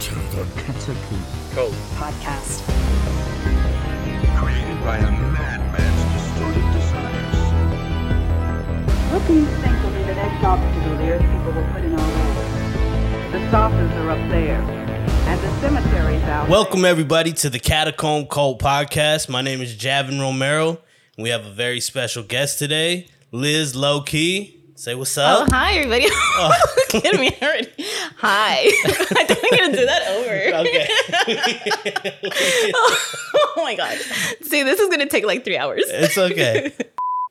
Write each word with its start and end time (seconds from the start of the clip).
to 0.00 0.14
the 0.14 0.46
Catacomb 0.62 1.22
Cult. 1.54 1.72
podcast. 1.96 2.62
created 4.38 4.80
by 4.84 4.96
a 4.98 5.10
madman's 5.10 6.02
distorted 6.14 6.72
desires. 6.72 7.38
What 9.12 9.26
do 9.26 9.34
you 9.34 9.46
think 9.46 9.82
will 9.82 9.90
be 9.90 10.02
the 10.04 10.14
next 10.14 10.44
obstacle 10.44 10.96
the 10.98 11.10
Earth 11.10 11.20
people 11.22 11.52
will 11.52 11.72
put 11.72 11.82
in 11.82 11.94
our 11.94 12.08
way? 12.08 13.32
The 13.32 13.50
saucers 13.50 13.90
are 13.96 14.10
up 14.10 14.30
there, 14.30 14.60
and 14.60 15.40
the 15.40 15.60
cemetery's 15.60 16.22
out 16.22 16.48
Welcome 16.48 16.84
everybody 16.84 17.32
to 17.32 17.50
the 17.50 17.58
Catacomb 17.58 18.26
Cult 18.26 18.60
Podcast. 18.60 19.28
My 19.28 19.42
name 19.42 19.60
is 19.60 19.74
Javin 19.76 20.20
Romero. 20.20 20.78
and 21.16 21.24
We 21.24 21.30
have 21.30 21.44
a 21.44 21.50
very 21.50 21.80
special 21.80 22.22
guest 22.22 22.60
today, 22.60 23.08
Liz 23.32 23.74
Lowkey. 23.74 24.57
Say 24.78 24.94
what's 24.94 25.18
up. 25.18 25.40
Oh, 25.40 25.42
up. 25.42 25.50
hi, 25.50 25.72
everybody. 25.72 26.06
Oh. 26.08 26.52
Look 26.94 27.04
at 27.04 27.18
me 27.18 27.36
already. 27.42 27.68
Hi. 28.18 28.58
I 28.84 29.24
think 29.24 29.52
I'm 29.52 29.58
going 29.58 29.72
to 29.72 29.76
do 29.76 29.86
that 29.86 30.06
over. 30.06 30.30
Okay. 30.60 30.86
oh 33.34 33.52
my 33.56 33.74
God. 33.74 33.98
See, 34.42 34.62
this 34.62 34.78
is 34.78 34.86
going 34.88 35.00
to 35.00 35.08
take 35.08 35.26
like 35.26 35.44
three 35.44 35.58
hours. 35.58 35.82
it's 35.88 36.16
okay. 36.16 36.72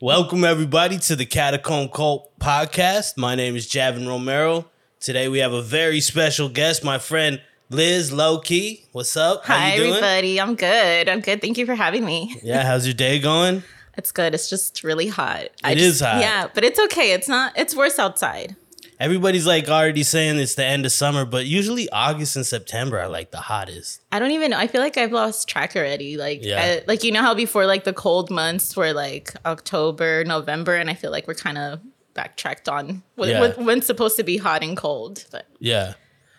Welcome 0.01 0.43
everybody 0.43 0.99
to 0.99 1.15
the 1.15 1.25
Catacomb 1.25 1.87
Cult 1.87 2.37
Podcast. 2.37 3.15
My 3.15 3.33
name 3.33 3.55
is 3.55 3.65
Javin 3.65 4.05
Romero. 4.05 4.65
Today 4.99 5.29
we 5.29 5.37
have 5.37 5.53
a 5.53 5.61
very 5.61 6.01
special 6.01 6.49
guest, 6.49 6.83
my 6.83 6.97
friend 6.97 7.41
Liz 7.69 8.11
Lowkey. 8.11 8.81
What's 8.91 9.15
up? 9.15 9.45
How 9.45 9.57
Hi, 9.57 9.75
you 9.75 9.83
doing? 9.83 9.89
everybody. 9.91 10.41
I'm 10.41 10.55
good. 10.55 11.07
I'm 11.07 11.21
good. 11.21 11.39
Thank 11.39 11.57
you 11.57 11.65
for 11.65 11.75
having 11.75 12.03
me. 12.03 12.41
Yeah, 12.43 12.63
how's 12.63 12.85
your 12.85 12.93
day 12.93 13.19
going? 13.19 13.63
It's 13.97 14.11
good. 14.11 14.33
It's 14.33 14.49
just 14.49 14.83
really 14.83 15.07
hot. 15.07 15.41
It 15.45 15.51
It 15.65 15.77
is 15.79 15.95
is 15.95 16.01
hot. 16.01 16.21
Yeah, 16.21 16.47
but 16.53 16.63
it's 16.63 16.79
okay. 16.79 17.11
It's 17.13 17.27
not, 17.27 17.53
it's 17.57 17.75
worse 17.75 17.97
outside. 17.99 18.55
Everybody's 18.99 19.45
like 19.45 19.67
already 19.69 20.01
saying 20.03 20.37
it's 20.39 20.55
the 20.55 20.65
end 20.65 20.85
of 20.85 20.91
summer, 20.91 21.23
but 21.25 21.45
usually 21.45 21.87
August 21.91 22.35
and 22.35 22.45
September 22.45 22.99
are 22.99 23.07
like 23.09 23.29
the 23.31 23.37
hottest. 23.37 24.01
I 24.11 24.17
don't 24.17 24.31
even 24.31 24.51
know. 24.51 24.57
I 24.57 24.65
feel 24.67 24.81
like 24.81 24.97
I've 24.97 25.11
lost 25.11 25.47
track 25.47 25.75
already. 25.75 26.17
Like, 26.17 26.43
Yeah. 26.43 26.61
I- 26.61 26.83
like 26.87 27.03
you 27.03 27.11
know 27.11 27.21
how 27.21 27.35
before 27.35 27.65
like 27.67 27.83
the 27.83 27.93
cold 27.93 28.31
months 28.31 28.75
were 28.75 28.93
like 28.93 29.33
October, 29.45 30.23
November, 30.25 30.75
and 30.75 30.89
I 30.89 30.95
feel 30.95 31.11
like 31.11 31.27
we're 31.27 31.35
kind 31.35 31.57
of 31.59 31.79
backtracked 32.15 32.67
on 32.67 33.03
what, 33.15 33.29
Yeah. 33.29 33.51
when's 33.53 33.85
supposed 33.85 34.17
to 34.17 34.23
be 34.23 34.37
hot 34.37 34.63
and 34.63 34.75
cold. 34.75 35.25
But 35.31 35.45
Yeah. 35.59 35.93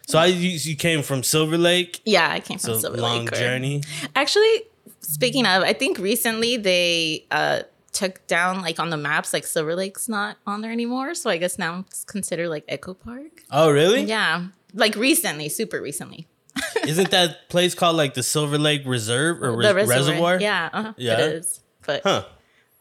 So 0.08 0.18
I 0.18 0.26
you, 0.26 0.50
you 0.50 0.74
came 0.74 1.02
from 1.02 1.22
Silver 1.22 1.58
Lake. 1.58 2.00
yeah, 2.06 2.28
I 2.32 2.40
came 2.40 2.58
from 2.58 2.72
a 2.72 2.80
Silver 2.80 2.96
long 2.96 3.26
Lake. 3.26 3.32
or- 3.34 3.36
journey. 3.36 3.82
Actually, 4.16 4.62
speaking 5.08 5.46
of, 5.46 5.62
I 5.62 5.72
think 5.72 5.98
recently 5.98 6.56
they 6.56 7.26
uh 7.30 7.60
took 7.92 8.24
down 8.26 8.60
like 8.62 8.78
on 8.78 8.90
the 8.90 8.96
maps 8.96 9.32
like 9.32 9.44
Silver 9.46 9.74
Lake's 9.74 10.08
not 10.08 10.36
on 10.46 10.60
there 10.60 10.70
anymore. 10.70 11.14
So 11.14 11.30
I 11.30 11.36
guess 11.38 11.58
now 11.58 11.84
it's 11.88 12.04
considered 12.04 12.48
like 12.48 12.64
Echo 12.68 12.94
Park. 12.94 13.42
Oh, 13.50 13.70
really? 13.70 14.02
Yeah, 14.02 14.48
like 14.74 14.94
recently, 14.94 15.48
super 15.48 15.80
recently. 15.80 16.28
Isn't 16.86 17.10
that 17.10 17.48
place 17.48 17.74
called 17.74 17.96
like 17.96 18.14
the 18.14 18.22
Silver 18.22 18.58
Lake 18.58 18.82
Reserve 18.86 19.42
or 19.42 19.56
res- 19.56 19.88
reservoir? 19.88 20.38
Yeah, 20.40 20.68
uh-huh, 20.72 20.92
Yeah? 20.96 21.14
it 21.14 21.32
is. 21.34 21.60
But 21.86 22.02
Huh. 22.04 22.24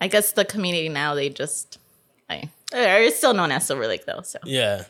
I 0.02 0.08
guess 0.08 0.34
the 0.34 0.46
community 0.46 0.90
now 0.90 1.16
they 1.16 1.30
just 1.30 1.80
I 2.30 2.50
it's 2.74 3.18
still 3.18 3.34
known 3.34 3.52
as 3.52 3.66
Silver 3.66 3.88
Lake 3.88 4.06
though. 4.06 4.22
So 4.24 4.40
Yeah. 4.44 4.84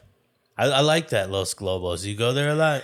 I, 0.57 0.65
I 0.65 0.79
like 0.81 1.09
that 1.09 1.29
Los 1.29 1.53
Globos. 1.53 2.03
You 2.03 2.15
go 2.15 2.33
there 2.33 2.49
a 2.49 2.55
lot? 2.55 2.81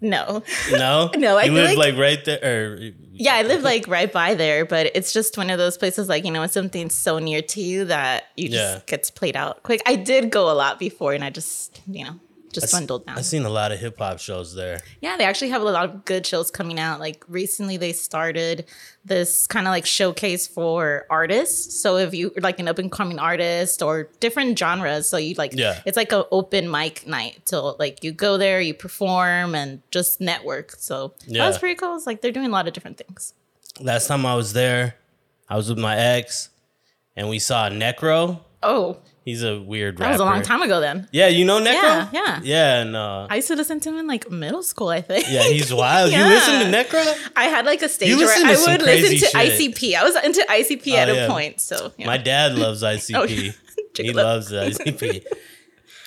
No, 0.00 0.42
No? 0.70 1.10
No, 1.16 1.36
I 1.38 1.44
You 1.44 1.52
live 1.52 1.76
like- 1.76 1.78
like, 1.92 1.96
right 1.98 2.24
there 2.24 2.38
or 2.42 2.78
yeah, 3.18 3.34
I 3.34 3.42
live 3.42 3.62
like 3.72 3.88
right 3.88 4.12
by 4.12 4.34
there, 4.34 4.64
but 4.66 4.90
it's 4.94 5.12
just 5.12 5.38
one 5.38 5.48
of 5.50 5.56
those 5.58 5.78
places 5.78 6.08
like 6.08 6.24
you 6.24 6.30
know 6.30 6.40
when 6.40 6.48
something's 6.50 6.94
so 6.94 7.18
near 7.18 7.40
to 7.42 7.60
you 7.62 7.86
that 7.86 8.24
you 8.36 8.48
just 8.50 8.74
Yeah. 8.74 8.80
gets 8.86 9.10
played 9.10 9.36
out 9.36 9.62
quick. 9.62 9.80
I 9.86 9.96
did 9.96 10.30
go 10.30 10.50
a 10.50 10.54
lot 10.54 10.78
before, 10.78 11.12
and 11.14 11.24
I 11.24 11.30
just 11.30 11.80
you 11.86 12.04
know 12.04 12.20
just 12.60 12.72
dwindled 12.72 13.06
down. 13.06 13.16
I've 13.18 13.24
seen 13.26 13.44
a 13.44 13.50
lot 13.50 13.70
of 13.72 13.78
hip 13.78 13.98
hop 13.98 14.18
shows 14.18 14.54
there. 14.54 14.80
Yeah, 15.00 15.16
they 15.16 15.24
actually 15.24 15.50
have 15.50 15.62
a 15.62 15.64
lot 15.64 15.84
of 15.88 16.04
good 16.04 16.26
shows 16.26 16.50
coming 16.50 16.78
out. 16.80 16.98
Like 17.00 17.24
recently, 17.28 17.76
they 17.76 17.92
started 17.92 18.66
this 19.04 19.46
kind 19.46 19.66
of 19.66 19.70
like 19.70 19.86
showcase 19.86 20.46
for 20.46 21.06
artists. 21.10 21.80
So 21.80 21.96
if 21.96 22.12
you 22.12 22.32
like 22.40 22.58
an 22.58 22.66
up 22.68 22.78
and 22.78 22.90
coming 22.90 23.18
artist 23.18 23.80
or 23.82 24.10
different 24.20 24.58
genres, 24.58 25.08
so 25.08 25.16
you 25.16 25.34
like, 25.38 25.52
Yeah. 25.54 25.80
it's 25.86 25.96
like 25.96 26.10
an 26.12 26.24
open 26.32 26.70
mic 26.70 27.06
night. 27.06 27.48
So 27.48 27.76
like 27.78 28.02
you 28.02 28.10
go 28.12 28.36
there, 28.36 28.60
you 28.60 28.74
perform, 28.74 29.54
and 29.54 29.80
just 29.92 30.20
network. 30.20 30.72
So 30.72 31.14
Yeah. 31.26 31.42
that 31.42 31.48
was 31.48 31.58
pretty 31.58 31.76
cool. 31.76 31.94
It's 31.96 32.06
like 32.06 32.20
they're 32.20 32.32
doing 32.32 32.46
a 32.46 32.50
lot 32.50 32.66
of 32.66 32.74
different 32.74 32.98
things. 32.98 33.32
Last 33.78 34.08
time 34.08 34.26
I 34.26 34.34
was 34.34 34.52
there, 34.54 34.96
I 35.48 35.56
was 35.56 35.68
with 35.68 35.78
my 35.78 35.96
ex 35.96 36.48
and 37.14 37.28
we 37.28 37.38
saw 37.38 37.68
Necro. 37.70 38.40
Oh, 38.62 38.96
He's 39.26 39.42
a 39.42 39.60
weird 39.60 39.96
that 39.98 40.04
rapper. 40.04 40.12
was 40.12 40.20
a 40.20 40.24
long 40.24 40.42
time 40.42 40.62
ago. 40.62 40.80
Then 40.80 41.08
Yeah, 41.10 41.26
you 41.26 41.44
know 41.44 41.58
Necro? 41.60 41.72
Yeah, 41.82 42.08
yeah. 42.12 42.40
Yeah, 42.44 42.80
and 42.80 42.94
uh, 42.96 43.26
I 43.28 43.36
used 43.36 43.48
to 43.48 43.56
listen 43.56 43.80
to 43.80 43.88
him 43.90 43.98
in 43.98 44.06
like 44.06 44.30
middle 44.30 44.62
school. 44.62 44.88
I 44.88 45.00
think. 45.02 45.26
yeah, 45.28 45.42
he's 45.42 45.74
wild. 45.82 46.12
You 46.12 46.22
listen 46.24 46.60
to 46.60 46.66
Necro? 46.78 47.02
I 47.34 47.46
had 47.46 47.66
like 47.66 47.82
a 47.82 47.88
stage 47.88 48.16
where 48.16 48.28
I 48.28 48.50
would 48.56 48.82
listen 48.82 49.10
to 49.10 49.16
shit. 49.18 49.34
ICP. 49.34 49.94
I 49.96 50.04
was 50.04 50.14
into 50.24 50.46
ICP 50.48 50.92
at 50.94 51.08
Oh, 51.10 51.24
a 51.24 51.28
point. 51.28 51.60
So 51.60 51.92
know. 51.98 52.06
My 52.06 52.18
dad 52.18 52.54
loves 52.64 52.82
ICP. 52.84 53.54
he 53.96 54.12
loves 54.12 54.52
ICP. 54.52 55.24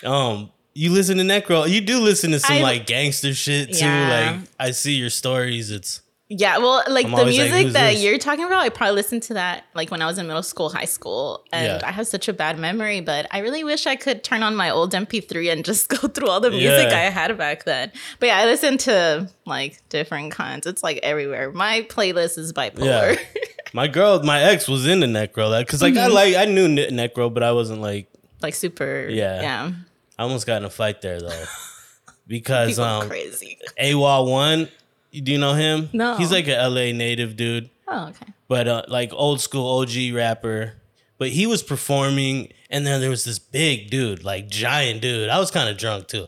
um, 0.06 0.50
you 0.74 0.92
listen 0.94 1.18
to 1.18 1.24
Necro. 1.24 1.68
You 1.70 1.82
do 1.82 2.00
listen 2.00 2.32
to 2.32 2.40
some 2.40 2.56
I- 2.58 2.62
like 2.62 2.86
gangster 2.86 3.34
shit 3.34 3.74
too. 3.74 3.86
Yeah. 3.86 4.38
Like 4.40 4.50
I 4.58 4.72
see 4.72 4.94
your 4.94 5.10
stories. 5.10 5.72
It's 5.72 6.02
Yeah, 6.32 6.60
well, 6.60 6.84
like 6.88 7.06
I'm 7.06 7.12
the 7.12 7.18
always 7.18 7.40
like, 7.40 7.50
music 7.52 7.74
that 7.74 7.94
this? 7.94 8.04
you're 8.04 8.20
talking 8.20 8.46
about, 8.46 8.60
I 8.62 8.70
probably 8.70 8.94
listened 8.98 9.24
to 9.24 9.34
that 9.34 9.64
like 9.74 9.90
when 9.90 10.00
I 10.04 10.06
was 10.06 10.20
in 10.20 10.28
middle 10.28 10.44
school, 10.44 10.70
high 10.70 10.86
school, 10.86 11.44
and 11.52 11.66
Yeah. 11.66 11.82
I 11.84 11.92
have 11.92 12.06
such 12.06 12.28
a 12.28 12.34
bad 12.34 12.60
memory. 12.60 13.02
But 13.02 13.26
I 13.32 13.40
really 13.40 13.64
wish 13.64 13.88
I 13.88 13.96
could 13.96 14.24
turn 14.24 14.44
on 14.44 14.56
my 14.56 14.70
old 14.70 14.94
MP3 14.94 15.52
and 15.52 15.66
just 15.72 15.90
go 15.90 16.08
through 16.08 16.28
all 16.30 16.40
the 16.40 16.52
music 16.52 16.90
Yeah. 16.92 16.98
I 16.98 17.10
had 17.10 17.36
back 17.36 17.64
then. 17.64 17.92
But 18.20 18.28
yeah, 18.28 18.38
I 18.38 18.46
listen 18.46 18.78
to 18.80 19.28
like 19.48 19.80
different 19.90 20.32
kinds. 20.32 20.68
It's 20.68 20.84
like 20.84 21.00
everywhere. 21.02 21.52
My 21.52 21.82
playlist 21.90 22.38
is 22.38 22.54
bipolar. 22.54 23.18
Yeah. 23.18 23.42
my 23.74 23.88
girl, 23.88 24.22
my 24.22 24.40
ex 24.40 24.68
was 24.68 24.86
into 24.86 25.08
Necro. 25.08 25.50
That 25.50 25.66
because 25.66 25.82
like 25.82 25.96
Mm-hmm. 25.96 26.12
I 26.12 26.14
like 26.14 26.36
I 26.36 26.46
knew 26.46 26.68
Ne- 26.68 26.92
Necro, 26.92 27.34
but 27.34 27.42
I 27.42 27.54
wasn't 27.54 27.82
like 27.82 28.08
like 28.44 28.54
super. 28.54 29.08
Yeah. 29.10 29.42
yeah. 29.42 29.72
I 30.20 30.22
almost 30.24 30.46
got 30.46 30.58
in 30.58 30.66
a 30.66 30.70
fight 30.70 31.02
there 31.02 31.20
though 31.20 31.44
because 32.28 32.70
People 32.70 32.84
um 32.84 33.10
crazy. 33.10 33.58
AWOL 33.82 34.30
one. 34.30 34.70
Do 35.12 35.32
you 35.32 35.38
know 35.38 35.54
him? 35.54 35.90
No. 35.94 36.16
He's 36.18 36.32
like 36.32 36.48
a 36.48 36.56
LA 36.68 36.92
native 36.92 37.36
dude. 37.36 37.70
Oh, 37.88 38.10
okay. 38.10 38.26
but 38.48 38.68
uh, 38.68 38.84
like 38.88 39.12
old 39.14 39.42
school 39.42 39.80
OG 39.80 40.14
rapper. 40.14 40.74
But 41.18 41.30
he 41.30 41.48
was 41.48 41.64
performing, 41.64 42.54
and 42.70 42.86
then 42.88 43.02
there 43.02 43.10
was 43.10 43.26
this 43.26 43.40
big 43.40 43.90
dude, 43.90 44.24
like 44.24 44.48
giant 44.48 45.02
dude. 45.02 45.28
I 45.30 45.40
was 45.40 45.52
kind 45.52 45.68
of 45.70 45.78
drunk 45.78 46.08
too, 46.08 46.28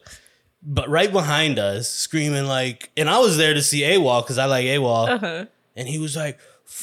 but 0.62 0.90
right 0.90 1.12
behind 1.12 1.60
us, 1.60 1.88
screaming 1.90 2.46
like, 2.46 2.90
and 2.98 3.10
I 3.10 3.20
was 3.20 3.38
there 3.38 3.54
to 3.54 3.62
see 3.62 3.82
AWOL 3.84 4.22
because 4.24 4.38
I 4.38 4.46
like 4.46 4.66
AWOL, 4.66 5.10
Uh-huh. 5.10 5.46
and 5.78 5.88
he 5.88 5.98
was 6.00 6.16
like, 6.18 6.40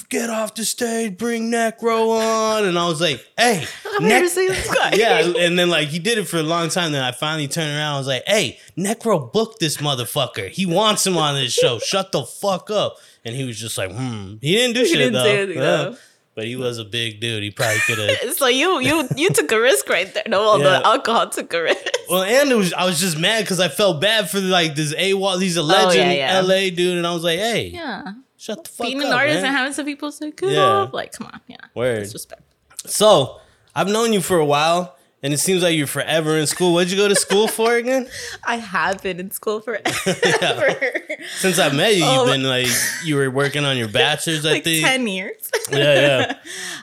"Get 0.09 0.31
off 0.31 0.55
the 0.55 0.65
stage, 0.65 1.17
bring 1.19 1.51
Necro 1.51 2.11
on," 2.21 2.65
and 2.65 2.79
I 2.79 2.87
was 2.89 3.01
like, 3.01 3.25
"Hey, 3.37 3.65
I've 3.95 4.01
Nec- 4.03 4.09
never 4.11 4.29
seen 4.29 4.49
this 4.49 4.73
guy. 4.75 4.93
yeah." 4.95 5.21
And 5.21 5.59
then 5.59 5.69
like 5.71 5.89
he 5.89 5.99
did 5.99 6.19
it 6.19 6.25
for 6.27 6.37
a 6.39 6.43
long 6.43 6.69
time. 6.69 6.93
Then 6.93 7.03
I 7.03 7.13
finally 7.13 7.49
turned 7.49 7.71
around. 7.77 7.95
I 7.95 7.99
was 7.99 8.07
like, 8.07 8.23
"Hey, 8.27 8.59
Necro, 8.77 9.33
book 9.33 9.59
this 9.59 9.79
motherfucker. 9.79 10.49
He 10.51 10.67
wants 10.67 11.07
him 11.07 11.17
on 11.17 11.35
this 11.35 11.53
show. 11.53 11.79
Shut 11.79 12.13
the 12.13 12.25
fuck 12.25 12.71
up." 12.71 12.97
And 13.25 13.35
he 13.35 13.45
was 13.45 13.59
just 13.59 13.77
like, 13.79 13.91
"Hmm." 13.93 14.35
He 14.41 14.55
didn't 14.55 14.75
do 14.75 14.85
shit 14.87 14.99
didn't 14.99 15.13
though. 15.15 15.23
say 15.25 15.39
anything, 15.39 15.57
Yeah. 15.59 15.63
though. 15.65 15.97
But 16.35 16.47
he 16.47 16.55
was 16.55 16.79
a 16.79 16.85
big 16.85 17.19
dude. 17.21 17.43
He 17.43 17.51
probably 17.51 17.81
could 17.81 17.99
have. 17.99 18.35
So 18.37 18.47
you 18.47 18.79
you 18.81 19.09
you 19.17 19.31
took 19.31 19.51
a 19.51 19.61
risk 19.61 19.89
right 19.89 20.13
there. 20.15 20.23
No, 20.29 20.41
well, 20.43 20.59
Yeah. 20.61 20.79
the 20.79 20.87
alcohol 20.87 21.29
took 21.31 21.53
a 21.53 21.63
risk. 21.65 21.85
well, 22.09 22.23
and 22.23 22.51
it 22.53 22.55
was 22.55 22.73
I 22.73 22.85
was 22.85 23.01
just 23.01 23.19
mad 23.19 23.43
because 23.43 23.59
I 23.59 23.69
felt 23.69 24.01
bad 24.01 24.31
for 24.31 24.39
like 24.39 24.77
this 24.77 24.95
AWOL. 24.95 25.41
He's 25.43 25.57
a 25.57 25.63
legend, 25.65 26.09
Oh, 26.11 26.13
yeah, 26.15 26.41
yeah. 26.41 26.41
LA 26.41 26.71
dude, 26.71 26.97
and 26.97 27.05
I 27.07 27.13
was 27.13 27.25
like, 27.25 27.41
"Hey, 27.41 27.71
Yeah. 27.75 28.13
Shut 28.39 28.65
the 28.65 28.71
fuck 28.71 28.87
Being 28.87 29.01
up, 29.01 29.09
an 29.09 29.13
artist 29.13 29.37
man." 29.43 29.45
and 29.47 29.57
having 29.57 29.73
some 29.75 29.85
people 29.85 30.11
say, 30.11 30.31
"Get 30.31 30.51
Yeah. 30.53 30.63
off," 30.63 30.95
like, 30.95 31.13
come 31.13 31.27
on, 31.27 31.41
yeah, 31.47 31.57
Word. 31.75 32.01
disrespect. 32.05 32.43
So 32.87 33.41
I've 33.75 33.89
known 33.89 34.13
you 34.15 34.21
for 34.23 34.39
a 34.39 34.45
while, 34.47 34.97
and 35.23 35.35
it 35.35 35.39
seems 35.39 35.63
like 35.63 35.77
you're 35.77 35.87
forever 35.87 36.37
in 36.39 36.47
school. 36.47 36.73
What'd 36.73 36.91
you 36.91 36.97
go 36.97 37.09
to 37.09 37.15
school 37.17 37.49
for 37.59 37.75
again? 37.77 38.09
I 38.45 38.57
have 38.57 39.03
been 39.03 39.19
in 39.21 39.31
school 39.33 39.61
forever. 39.61 39.91
Since 41.39 41.59
I 41.59 41.71
met 41.71 41.97
you, 41.97 42.05
Oh. 42.05 42.25
you've 42.25 42.33
been 42.33 42.45
like 42.45 42.69
you 43.05 43.17
were 43.17 43.31
working 43.31 43.65
on 43.65 43.77
your 43.77 43.89
bachelor's. 43.89 44.47
I 44.47 44.53
like 44.55 44.65
think. 44.65 44.85
10 44.85 45.07
years. 45.09 45.51
Yeah, 45.71 45.79
yeah. 45.79 46.35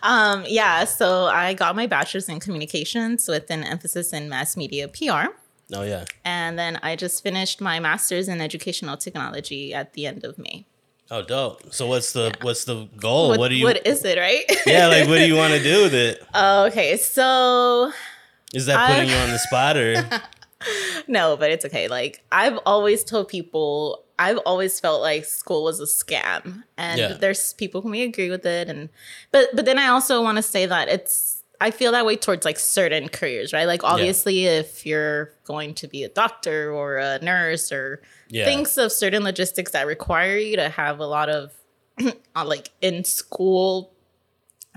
um, 0.04 0.44
yeah, 0.48 0.84
so 0.86 1.25
I 1.25 1.54
got 1.54 1.75
my 1.75 1.88
bachelor's 1.88 2.30
in 2.30 2.40
communications 2.40 3.28
with 3.28 3.50
an 3.50 3.63
emphasis 3.63 4.13
in 4.13 4.30
mass 4.30 4.56
media 4.58 4.88
PR. 4.88 5.31
Oh 5.74 5.81
yeah. 5.81 6.06
And 6.24 6.60
then 6.60 6.78
I 6.84 6.96
just 6.96 7.24
finished 7.24 7.60
my 7.62 7.80
master's 7.80 8.28
in 8.28 8.40
educational 8.42 8.98
technology 8.98 9.74
at 9.74 9.94
the 9.94 10.06
end 10.06 10.24
of 10.24 10.38
May. 10.38 10.66
Oh, 11.12 11.22
dope. 11.22 11.72
So 11.74 11.88
what's 11.88 12.13
the 12.13 12.34
what's 12.42 12.66
the 12.66 12.88
goal? 12.98 13.30
What, 13.30 13.40
what, 13.40 13.50
do 13.50 13.56
you? 13.56 13.66
what 13.66 13.86
is 13.86 14.04
it, 14.04 14.18
right? 14.18 14.44
yeah, 14.66 14.88
like 14.88 15.07
what 15.07 15.18
do 15.19 15.25
you 15.28 15.36
want 15.36 15.54
to 15.54 15.62
do 15.62 15.84
with 15.84 15.94
it? 15.94 16.22
okay, 16.36 16.98
so 16.98 17.92
Is 18.54 18.66
that 18.66 18.78
I- 18.80 18.94
putting 18.96 19.10
you 19.10 19.16
on 19.16 19.30
the 19.30 19.38
spot 19.40 19.78
or? 19.78 20.04
no, 21.07 21.38
but 21.38 21.52
it's 21.52 21.66
okay. 21.66 21.88
Like 21.88 22.24
I've 22.31 22.57
always 22.66 23.04
told 23.04 23.28
people, 23.28 24.04
I've 24.18 24.40
always 24.40 24.80
felt 24.80 25.02
like 25.02 25.25
school 25.25 25.63
was 25.63 25.80
a 25.80 25.84
scam, 25.86 26.63
and 26.78 27.00
Yeah. 27.00 27.13
there's 27.13 27.54
people 27.54 27.81
who 27.81 27.90
may 27.90 28.01
agree 28.04 28.31
with 28.31 28.46
it, 28.46 28.68
and 28.68 28.90
but 29.31 29.50
but 29.56 29.66
then 29.66 29.78
I 29.78 29.88
also 29.90 30.24
want 30.24 30.38
to 30.38 30.42
say 30.44 30.66
that 30.66 30.88
it's 30.90 31.44
I 31.62 31.69
feel 31.72 31.92
that 31.92 32.06
way 32.06 32.16
towards 32.18 32.46
like 32.46 32.58
certain 32.60 33.10
careers, 33.10 33.54
right? 33.54 33.66
Like 33.66 33.84
obviously 33.84 34.46
if 34.48 34.86
you're 34.88 35.31
going 35.46 35.75
to 35.75 35.88
be 35.88 36.04
a 36.04 36.10
doctor 36.10 36.72
or 36.74 36.98
a 36.98 37.19
nurse 37.19 37.72
or 37.72 38.01
Yeah. 38.30 38.45
things 38.45 38.77
of 38.77 38.92
certain 38.92 39.24
logistics 39.24 39.72
that 39.72 39.86
require 39.86 40.38
you 40.38 40.56
to 40.56 40.69
have 40.69 41.00
a 41.00 41.06
lot 41.06 41.30
of 41.30 41.54
uh, 42.36 42.45
like 42.45 42.72
in 42.81 43.04
school 43.04 43.94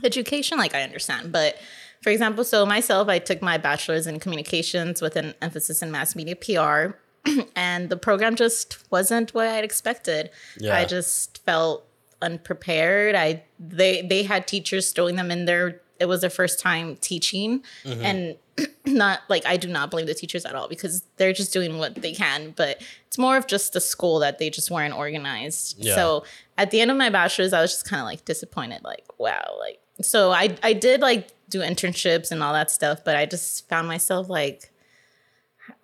education, 0.05 0.59
like 0.59 0.75
I 0.75 0.83
understand. 0.83 1.33
But 1.33 1.57
for 2.03 2.11
example, 2.11 2.45
so 2.45 2.65
myself, 2.65 3.09
I 3.09 3.19
took 3.19 3.43
my 3.43 3.59
bachelor's 3.59 4.07
in 4.07 4.21
communications 4.21 5.03
with 5.03 5.17
an 5.17 5.35
emphasis 5.43 5.83
in 5.83 5.91
mass 5.91 6.15
media 6.15 6.37
PR. 6.37 6.97
and 7.57 7.91
the 7.91 7.97
program 7.97 8.37
just 8.37 8.79
wasn't 8.91 9.35
what 9.35 9.47
I'd 9.47 9.65
expected. 9.65 10.31
Yeah. 10.59 10.77
I 10.77 10.85
just 10.85 11.45
felt 11.45 11.85
unprepared. 12.23 13.15
I 13.15 13.45
they 13.59 14.03
they 14.03 14.23
had 14.23 14.47
teachers 14.47 14.93
throwing 14.93 15.17
them 15.17 15.31
in 15.31 15.45
there. 15.45 15.81
It 16.01 16.07
was 16.07 16.21
their 16.21 16.31
first 16.31 16.61
time 16.61 16.97
teaching, 16.97 17.63
Mm-hmm. 17.85 18.05
and 18.05 18.37
not 18.87 19.21
like 19.29 19.47
I 19.47 19.57
do 19.57 19.69
not 19.69 19.91
blame 19.91 20.07
the 20.07 20.15
teachers 20.15 20.45
at 20.45 20.55
all 20.55 20.69
because 20.69 21.03
they're 21.17 21.33
just 21.33 21.53
doing 21.53 21.79
what 21.79 21.95
they 21.97 22.13
can. 22.13 22.53
But 22.57 22.83
it's 23.07 23.19
more 23.19 23.37
of 23.37 23.47
just 23.47 23.73
the 23.73 23.81
school 23.81 24.19
that 24.21 24.39
they 24.39 24.51
just 24.51 24.71
weren't 24.71 24.95
organized. 24.95 25.77
Yeah. 25.79 25.95
So 25.95 26.25
at 26.57 26.71
the 26.73 26.81
end 26.81 26.91
of 26.91 26.97
my 26.97 27.09
bachelor's, 27.11 27.53
I 27.53 27.61
was 27.61 27.71
just 27.73 27.89
kind 27.89 28.01
of 28.01 28.07
like 28.07 28.25
disappointed. 28.25 28.83
Like 28.83 29.05
wow, 29.19 29.57
like 29.61 29.79
so 30.03 30.31
I 30.33 30.57
I 30.63 30.73
did 30.73 31.01
like 31.01 31.29
do 31.49 31.61
internships 31.61 32.31
and 32.33 32.43
all 32.43 32.53
that 32.53 32.71
stuff, 32.71 33.05
but 33.05 33.15
I 33.17 33.27
just 33.27 33.69
found 33.69 33.87
myself 33.89 34.29
like. 34.29 34.71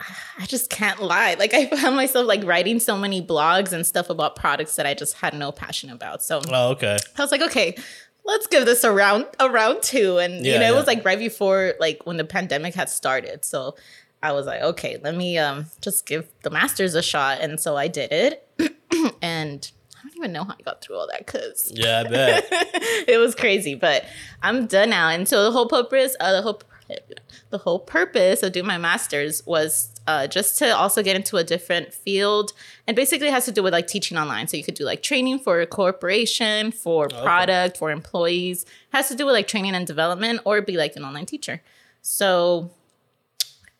I 0.38 0.46
just 0.46 0.70
can't 0.70 1.02
lie. 1.02 1.34
Like 1.38 1.52
I 1.54 1.66
found 1.66 1.94
myself 1.96 2.26
like 2.26 2.42
writing 2.44 2.80
so 2.80 2.96
many 2.96 3.20
blogs 3.24 3.72
and 3.72 3.86
stuff 3.86 4.08
about 4.10 4.34
products 4.34 4.76
that 4.76 4.86
I 4.86 4.94
just 4.94 5.14
had 5.16 5.34
no 5.34 5.52
passion 5.52 5.90
about. 5.90 6.22
So 6.22 6.40
Oh, 6.48 6.70
okay. 6.70 6.96
I 7.18 7.22
was 7.22 7.30
like, 7.30 7.42
okay, 7.42 7.76
let's 8.24 8.46
give 8.46 8.64
this 8.66 8.84
a 8.84 8.92
round 8.92 9.26
a 9.38 9.48
round 9.50 9.82
two. 9.82 10.18
And 10.18 10.44
Yeah, 10.44 10.54
you 10.54 10.58
know, 10.60 10.66
it 10.66 10.70
yeah. 10.70 10.76
was 10.76 10.86
like 10.86 11.04
right 11.04 11.18
before 11.18 11.74
like 11.80 12.06
when 12.06 12.16
the 12.16 12.24
pandemic 12.24 12.74
had 12.74 12.88
started. 12.88 13.44
So 13.44 13.76
I 14.22 14.32
was 14.32 14.46
like, 14.46 14.62
okay, 14.62 14.98
let 15.02 15.14
me 15.14 15.38
um 15.38 15.66
just 15.80 16.06
give 16.06 16.26
the 16.42 16.50
masters 16.50 16.94
a 16.94 17.02
shot. 17.02 17.40
And 17.40 17.60
so 17.60 17.76
I 17.76 17.88
did 17.88 18.10
it. 18.12 18.48
and 19.22 19.70
I 19.96 20.02
don't 20.08 20.16
even 20.16 20.32
know 20.32 20.44
how 20.44 20.54
I 20.58 20.62
got 20.62 20.82
through 20.82 20.96
all 20.96 21.06
that 21.10 21.24
because 21.26 21.70
Yeah, 21.74 22.04
I 22.06 22.08
bet. 22.10 22.48
it 23.08 23.18
was 23.18 23.34
crazy, 23.34 23.74
but 23.74 24.04
I'm 24.42 24.66
done 24.66 24.90
now. 24.90 25.08
And 25.08 25.26
so 25.28 25.44
the 25.44 25.50
whole 25.52 25.66
purpose, 25.68 26.14
uh, 26.20 26.32
the 26.32 26.42
whole 26.42 26.60
the 27.50 27.58
whole 27.58 27.78
purpose 27.78 28.42
of 28.42 28.52
doing 28.52 28.66
my 28.66 28.78
master's 28.78 29.44
was 29.46 29.90
uh, 30.06 30.26
just 30.26 30.58
to 30.58 30.76
also 30.76 31.02
get 31.02 31.16
into 31.16 31.36
a 31.36 31.44
different 31.44 31.94
field, 31.94 32.52
and 32.86 32.94
basically 32.94 33.28
it 33.28 33.32
has 33.32 33.44
to 33.46 33.52
do 33.52 33.62
with 33.62 33.72
like 33.72 33.86
teaching 33.86 34.18
online. 34.18 34.48
So 34.48 34.56
you 34.56 34.64
could 34.64 34.74
do 34.74 34.84
like 34.84 35.02
training 35.02 35.38
for 35.38 35.60
a 35.60 35.66
corporation, 35.66 36.72
for 36.72 37.08
product, 37.08 37.78
for 37.78 37.90
employees. 37.90 38.64
It 38.64 38.68
has 38.92 39.08
to 39.08 39.14
do 39.14 39.24
with 39.26 39.34
like 39.34 39.48
training 39.48 39.74
and 39.74 39.86
development, 39.86 40.40
or 40.44 40.60
be 40.62 40.76
like 40.76 40.96
an 40.96 41.04
online 41.04 41.26
teacher. 41.26 41.62
So 42.02 42.70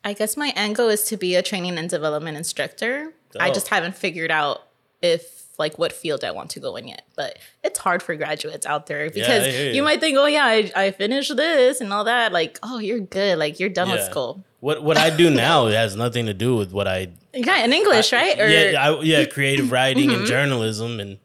I 0.03 0.13
guess 0.13 0.35
my 0.37 0.51
end 0.55 0.75
goal 0.75 0.89
is 0.89 1.03
to 1.05 1.17
be 1.17 1.35
a 1.35 1.41
training 1.41 1.77
and 1.77 1.89
development 1.89 2.37
instructor. 2.37 3.13
I 3.39 3.51
just 3.51 3.67
haven't 3.67 3.95
figured 3.95 4.31
out 4.31 4.63
if 5.01 5.44
like 5.57 5.77
what 5.77 5.91
field 5.93 6.23
I 6.23 6.31
want 6.31 6.49
to 6.51 6.59
go 6.59 6.75
in 6.75 6.87
yet. 6.87 7.03
But 7.15 7.37
it's 7.63 7.79
hard 7.79 8.03
for 8.03 8.15
graduates 8.15 8.65
out 8.65 8.87
there 8.87 9.09
because 9.09 9.43
I 9.43 9.51
hear 9.51 9.69
you 9.69 9.75
you. 9.75 9.83
might 9.83 9.99
think, 9.99 10.17
oh 10.17 10.25
yeah, 10.25 10.45
I, 10.45 10.71
I 10.75 10.91
finished 10.91 11.35
this 11.35 11.81
and 11.81 11.91
all 11.93 12.03
that. 12.05 12.31
Like, 12.31 12.59
oh, 12.63 12.79
you're 12.79 12.99
good. 12.99 13.37
Like 13.37 13.59
you're 13.59 13.69
done 13.69 13.89
with 13.89 14.01
school. 14.03 14.43
What 14.59 14.83
what 14.83 14.97
I 14.97 15.15
do 15.15 15.29
now 15.29 15.67
has 15.81 15.95
nothing 15.95 16.25
to 16.25 16.33
do 16.33 16.55
with 16.55 16.71
what 16.71 16.87
I 16.87 17.09
Yeah, 17.33 17.63
in 17.63 17.71
English, 17.73 18.11
right? 18.11 18.39
Or 18.39 18.43
Mm-hmm. 18.45 18.73
yeah 18.73 18.89
I, 18.89 19.01
yeah 19.01 19.25
creative 19.25 19.71
writing 19.77 20.11
and 20.11 20.25
journalism 20.25 20.99
and 20.99 21.19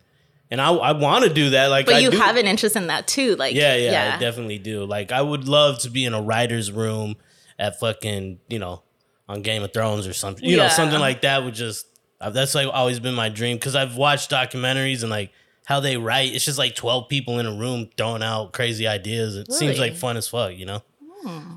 and 0.50 0.60
I 0.60 0.72
I 0.72 0.92
want 0.92 1.24
to 1.24 1.32
do 1.32 1.50
that 1.50 1.68
like 1.68 1.86
but 1.86 1.96
I 1.96 1.98
you 2.00 2.10
do, 2.10 2.18
have 2.18 2.36
an 2.36 2.46
interest 2.46 2.76
in 2.76 2.88
that 2.88 3.06
too. 3.06 3.36
Like 3.36 3.54
yeah, 3.54 3.76
yeah 3.76 4.14
I 4.16 4.18
definitely 4.20 4.58
do 4.58 4.84
like 4.84 5.12
I 5.12 5.22
would 5.22 5.48
love 5.48 5.78
to 5.80 5.90
be 5.90 6.04
in 6.04 6.12
a 6.14 6.20
writer's 6.20 6.70
room 6.72 7.16
at 7.58 7.78
fucking 7.80 8.40
you 8.48 8.58
know 8.58 8.82
on 9.28 9.42
Game 9.42 9.62
of 9.62 9.72
Thrones 9.72 10.06
or 10.08 10.12
something 10.12 10.44
you 10.44 10.56
know 10.56 10.68
something 10.68 10.98
like 11.00 11.20
that 11.22 11.44
would 11.44 11.54
just 11.54 11.86
that's 12.28 12.54
like 12.54 12.68
always 12.70 13.00
been 13.00 13.14
my 13.14 13.30
dream 13.30 13.56
because 13.56 13.74
I've 13.74 13.96
watched 13.96 14.30
documentaries 14.30 15.00
and 15.00 15.10
like 15.10 15.32
how 15.64 15.80
they 15.80 15.96
write 15.96 16.34
it's 16.34 16.44
just 16.44 16.58
like 16.58 16.74
12 16.74 17.08
people 17.08 17.38
in 17.38 17.46
a 17.46 17.52
room 17.54 17.88
throwing 17.96 18.22
out 18.22 18.52
crazy 18.52 18.86
ideas 18.86 19.36
it 19.36 19.50
seems 19.52 19.60
Really? 19.60 19.74
Hmm. 19.76 19.80
like 19.80 19.94
fun 19.94 20.16
as 20.18 20.28
fuck 20.28 20.54
you 20.54 20.66
know 20.66 20.82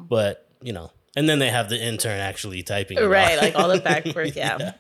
but 0.08 0.48
you 0.62 0.72
know 0.74 0.92
and 1.16 1.28
then 1.28 1.40
they 1.40 1.50
have 1.50 1.70
the 1.70 1.82
intern 1.84 2.20
actually 2.20 2.64
typing 2.64 2.98
it 2.98 3.02
Right, 3.02 3.38
like 3.38 3.56
all 3.56 3.68
the 3.70 3.80
back 3.80 4.06
work, 4.16 4.36
yeah. 4.36 4.74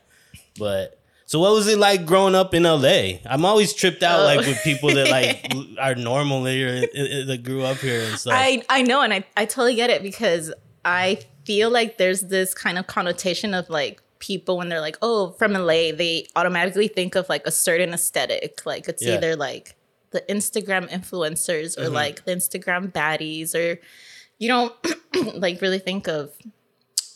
But 0.57 0.99
so 1.25 1.39
what 1.39 1.51
was 1.53 1.67
it 1.67 1.77
like 1.77 2.05
growing 2.05 2.33
up 2.35 2.53
in 2.55 2.63
LA? 2.63 3.19
I'm 3.25 3.45
always 3.45 3.71
tripped 3.73 4.01
out 4.03 4.21
Oh. 4.21 4.23
like 4.25 4.39
with 4.39 4.61
people 4.63 4.89
that 4.93 5.09
like 5.09 5.53
are 5.79 5.93
normal 5.95 6.45
here 6.45 6.81
that 6.81 7.41
grew 7.43 7.63
up 7.63 7.77
here 7.77 8.01
and 8.03 8.17
stuff. 8.17 8.33
I 8.35 8.63
I 8.69 8.81
know, 8.81 9.01
and 9.01 9.13
I 9.13 9.23
I 9.37 9.45
totally 9.45 9.75
get 9.75 9.89
it 9.91 10.01
because 10.03 10.51
I 10.85 11.19
feel 11.45 11.69
like 11.69 11.97
there's 11.97 12.21
this 12.21 12.53
kind 12.55 12.77
of 12.79 12.87
connotation 12.87 13.53
of 13.53 13.69
like 13.69 14.01
people 14.23 14.57
when 14.57 14.69
they're 14.69 14.79
like, 14.81 14.97
oh, 15.01 15.31
from 15.37 15.51
LA, 15.53 15.91
they 15.91 16.27
automatically 16.35 16.87
think 16.87 17.15
of 17.15 17.27
like 17.27 17.45
a 17.45 17.51
certain 17.51 17.93
aesthetic. 17.93 18.65
Like 18.65 18.87
it's 18.87 19.03
Yeah. 19.03 19.15
either 19.15 19.35
like 19.35 19.75
the 20.11 20.21
Instagram 20.29 20.89
influencers 20.89 21.77
or 21.77 21.83
Mm-hmm. 21.85 21.93
like 21.93 22.23
the 22.25 22.31
Instagram 22.31 22.91
baddies, 22.91 23.53
or 23.53 23.79
you 24.39 24.47
don't 24.47 24.73
like 25.35 25.59
really 25.61 25.79
think 25.79 26.07
of 26.07 26.31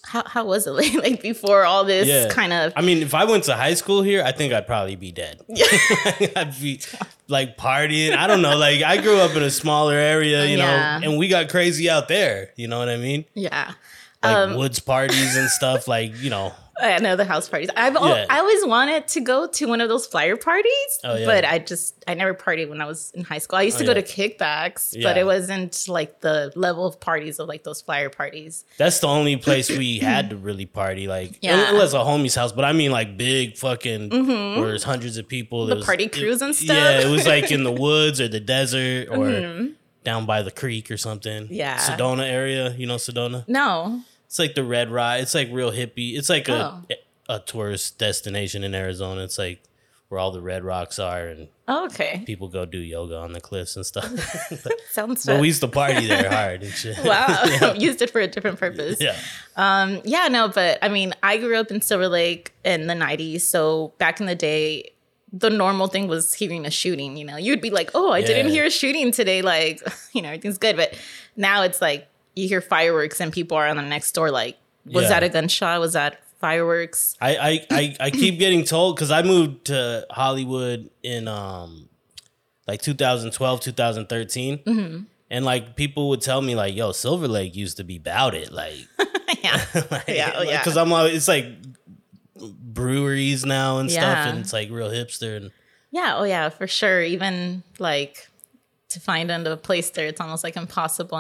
how 0.06 0.24
how 0.26 0.46
was 0.46 0.68
it 0.68 0.72
like, 0.72 0.94
like 1.06 1.22
before 1.22 1.64
all 1.66 1.84
this 1.86 2.08
yeah. 2.08 2.28
kind 2.30 2.52
of 2.54 2.74
I 2.76 2.82
mean, 2.82 3.00
if 3.02 3.14
I 3.14 3.24
went 3.26 3.46
to 3.46 3.56
high 3.56 3.74
school 3.76 4.02
here, 4.02 4.22
I 4.24 4.32
think 4.34 4.52
I'd 4.54 4.68
probably 4.68 4.96
be 4.98 5.12
dead. 5.12 5.40
yeah. 5.48 5.66
I'd 6.36 6.60
be 6.62 6.82
like 7.30 7.58
partying. 7.58 8.16
I 8.16 8.28
don't 8.28 8.42
know. 8.42 8.58
Like 8.58 8.84
I 8.84 8.98
grew 9.02 9.18
up 9.20 9.36
in 9.36 9.44
a 9.44 9.50
smaller 9.52 9.96
area, 9.96 10.46
you 10.46 10.58
Yeah. 10.58 11.00
know, 11.00 11.10
and 11.10 11.18
we 11.18 11.28
got 11.30 11.48
crazy 11.50 11.90
out 11.90 12.08
there. 12.10 12.52
You 12.58 12.68
know 12.68 12.80
what 12.80 12.90
I 12.90 12.98
mean? 12.98 13.24
yeah. 13.34 13.74
Like 14.24 14.36
Um, 14.36 14.56
woods 14.56 14.80
parties 14.80 15.36
and 15.38 15.48
stuff. 15.50 15.88
Like 15.88 16.12
you 16.24 16.30
know, 16.32 16.52
I 16.82 17.00
know 17.00 17.16
the 17.16 17.26
house 17.26 17.50
parties. 17.50 17.70
I've 17.76 17.96
al- 17.96 18.08
Yeah. 18.08 18.26
I 18.30 18.40
always 18.40 18.66
wanted 18.66 19.08
to 19.10 19.20
go 19.22 19.48
to 19.48 19.66
one 19.68 19.82
of 19.82 19.90
those 19.90 20.06
flyer 20.06 20.36
parties, 20.38 20.72
Oh, 21.04 21.16
yeah. 21.16 21.26
but 21.26 21.44
I 21.46 21.60
just 21.60 22.04
I 22.08 22.14
never 22.14 22.34
partied 22.34 22.70
when 22.70 22.82
I 22.82 22.86
was 22.86 23.12
in 23.16 23.24
high 23.24 23.40
school. 23.40 23.58
I 23.60 23.64
used 23.64 23.78
Oh, 23.78 23.80
to 23.80 23.86
go 23.86 23.92
yeah. 23.94 24.02
to 24.02 24.08
kickbacks, 24.38 24.96
but 25.02 25.18
it 25.18 25.26
wasn't 25.26 25.86
like 25.88 26.22
the 26.22 26.52
level 26.56 26.86
of 26.86 27.00
parties 27.00 27.40
of 27.40 27.48
like 27.48 27.64
those 27.64 27.82
flyer 27.82 28.10
parties. 28.10 28.64
that's 28.78 29.00
the 29.00 29.08
only 29.08 29.38
place 29.38 29.70
we 29.70 29.98
had 30.14 30.30
to 30.30 30.36
really 30.38 30.66
party. 30.66 31.08
Like 31.08 31.40
Yeah. 31.42 31.74
was 31.74 31.94
a 31.94 32.00
homie's 32.00 32.36
house, 32.36 32.52
but 32.52 32.66
I 32.66 32.74
mean 32.74 32.92
like 32.92 33.18
big 33.18 33.58
fucking 33.58 34.10
where 34.58 34.68
there's 34.68 34.84
hundreds 34.84 35.18
of 35.18 35.28
people. 35.28 35.66
The 35.66 35.76
was- 35.78 35.86
party 35.86 36.06
it- 36.06 36.14
crews 36.14 36.42
and 36.42 36.56
stuff. 36.56 36.76
Yeah, 36.78 37.02
it 37.02 37.10
was 37.10 37.26
like 37.28 37.52
in 37.52 37.64
the 37.64 37.72
woods 37.88 38.22
or 38.22 38.28
the 38.28 38.40
desert 38.40 39.08
or 39.10 39.70
down 40.04 40.26
by 40.26 40.42
the 40.42 40.52
creek 40.52 40.90
or 40.90 40.98
something. 40.98 41.46
Mm-hmm. 41.46 41.54
Yeah. 41.54 41.78
Sedona 41.78 42.24
area. 42.30 42.70
You 42.78 42.86
know 42.88 42.96
Sedona? 42.96 43.44
No, 43.48 44.02
It's 44.28 44.40
like 44.40 44.56
the 44.56 44.64
Red 44.64 44.92
Rock. 44.92 45.20
It's 45.20 45.34
like 45.34 45.50
real 45.52 45.72
hippie. 45.72 46.18
It's 46.18 46.30
like 46.30 46.48
a 46.50 46.82
Oh. 46.90 46.96
a 47.36 47.40
tourist 47.40 47.98
destination 47.98 48.64
in 48.64 48.76
Arizona. 48.76 49.22
It's 49.24 49.38
like 49.38 49.62
where 50.10 50.20
all 50.22 50.32
the 50.32 50.40
red 50.42 50.64
rocks 50.64 51.00
are 51.00 51.28
and 51.28 51.50
oh, 51.68 51.86
okay, 51.88 52.24
people 52.26 52.48
go 52.48 52.66
do 52.66 52.78
yoga 52.78 53.18
on 53.18 53.34
the 53.34 53.42
cliffs 53.42 53.76
and 53.76 53.86
stuff. 53.86 54.06
sounds. 54.92 55.26
but 55.26 55.34
fun. 55.34 55.42
we 55.42 55.48
used 55.48 55.60
to 55.60 55.68
party 55.68 56.08
there 56.08 56.30
hard 56.30 56.64
and 56.64 56.72
shit. 56.72 56.98
wow, 57.04 57.74
used 57.78 58.02
it 58.02 58.10
for 58.12 58.22
a 58.22 58.28
different 58.28 58.58
purpose. 58.58 58.98
yeah. 59.02 59.18
Um, 59.58 60.00
yeah, 60.06 60.30
no, 60.30 60.48
but 60.48 60.78
I 60.82 60.88
mean, 60.88 61.14
I 61.24 61.38
grew 61.38 61.58
up 61.58 61.70
in 61.72 61.82
Silver 61.82 62.08
Lake 62.08 62.54
in 62.64 62.88
the 62.88 62.94
'90s, 62.94 63.42
so 63.42 63.94
back 63.98 64.20
in 64.20 64.26
the 64.28 64.36
day. 64.36 64.92
The 65.34 65.50
normal 65.50 65.88
thing 65.88 66.08
was 66.08 66.34
hearing 66.34 66.66
a 66.66 66.72
shooting, 66.72 67.18
you 67.18 67.26
know. 67.26 67.36
You'd 67.36 67.60
be 67.60 67.70
like, 67.70 67.92
"Oh, 67.94 68.14
I 68.14 68.22
didn't 68.22 68.50
hear 68.50 68.64
a 68.64 68.70
shooting 68.70 69.12
today." 69.12 69.42
Like, 69.42 69.82
you 70.14 70.22
know, 70.22 70.30
everything's 70.30 70.58
good. 70.58 70.78
But 70.78 70.98
now 71.36 71.64
it's 71.64 71.82
like 71.82 72.08
you 72.38 72.48
hear 72.48 72.62
fireworks 72.62 73.20
and 73.20 73.34
people 73.34 73.58
are 73.58 73.68
on 73.68 73.76
the 73.78 73.82
next 73.84 74.12
door. 74.14 74.32
Like, 74.32 74.58
was 74.86 75.04
Yeah. 75.04 75.10
that 75.10 75.24
a 75.24 75.30
gunshot? 75.30 75.80
Was 75.80 75.94
that 75.94 76.20
fireworks? 76.40 77.16
I 77.20 77.36
I, 77.38 77.66
I, 77.72 77.96
I 78.00 78.10
keep 78.12 78.40
getting 78.40 78.64
told 78.64 78.96
because 78.96 79.12
I 79.12 79.22
moved 79.24 79.66
to 79.66 80.06
Hollywood 80.10 80.90
in 81.04 81.28
um 81.28 81.90
like 82.68 82.82
2012 82.82 83.60
2013 83.62 84.58
Mm-hmm. 84.60 85.04
and 85.32 85.46
like 85.46 85.76
people 85.76 86.10
would 86.10 86.22
tell 86.22 86.42
me 86.42 86.54
like 86.56 86.76
yo 86.76 86.92
Silver 86.92 87.28
Lake 87.28 87.56
used 87.56 87.78
to 87.78 87.84
be 87.84 87.96
about 87.98 88.36
it 88.36 88.52
like 88.52 88.76
yeah, 89.44 89.66
Yeah, 90.08 90.34
oh, 90.36 90.42
yeah. 90.44 90.60
because 90.60 90.78
I'm 90.78 90.92
always, 90.94 91.16
it's 91.16 91.28
like 91.28 91.46
breweries 92.40 93.46
now 93.46 93.80
and 93.80 93.90
stuff 93.92 94.04
and 94.28 94.40
it's 94.40 94.54
like 94.54 94.70
real 94.70 94.90
hipster 94.90 95.38
and 95.38 95.52
yeah, 95.92 96.16
oh 96.18 96.24
yeah, 96.26 96.50
for 96.50 96.68
sure. 96.68 97.02
Even 97.02 97.64
like 97.80 98.28
to 98.90 99.00
find 99.00 99.32
a 99.32 99.58
place 99.58 99.90
there, 99.92 100.06
it's 100.06 100.20
almost 100.20 100.44
like 100.44 100.58
impossible 100.58 101.18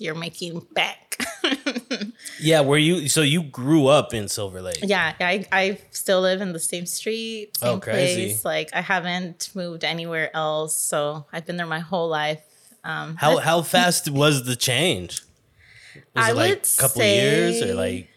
you're 0.00 0.14
making 0.14 0.66
back. 0.74 1.00
yeah 2.40 2.60
where 2.60 2.78
you 2.78 3.08
so 3.08 3.20
you 3.22 3.42
grew 3.42 3.86
up 3.86 4.12
in 4.14 4.28
Silver 4.28 4.60
Lake 4.62 4.78
Yeah, 4.82 5.12
I 5.20 5.46
I 5.52 5.78
still 5.90 6.20
live 6.20 6.40
in 6.40 6.52
the 6.52 6.58
same 6.58 6.86
street, 6.86 7.56
same 7.56 7.68
Oh, 7.76 7.80
crazy. 7.80 8.26
place. 8.26 8.44
Like 8.44 8.70
I 8.72 8.80
haven't 8.80 9.50
moved 9.54 9.84
anywhere 9.84 10.34
else, 10.34 10.76
so 10.76 11.26
I've 11.32 11.46
been 11.46 11.56
there 11.56 11.66
my 11.66 11.80
whole 11.80 12.08
life. 12.08 12.40
Um, 12.82 13.16
how 13.16 13.38
how 13.38 13.62
fast 13.62 14.10
was 14.10 14.44
the 14.44 14.56
change 14.56 15.22
was 16.14 16.24
I 16.26 16.30
it 16.30 16.34
like 16.36 16.50
would 16.50 16.68
a 16.78 16.80
couple 16.80 17.02
years 17.02 17.62
or 17.62 17.66
say- 17.68 17.74
like 17.74 18.08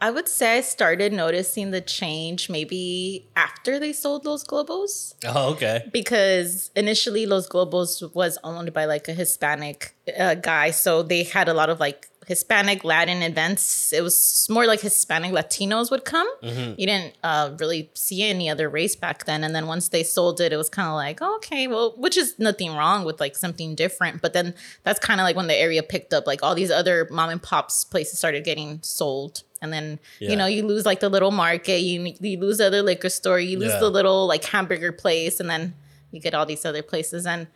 I 0.00 0.10
would 0.10 0.28
say 0.28 0.58
I 0.58 0.60
started 0.60 1.12
noticing 1.12 1.70
the 1.72 1.80
change 1.80 2.48
maybe 2.48 3.26
after 3.34 3.78
they 3.78 3.92
sold 3.92 4.24
Los 4.24 4.44
Globos. 4.44 5.14
Oh, 5.26 5.52
okay. 5.52 5.88
because 5.92 6.70
initially 6.76 7.26
Los 7.26 7.48
Globos 7.48 8.14
was 8.14 8.38
owned 8.44 8.72
by 8.72 8.84
like 8.84 9.08
a 9.08 9.12
Hispanic 9.12 9.94
uh, 10.16 10.34
guy, 10.34 10.70
so 10.70 11.02
they 11.02 11.24
had 11.24 11.48
a 11.48 11.54
lot 11.54 11.68
of 11.68 11.80
like 11.80 12.08
Hispanic 12.28 12.84
Latin 12.84 13.22
events. 13.22 13.92
It 13.92 14.02
was 14.02 14.46
more 14.50 14.66
like 14.66 14.80
Hispanic 14.80 15.32
Latinos 15.32 15.90
would 15.90 16.04
come. 16.04 16.28
You 16.42 16.86
didn't 16.86 17.14
uh, 17.24 17.56
really 17.58 17.90
see 17.94 18.22
any 18.22 18.50
other 18.50 18.68
race 18.68 18.94
back 18.94 19.24
then, 19.24 19.42
and 19.42 19.54
then 19.54 19.66
once 19.66 19.88
they 19.88 20.02
sold 20.02 20.38
it, 20.40 20.52
it 20.52 20.56
was 20.58 20.68
kind 20.68 20.86
of 20.88 20.94
like 20.94 21.20
oh, 21.22 21.36
okay, 21.36 21.66
well, 21.66 21.94
which 21.96 22.16
is 22.18 22.38
nothing 22.38 22.74
wrong 22.76 23.04
with 23.06 23.18
like 23.18 23.34
something 23.34 23.74
different. 23.74 24.20
But 24.20 24.34
then 24.34 24.54
that's 24.84 25.00
kind 25.00 25.20
of 25.20 25.24
like 25.24 25.36
when 25.36 25.46
the 25.46 25.56
area 25.56 25.82
picked 25.82 26.12
up, 26.12 26.26
like 26.26 26.42
all 26.42 26.54
these 26.54 26.70
other 26.70 27.08
mom 27.10 27.30
and 27.30 27.42
pops 27.42 27.82
places 27.84 28.18
started 28.18 28.44
getting 28.44 28.80
sold. 28.82 29.42
And 29.62 29.72
then 29.72 29.98
Yeah. 30.20 30.30
you 30.30 30.36
know 30.36 30.46
you 30.46 30.64
lose 30.66 30.84
like 30.86 31.00
the 31.00 31.08
little 31.08 31.30
market, 31.32 31.80
you 31.80 32.14
you 32.20 32.38
lose 32.38 32.58
the 32.58 32.66
other 32.66 32.82
liquor 32.82 33.08
store, 33.08 33.40
you 33.40 33.58
lose 33.58 33.72
Yeah. 33.72 33.80
the 33.80 33.90
little 33.90 34.26
like 34.26 34.44
hamburger 34.44 34.92
place, 34.92 35.40
and 35.40 35.48
then 35.48 35.74
you 36.12 36.20
get 36.20 36.34
all 36.34 36.44
these 36.46 36.64
other 36.66 36.82
places. 36.82 37.26
And 37.26 37.46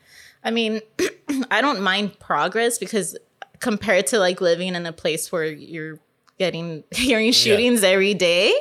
I 0.43 0.51
mean, 0.51 0.81
I 1.51 1.61
don't 1.61 1.83
mind 1.83 2.19
progress 2.19 2.79
because 2.79 3.17
compared 3.63 4.07
to 4.09 4.19
like 4.19 4.41
living 4.43 4.75
in 4.75 4.85
a 4.85 4.93
place 4.93 5.33
where 5.33 5.47
you're 5.47 5.99
getting 6.39 6.85
hearing 6.95 7.33
shootings 7.33 7.83
every 7.83 8.13
day, 8.15 8.53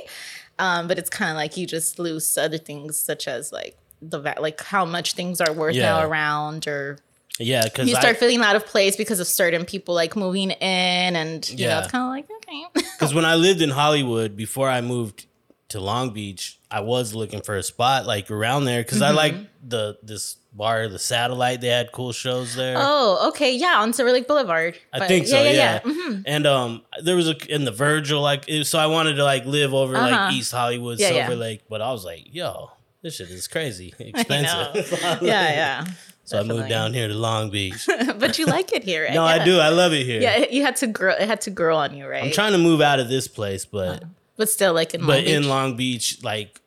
um, 0.60 0.88
but 0.88 0.98
it's 0.98 1.10
kind 1.10 1.32
of 1.32 1.36
like 1.36 1.58
you 1.58 1.66
just 1.68 2.00
lose 2.00 2.38
other 2.38 2.58
things 2.58 2.98
such 2.98 3.28
as 3.28 3.52
like 3.52 3.78
the 4.02 4.20
like 4.40 4.62
how 4.64 4.86
much 4.86 5.14
things 5.14 5.42
are 5.42 5.52
worth 5.54 5.76
Yeah. 5.76 5.90
now 5.92 6.08
around 6.08 6.68
or 6.68 6.98
Yeah, 7.40 7.64
because 7.66 7.90
you 7.90 7.96
start 7.96 8.18
feeling 8.18 8.42
out 8.42 8.56
of 8.56 8.66
place 8.66 8.96
because 8.96 9.20
of 9.20 9.28
certain 9.28 9.66
people 9.66 9.94
like 9.94 10.16
moving 10.16 10.52
in 10.52 11.16
and 11.16 11.48
you 11.50 11.58
know 11.58 11.64
Yeah. 11.74 11.80
it's 11.84 11.92
kind 11.92 12.04
of 12.06 12.10
like 12.10 12.28
okay 12.38 12.64
Because 13.00 13.14
when 13.14 13.26
I 13.26 13.36
lived 13.36 13.62
in 13.62 13.70
Hollywood 13.72 14.36
before 14.38 14.70
I 14.70 14.82
moved 14.82 15.26
to 15.70 15.80
Long 15.80 16.12
Beach, 16.14 16.60
I 16.70 16.82
was 16.82 17.14
looking 17.16 17.42
for 17.42 17.56
a 17.56 17.64
spot 17.64 18.06
like 18.06 18.30
around 18.30 18.66
there 18.66 18.84
because 18.84 19.02
I 19.02 19.12
like 19.12 19.36
the 19.68 19.98
this 20.04 20.38
bar, 20.54 20.88
the 20.88 21.00
Satellite. 21.00 21.62
They 21.62 21.68
had 21.70 21.92
cool 21.92 22.12
shows 22.12 22.56
there. 22.56 22.76
oh 22.78 23.30
okay 23.30 23.56
yeah 23.56 23.76
on 23.80 23.94
Silver 23.94 24.12
Lake 24.12 24.28
Boulevard 24.28 24.78
I 24.94 25.08
think 25.08 25.28
so, 25.28 25.42
yeah. 25.42 25.80
Mhm. 25.80 26.24
And 26.26 26.46
um, 26.46 26.82
there 27.04 27.16
was 27.16 27.28
a 27.30 27.36
in 27.54 27.66
the 27.66 27.72
Virgil 27.72 28.22
like, 28.22 28.46
so 28.64 28.78
I 28.80 28.88
wanted 28.88 29.14
to 29.16 29.24
like 29.24 29.46
live 29.46 29.74
over 29.74 29.96
Uh-huh. 29.96 30.10
like 30.10 30.34
East 30.34 30.52
Hollywood, 30.52 31.00
Yeah, 31.00 31.08
Silver 31.10 31.32
yeah. 31.34 31.38
Lake, 31.38 31.62
but 31.70 31.82
I 31.82 31.92
was 31.92 32.04
like, 32.06 32.34
yo, 32.34 32.72
this 33.02 33.16
shit 33.16 33.30
is 33.30 33.48
crazy 33.48 33.94
expensive. 34.00 34.92
yeah 35.22 35.50
yeah 35.54 35.86
So 36.24 36.40
I 36.40 36.44
moved 36.44 36.70
down 36.70 36.94
here 36.94 37.08
to 37.08 37.14
Long 37.14 37.50
Beach. 37.50 37.88
but 38.20 38.38
you 38.40 38.46
like 38.46 38.72
it 38.72 38.84
here 38.84 39.04
right? 39.06 39.14
No, 39.14 39.26
yeah. 39.26 39.42
I 39.42 39.44
do. 39.46 39.60
I 39.60 39.70
love 39.70 39.92
it 39.94 40.06
here. 40.06 40.22
Yeah, 40.22 40.46
you 40.50 40.62
had 40.64 40.76
to 40.78 40.88
grow. 40.88 41.14
It 41.14 41.28
had 41.28 41.42
to 41.42 41.50
grow 41.52 41.76
on 41.78 41.96
you, 41.98 42.08
right? 42.08 42.24
I'm 42.24 42.32
trying 42.32 42.54
to 42.54 42.58
move 42.60 42.80
out 42.80 43.00
of 43.00 43.10
this 43.10 43.28
place, 43.28 43.66
but 43.66 44.04
but 44.38 44.50
still, 44.50 44.74
like 44.74 44.94
in 44.94 45.02
but 45.06 45.26
Long 45.26 45.34
in 45.36 45.50
Long 45.50 45.76
Beach, 45.76 46.24
like 46.24 46.61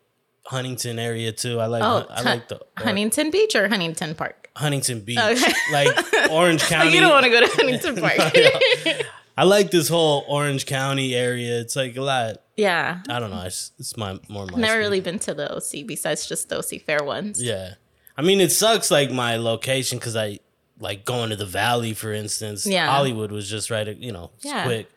Huntington 0.46 0.98
area 0.98 1.32
too. 1.32 1.58
I 1.60 1.66
like 1.66 1.82
oh, 1.82 2.06
I 2.10 2.22
like 2.22 2.48
the 2.48 2.56
or- 2.56 2.66
Huntington 2.78 3.30
Beach 3.30 3.54
or 3.54 3.68
Huntington 3.68 4.14
Park. 4.14 4.50
Huntington 4.56 5.00
Beach, 5.00 5.18
Okay. 5.18 5.52
like 5.72 6.30
Orange 6.30 6.62
County. 6.68 6.92
You 6.94 7.00
don't 7.00 7.10
want 7.10 7.24
to 7.24 7.30
go 7.30 7.40
to 7.40 7.46
Huntington 7.46 7.96
Park. 8.00 9.06
I 9.36 9.42
like 9.44 9.70
this 9.72 9.88
whole 9.88 10.24
Orange 10.28 10.64
County 10.66 11.14
area. 11.14 11.60
It's 11.60 11.74
like 11.74 11.96
a 11.96 12.00
lot. 12.02 12.36
yeah, 12.56 13.00
I 13.08 13.18
don't 13.18 13.30
know. 13.30 13.42
It's, 13.42 13.72
it's 13.80 13.96
my 13.96 14.18
more 14.28 14.46
my 14.46 14.58
never 14.58 14.74
speed. 14.74 14.78
really 14.78 15.00
been 15.00 15.18
to 15.20 15.34
the 15.34 15.52
OC 15.56 15.86
besides 15.88 16.26
just 16.26 16.48
the 16.50 16.58
OC 16.58 16.82
fair 16.82 17.02
ones. 17.02 17.42
Yeah. 17.42 17.74
I 18.16 18.22
mean, 18.22 18.40
it 18.40 18.52
sucks 18.52 18.92
like 18.92 19.10
my 19.10 19.36
location 19.38 19.98
because 19.98 20.14
I 20.14 20.38
like 20.78 21.04
going 21.04 21.30
to 21.30 21.36
the 21.36 21.46
valley, 21.46 21.94
for 21.94 22.12
instance. 22.12 22.64
Yeah. 22.64 22.86
Hollywood 22.88 23.32
was 23.32 23.50
just 23.50 23.70
right, 23.70 23.88
you 23.96 24.12
know, 24.12 24.30
it's 24.36 24.44
Yeah. 24.44 24.64
quick. 24.66 24.88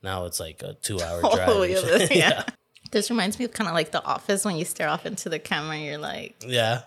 Now 0.00 0.26
it's 0.26 0.38
like 0.38 0.62
a 0.62 0.74
two 0.74 1.00
hour 1.00 1.20
drive. 1.22 1.48
the 1.52 1.58
way 1.60 1.74
and 1.74 1.78
over 1.84 1.98
shit. 1.98 2.08
there, 2.08 2.18
yeah. 2.18 2.44
This 2.92 3.10
reminds 3.10 3.38
me 3.38 3.44
of 3.46 3.52
kind 3.52 3.68
of 3.68 3.74
like 3.74 3.90
The 3.90 4.04
Office 4.04 4.44
when 4.44 4.56
you 4.56 4.64
stare 4.64 4.88
off 4.88 5.04
into 5.06 5.28
the 5.28 5.38
camera. 5.38 5.76
You're 5.78 5.98
like, 5.98 6.36
yeah. 6.46 6.82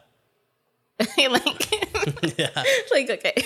you're 1.18 1.32
like, 1.32 1.70
Yeah. 2.38 2.64
like 2.92 3.10
okay. 3.10 3.44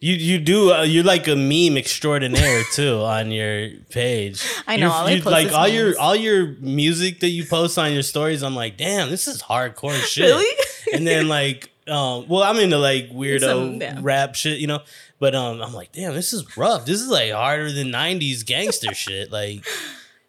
You 0.00 0.14
you 0.14 0.38
do 0.38 0.72
uh, 0.72 0.82
you're 0.82 1.04
like 1.04 1.28
a 1.28 1.36
meme 1.36 1.78
extraordinaire 1.78 2.62
too 2.72 2.98
on 3.00 3.30
your 3.30 3.70
page. 3.90 4.42
I 4.66 4.76
know, 4.76 4.86
You're- 4.86 4.92
all 4.92 5.06
I 5.06 5.10
you- 5.12 5.22
like 5.22 5.52
all 5.52 5.68
your 5.68 5.98
all 5.98 6.16
your 6.16 6.48
music 6.58 7.20
that 7.20 7.28
you 7.30 7.44
post 7.46 7.78
on 7.78 7.92
your 7.92 8.02
stories. 8.02 8.42
I'm 8.42 8.54
like, 8.56 8.76
damn, 8.76 9.08
this 9.10 9.26
is 9.28 9.42
hardcore 9.42 9.94
shit. 10.02 10.24
Really? 10.26 10.64
and 10.92 11.06
then 11.06 11.28
like, 11.28 11.70
um, 11.88 12.26
well, 12.28 12.42
I'm 12.42 12.56
into 12.58 12.76
like 12.78 13.10
weirdo 13.10 13.40
Some- 13.40 13.80
yeah. 13.80 13.98
rap 14.02 14.34
shit, 14.34 14.58
you 14.58 14.66
know. 14.66 14.80
But 15.20 15.34
um, 15.34 15.62
I'm 15.62 15.72
like, 15.72 15.92
damn, 15.92 16.12
this 16.12 16.32
is 16.34 16.56
rough. 16.56 16.84
This 16.84 17.00
is 17.00 17.08
like 17.08 17.32
harder 17.32 17.70
than 17.72 17.88
'90s 17.88 18.44
gangster 18.44 18.92
shit. 18.94 19.30
Like, 19.32 19.64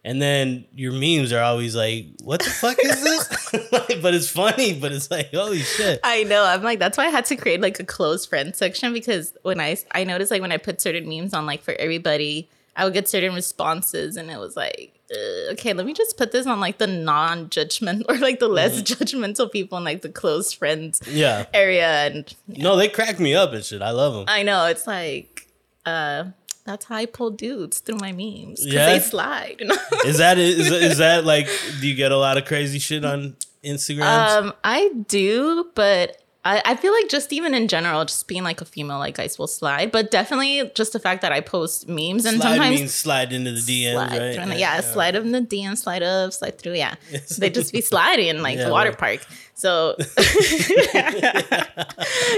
and 0.05 0.21
then 0.21 0.65
your 0.73 0.93
memes 0.93 1.33
are 1.33 1.41
always 1.41 1.75
like, 1.75 2.05
what 2.23 2.41
the 2.41 2.49
fuck 2.51 2.77
is 2.81 3.03
this? 3.03 3.53
like, 3.73 3.87
but 4.01 4.13
it's 4.13 4.29
funny. 4.29 4.79
But 4.79 4.91
it's 4.93 5.09
like, 5.11 5.33
holy 5.33 5.59
shit. 5.59 5.99
I 6.03 6.23
know. 6.23 6.45
I'm 6.45 6.61
like, 6.63 6.79
that's 6.79 6.97
why 6.97 7.05
I 7.07 7.09
had 7.09 7.25
to 7.25 7.35
create 7.35 7.59
like 7.59 7.79
a 7.79 7.83
close 7.83 8.25
friend 8.25 8.55
section 8.55 8.93
because 8.93 9.33
when 9.41 9.59
I 9.59 9.75
I 9.91 10.03
noticed 10.05 10.29
like 10.31 10.41
when 10.41 10.51
I 10.53 10.57
put 10.57 10.79
certain 10.79 11.09
memes 11.09 11.33
on 11.33 11.45
like 11.45 11.61
for 11.63 11.73
everybody, 11.73 12.47
I 12.77 12.83
would 12.85 12.93
get 12.93 13.07
certain 13.09 13.33
responses, 13.33 14.15
and 14.17 14.29
it 14.29 14.37
was 14.37 14.55
like, 14.57 14.99
uh, 15.09 15.51
okay, 15.53 15.71
let 15.73 15.85
me 15.85 15.93
just 15.93 16.17
put 16.17 16.31
this 16.33 16.45
on 16.45 16.59
like 16.59 16.77
the 16.77 16.87
non-judgment 16.87 18.05
or 18.09 18.17
like 18.17 18.39
the 18.39 18.47
less 18.49 18.81
judgmental 18.81 19.51
people 19.51 19.77
in 19.77 19.83
like 19.85 20.01
the 20.01 20.09
close 20.09 20.51
friends 20.53 21.01
Yeah. 21.07 21.45
area, 21.53 21.87
and 22.07 22.35
No, 22.47 22.75
they 22.75 22.89
crack 22.89 23.19
me 23.19 23.33
up 23.33 23.53
and 23.53 23.63
shit. 23.63 23.81
I 23.81 23.91
love 23.91 24.13
them. 24.13 24.25
I 24.27 24.43
know 24.43 24.65
it's 24.65 24.85
like, 24.87 25.47
uh, 25.85 26.25
that's 26.65 26.85
how 26.85 26.95
I 26.95 27.05
pull 27.05 27.29
dudes 27.31 27.79
through 27.79 27.97
my 27.97 28.11
memes 28.11 28.59
because 28.59 28.73
Yeah? 28.73 28.89
they 28.93 28.99
slide. 28.99 29.61
Is 30.05 30.17
that 30.17 30.37
is, 30.37 30.71
is 30.71 30.97
that 30.97 31.23
like? 31.25 31.47
Do 31.79 31.87
you 31.87 31.95
get 31.95 32.11
a 32.11 32.17
lot 32.17 32.37
of 32.37 32.45
crazy 32.45 32.79
shit 32.79 33.05
on 33.05 33.35
Instagram? 33.63 34.01
Um, 34.41 34.53
I 34.63 34.89
do, 35.07 35.69
but 35.75 36.21
I, 36.43 36.61
I 36.63 36.75
feel 36.75 36.91
like 36.93 37.09
just 37.09 37.33
even 37.33 37.53
in 37.55 37.67
general, 37.67 38.05
just 38.05 38.27
being 38.27 38.43
like 38.43 38.61
a 38.61 38.65
female, 38.65 38.99
like 38.99 39.15
guys 39.17 39.39
will 39.39 39.47
slide. 39.47 39.91
But 39.91 40.11
definitely 40.11 40.69
just 40.75 40.93
the 40.93 40.99
fact 40.99 41.21
that 41.23 41.31
I 41.31 41.41
post 41.41 41.87
memes 41.89 42.25
and 42.25 42.37
slide 42.39 42.49
sometimes 42.57 42.79
means 42.79 42.93
slide 42.93 43.33
into 43.33 43.51
the 43.51 43.59
DMs, 43.61 43.93
slide 43.93 44.11
right? 44.19 44.37
in 44.37 44.49
the- 44.49 44.57
yeah, 44.59 44.79
slide 44.81 45.15
in 45.15 45.31
the 45.31 45.41
DM, 45.41 45.75
slide 45.77 46.03
up, 46.03 46.33
slide 46.33 46.57
through. 46.59 46.73
Yeah, 46.75 46.95
so 47.25 47.39
they 47.41 47.49
just 47.49 47.73
be 47.73 47.81
sliding 47.81 48.41
like 48.43 48.57
Yeah, 48.57 48.65
the 48.65 48.71
water 48.71 48.93
park. 48.93 49.25
So 49.55 49.95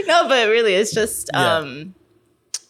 no, 0.07 0.27
but 0.27 0.47
really, 0.49 0.73
it's 0.75 0.93
just 0.93 1.29
Yeah. 1.33 1.55
um. 1.57 1.95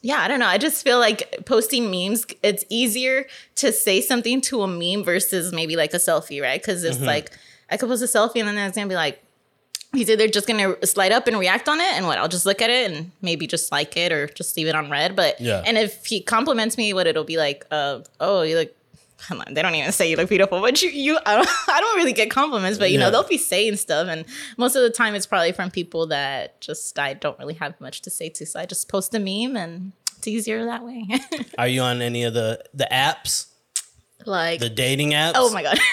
Yeah, 0.01 0.17
I 0.19 0.27
don't 0.27 0.39
know. 0.39 0.45
I 0.47 0.57
just 0.57 0.83
feel 0.83 0.99
like 0.99 1.43
posting 1.45 1.89
memes, 1.91 2.25
it's 2.43 2.63
easier 2.69 3.25
to 3.55 3.71
say 3.71 3.99
something 4.01 4.41
to 4.41 4.61
a 4.61 4.67
meme 4.67 5.03
versus 5.03 5.51
maybe 5.51 5.75
like 5.75 5.93
a 5.93 5.97
selfie, 5.97 6.41
right? 6.41 6.61
Because 6.61 6.83
Mm-hmm. 6.83 6.93
it's 6.93 7.01
like 7.01 7.31
I 7.69 7.77
could 7.77 7.89
post 7.89 8.03
a 8.03 8.05
selfie 8.05 8.37
and 8.39 8.47
then 8.47 8.57
it's 8.57 8.75
gonna 8.77 8.87
be 8.87 8.95
like, 8.95 9.21
he's 9.93 10.09
either 10.09 10.27
just 10.27 10.47
gonna 10.47 10.75
slide 10.85 11.11
up 11.11 11.27
and 11.27 11.39
react 11.39 11.67
on 11.67 11.79
it, 11.79 11.93
and 11.93 12.05
what 12.05 12.17
I'll 12.19 12.27
just 12.27 12.45
look 12.45 12.61
at 12.61 12.69
it 12.69 12.91
and 12.91 13.11
maybe 13.21 13.47
just 13.47 13.71
like 13.71 13.97
it 13.97 14.11
or 14.11 14.27
just 14.27 14.55
leave 14.55 14.67
it 14.67 14.75
on 14.75 14.89
read. 14.89 15.15
But 15.15 15.41
Yeah. 15.41 15.63
and 15.65 15.77
if 15.77 16.05
he 16.05 16.21
compliments 16.21 16.77
me, 16.77 16.93
what 16.93 17.07
it'll 17.07 17.23
be 17.23 17.37
like, 17.37 17.65
uh, 17.71 17.99
oh, 18.19 18.43
you 18.43 18.57
look. 18.57 18.73
Come 19.19 19.41
on, 19.41 19.53
they 19.55 19.61
don't 19.63 19.73
even 19.73 19.91
say 19.91 20.09
you 20.09 20.15
look 20.15 20.29
beautiful, 20.29 20.61
but 20.61 20.81
you, 20.81 20.89
you, 20.89 21.17
I 21.25 21.35
don't, 21.37 21.47
I 21.69 21.79
don't 21.79 21.97
really 21.97 22.13
get 22.13 22.29
compliments, 22.29 22.77
but 22.77 22.91
you 22.91 22.99
Yeah. 22.99 23.05
know, 23.05 23.11
they'll 23.11 23.27
be 23.27 23.37
saying 23.37 23.77
stuff, 23.77 24.07
and 24.07 24.25
most 24.57 24.75
of 24.75 24.83
the 24.83 24.91
time 24.91 25.15
it's 25.15 25.25
probably 25.25 25.51
from 25.53 25.71
people 25.71 26.05
that 26.07 26.61
just 26.61 26.97
I 26.99 27.13
don't 27.15 27.37
really 27.39 27.55
have 27.55 27.79
much 27.81 28.01
to 28.03 28.09
say 28.11 28.29
to, 28.29 28.45
so 28.45 28.59
I 28.59 28.65
just 28.67 28.87
post 28.89 29.15
a 29.15 29.19
meme, 29.19 29.57
and 29.57 29.91
it's 30.17 30.27
easier 30.27 30.63
that 30.65 30.83
way. 30.85 31.07
Are 31.57 31.67
you 31.67 31.81
on 31.81 32.01
any 32.01 32.23
of 32.23 32.33
the 32.35 32.63
the 32.75 32.87
apps, 32.91 33.47
like, 34.25 34.59
the 34.59 34.69
dating 34.69 35.11
apps? 35.11 35.33
oh 35.35 35.51
my 35.51 35.63
god. 35.63 35.79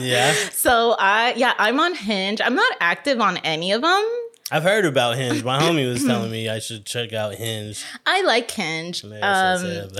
Yeah, 0.00 0.32
so 0.52 0.96
I, 0.98 1.34
yeah, 1.36 1.52
I'm 1.58 1.78
on 1.80 1.94
Hinge. 1.94 2.40
I'm 2.40 2.54
not 2.54 2.72
active 2.80 3.20
on 3.20 3.36
any 3.38 3.72
of 3.72 3.82
them. 3.82 4.08
I've 4.50 4.62
heard 4.62 4.84
about 4.84 5.16
Hinge. 5.16 5.42
My 5.42 5.60
homie 5.60 5.88
was 5.88 6.04
telling 6.06 6.30
me 6.30 6.48
I 6.48 6.60
should 6.60 6.84
check 6.86 7.12
out 7.12 7.34
Hinge. 7.34 7.84
I 8.06 8.22
like 8.22 8.50
Hinge. 8.50 9.04
Um, 9.04 9.10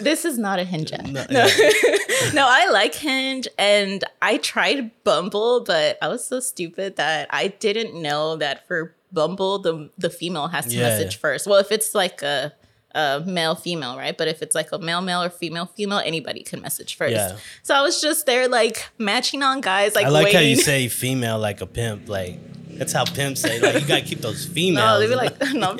this 0.00 0.24
is 0.24 0.38
not 0.38 0.58
a 0.58 0.64
Hinge. 0.64 0.92
No, 0.92 1.24
No. 1.30 1.46
no, 2.34 2.46
I 2.48 2.68
like 2.72 2.94
Hinge 2.94 3.48
and 3.58 4.04
I 4.20 4.38
tried 4.38 4.90
Bumble, 5.04 5.64
but 5.64 5.98
I 6.02 6.08
was 6.08 6.24
so 6.24 6.40
stupid 6.40 6.96
that 6.96 7.28
I 7.30 7.48
didn't 7.48 8.00
know 8.00 8.36
that 8.36 8.66
for 8.66 8.94
Bumble 9.12 9.58
the 9.58 9.90
the 9.98 10.10
female 10.10 10.48
has 10.48 10.66
to 10.66 10.74
Yeah. 10.76 10.88
message 10.88 11.16
first. 11.16 11.46
Well, 11.46 11.58
if 11.58 11.72
it's 11.72 11.94
like 11.94 12.22
a 12.22 12.52
a 12.94 13.22
male 13.26 13.54
female, 13.54 13.96
right? 13.96 14.16
But 14.16 14.28
if 14.28 14.42
it's 14.42 14.54
like 14.54 14.72
a 14.72 14.78
male 14.78 15.00
male 15.00 15.22
or 15.22 15.30
female 15.30 15.66
female, 15.66 15.98
anybody 15.98 16.42
can 16.42 16.60
message 16.60 16.96
first. 16.96 17.14
Yeah. 17.14 17.36
So 17.62 17.74
I 17.74 17.82
was 17.82 18.00
just 18.00 18.26
there 18.26 18.48
like 18.48 18.88
matching 18.98 19.42
on 19.42 19.60
guys 19.60 19.94
like 19.94 20.06
I 20.06 20.08
like 20.08 20.32
how 20.32 20.38
waiting. 20.40 20.56
you 20.56 20.62
say 20.62 20.88
female 20.88 21.38
like 21.38 21.60
a 21.60 21.66
pimp. 21.66 22.08
Like 22.08 22.38
that's 22.76 22.92
how 22.92 23.04
pimps 23.04 23.40
say. 23.42 23.60
Like 23.60 23.80
you 23.80 23.86
gotta 23.86 24.04
keep 24.04 24.20
those 24.20 24.46
females. 24.46 24.86
no, 24.86 25.00
they 25.00 25.06
be 25.06 25.14
like 25.14 25.40
no. 25.54 25.76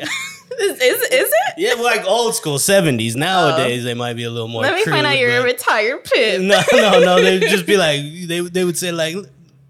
is, 0.61 0.81
is 0.81 1.01
is 1.03 1.31
it? 1.31 1.55
yeah, 1.57 1.75
like 1.83 2.05
old 2.05 2.35
school 2.35 2.59
seventies. 2.59 3.17
Oh. 3.17 3.21
Nowadays 3.21 3.85
they 3.85 3.95
might 3.95 4.15
be 4.15 4.25
a 4.25 4.31
little 4.31 4.49
more. 4.49 4.63
Let 4.63 4.75
me 4.75 4.85
find 4.85 5.07
out 5.07 5.19
you're 5.19 5.41
a 5.41 5.43
retired 5.43 6.05
pimp. 6.05 6.45
No, 6.51 6.61
no, 6.73 7.01
no. 7.01 7.23
They'd 7.23 7.41
just 7.49 7.67
be 7.67 7.77
like 7.77 8.01
they 8.27 8.41
they 8.41 8.65
would 8.65 8.77
say 8.77 8.93
like 8.93 9.17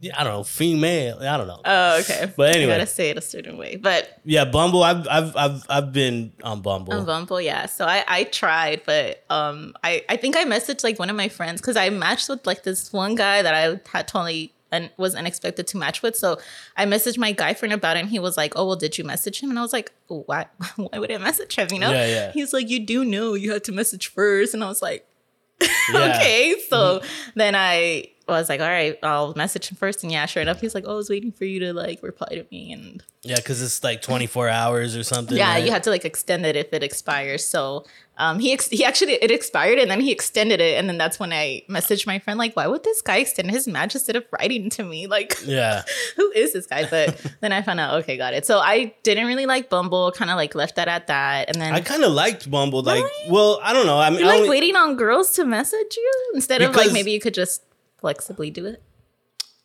I 0.02 0.25
don't 0.25 0.33
know, 0.33 0.45
female. 0.45 1.19
I 1.21 1.37
don't 1.37 1.47
know. 1.47 1.61
Oh, 1.64 1.99
okay. 2.00 2.33
But 2.35 2.57
anyway. 2.57 2.73
I 2.73 2.78
gotta 2.78 2.87
say 2.87 3.11
it 3.11 3.19
a 3.19 3.21
certain 3.21 3.59
way. 3.59 3.76
But 3.76 4.19
yeah, 4.25 4.45
Bumble. 4.47 4.83
I've 4.83 5.07
I've 5.09 5.37
I've 5.37 5.62
I've 5.69 5.92
been 5.92 6.33
on 6.42 6.62
Bumble. 6.62 6.95
on 6.95 7.04
Bumble, 7.04 7.40
yeah. 7.40 7.66
So 7.66 7.85
I 7.85 8.04
I 8.09 8.25
tried, 8.25 8.83
but 8.87 9.25
um, 9.28 9.75
I 9.85 10.02
I 10.09 10.16
think 10.16 10.37
I 10.37 10.45
messaged 10.45 10.85
like 10.85 10.99
one 10.99 11.11
of 11.11 11.16
my 11.16 11.28
friends 11.28 11.61
because 11.61 11.76
I 11.76 11.90
matched 11.90 12.28
with 12.28 12.47
like 12.47 12.62
this 12.62 12.92
one 12.92 13.14
guy 13.14 13.42
that 13.42 13.54
I 13.54 13.80
had 13.90 14.09
totally 14.09 14.54
and 14.73 14.90
was 14.97 15.14
unexpected 15.14 15.66
to 15.66 15.76
match 15.76 16.02
with. 16.02 16.16
So 16.16 16.38
I 16.76 16.87
messaged 16.87 17.19
my 17.19 17.33
guy 17.33 17.54
friend 17.54 17.73
about 17.73 17.97
it, 17.97 18.00
and 18.00 18.09
he 18.09 18.19
was 18.19 18.37
like, 18.37 18.54
"Oh 18.57 18.66
well, 18.66 18.76
did 18.76 18.97
you 18.97 19.04
message 19.04 19.40
him?" 19.42 19.50
And 19.50 19.59
I 19.59 19.62
was 19.62 19.73
like, 19.73 19.92
"Why? 20.07 20.47
Why 20.76 20.99
would 20.99 21.11
I 21.12 21.19
message 21.19 21.57
him? 21.57 21.69
You 21.73 21.78
know?" 21.78 21.90
Yeah, 21.92 22.07
yeah. 22.07 22.33
He's 22.33 22.52
like, 22.52 22.69
"You 22.71 22.85
do 22.87 23.04
know 23.04 23.35
you 23.35 23.52
had 23.52 23.64
to 23.64 23.73
message 23.73 24.09
first. 24.09 24.54
and 24.54 24.64
I 24.64 24.69
was 24.69 24.80
like, 24.80 25.07
Yeah. 25.61 25.69
Mm-hmm. 25.90 25.97
"Okay." 26.12 26.54
So 26.69 27.02
then 27.35 27.54
I 27.54 28.09
was 28.38 28.49
like, 28.49 28.60
"All 28.60 28.68
right, 28.68 28.99
I'll 29.02 29.34
message 29.34 29.68
him 29.70 29.76
first. 29.76 30.02
And 30.02 30.12
yeah, 30.12 30.26
sure 30.26 30.42
enough, 30.42 30.60
he's 30.60 30.75
like, 30.75 30.84
"Oh, 30.87 30.92
I 30.92 30.96
was 30.96 31.10
waiting 31.10 31.32
for 31.32 31.44
you 31.44 31.60
to 31.60 31.72
like 31.72 32.02
reply 32.02 32.28
to 32.30 32.44
me." 32.50 32.72
And 32.72 33.02
Yeah, 33.22 33.37
because 33.37 33.60
it's 33.62 33.82
like 33.84 34.02
24 34.02 34.49
hours 34.49 34.96
or 34.96 35.02
something. 35.02 35.37
yeah, 35.37 35.52
right? 35.54 35.64
you 35.64 35.70
have 35.72 35.82
to 35.82 35.90
like 35.90 36.04
extend 36.04 36.46
it 36.46 36.56
if 36.56 36.72
it 36.72 36.82
expires. 36.82 37.44
So 37.44 37.84
um, 38.18 38.38
he 38.38 38.52
ex- 38.52 38.68
he 38.68 38.84
actually 38.84 39.14
it 39.14 39.30
expired 39.30 39.78
and 39.78 39.90
then 39.90 40.00
he 40.00 40.12
extended 40.12 40.60
it, 40.60 40.78
and 40.78 40.88
then 40.88 40.99
that's 40.99 41.18
when 41.18 41.32
I 41.32 41.62
messaged 41.70 42.06
my 42.06 42.18
friend 42.18 42.38
like, 42.38 42.54
why 42.54 42.66
would 42.66 42.84
this 42.84 43.00
guy 43.02 43.16
extend 43.18 43.50
his 43.50 43.66
match 43.66 43.94
instead 43.94 44.14
of 44.16 44.25
writing 44.32 44.68
to 44.70 44.84
me? 44.84 45.06
Like, 45.10 45.37
Yeah. 45.44 45.82
who 46.16 46.30
is 46.32 46.52
this 46.52 46.66
guy? 46.66 46.87
But 46.88 47.20
then 47.40 47.52
I 47.52 47.62
found 47.62 47.80
out, 47.80 47.94
okay, 48.02 48.16
got 48.16 48.34
it. 48.34 48.44
So 48.46 48.58
I 48.58 48.94
didn't 49.02 49.26
really 49.26 49.46
like 49.46 49.70
Bumble, 49.70 50.12
kind 50.12 50.30
of 50.30 50.37
like 50.37 50.54
left 50.54 50.76
that 50.76 50.88
at 50.88 51.06
that, 51.08 51.49
and 51.49 51.60
then 51.60 51.72
I 51.75 51.80
kind 51.80 52.04
of 52.04 52.12
liked 52.12 52.50
Bumble. 52.50 52.82
Like, 52.82 53.04
well, 53.28 53.58
I 53.62 53.72
don't 53.72 53.87
know. 53.87 53.99
I 53.99 54.10
mean, 54.10 54.22
I 54.22 54.26
like 54.26 54.37
only- 54.40 54.50
waiting 54.50 54.76
on 54.76 54.96
girls 54.96 55.32
to 55.32 55.44
message 55.44 55.96
you 55.96 56.12
instead 56.34 56.60
of 56.62 56.75
like 56.76 56.92
maybe 56.92 57.10
you 57.12 57.20
could 57.20 57.34
just 57.34 57.62
flexibly 58.00 58.50
do 58.50 58.66
it. 58.66 58.83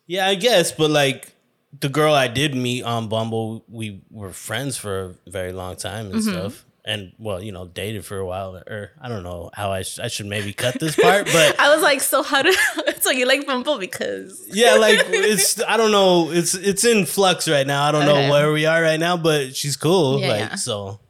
yeah, 0.06 0.26
I 0.26 0.34
guess, 0.36 0.72
but 0.72 0.90
like 0.90 1.32
the 1.78 1.88
girl 1.88 2.14
I 2.14 2.28
did 2.28 2.54
meet 2.54 2.82
on 2.84 3.08
Bumble, 3.08 3.64
we 3.68 4.02
were 4.10 4.32
friends 4.32 4.76
for 4.76 5.16
a 5.26 5.30
very 5.30 5.52
long 5.52 5.76
time 5.76 6.06
and 6.06 6.14
Mm-hmm. 6.16 6.30
stuff. 6.30 6.64
And 6.88 7.12
well, 7.18 7.42
you 7.42 7.50
know, 7.50 7.66
dated 7.66 8.04
for 8.04 8.16
a 8.16 8.24
while, 8.24 8.54
or 8.54 8.92
I 9.00 9.08
don't 9.08 9.24
know 9.24 9.50
how 9.52 9.72
I, 9.72 9.82
sh- 9.82 9.98
I 9.98 10.06
should 10.06 10.26
maybe 10.26 10.52
cut 10.52 10.78
this 10.78 10.94
part, 10.94 11.24
but 11.32 11.58
I 11.58 11.74
was 11.74 11.82
like, 11.82 12.00
so 12.00 12.22
how 12.22 12.42
do 12.42 12.54
so 13.00 13.10
you 13.10 13.26
like 13.26 13.44
Bumble 13.44 13.78
because 13.78 14.40
yeah, 14.52 14.74
like 14.76 15.00
it's 15.10 15.60
I 15.64 15.76
don't 15.78 15.90
know, 15.90 16.30
it's 16.30 16.54
it's 16.54 16.84
in 16.84 17.04
flux 17.04 17.48
right 17.48 17.66
now. 17.66 17.82
I 17.88 17.90
don't 17.90 18.06
Okay. 18.08 18.26
know 18.28 18.30
where 18.30 18.52
we 18.52 18.66
are 18.66 18.80
right 18.80 19.00
now, 19.00 19.16
but 19.16 19.56
she's 19.56 19.76
cool. 19.76 20.20
Yeah, 20.20 20.28
like 20.28 20.38
yeah. 20.50 20.54
so, 20.54 21.00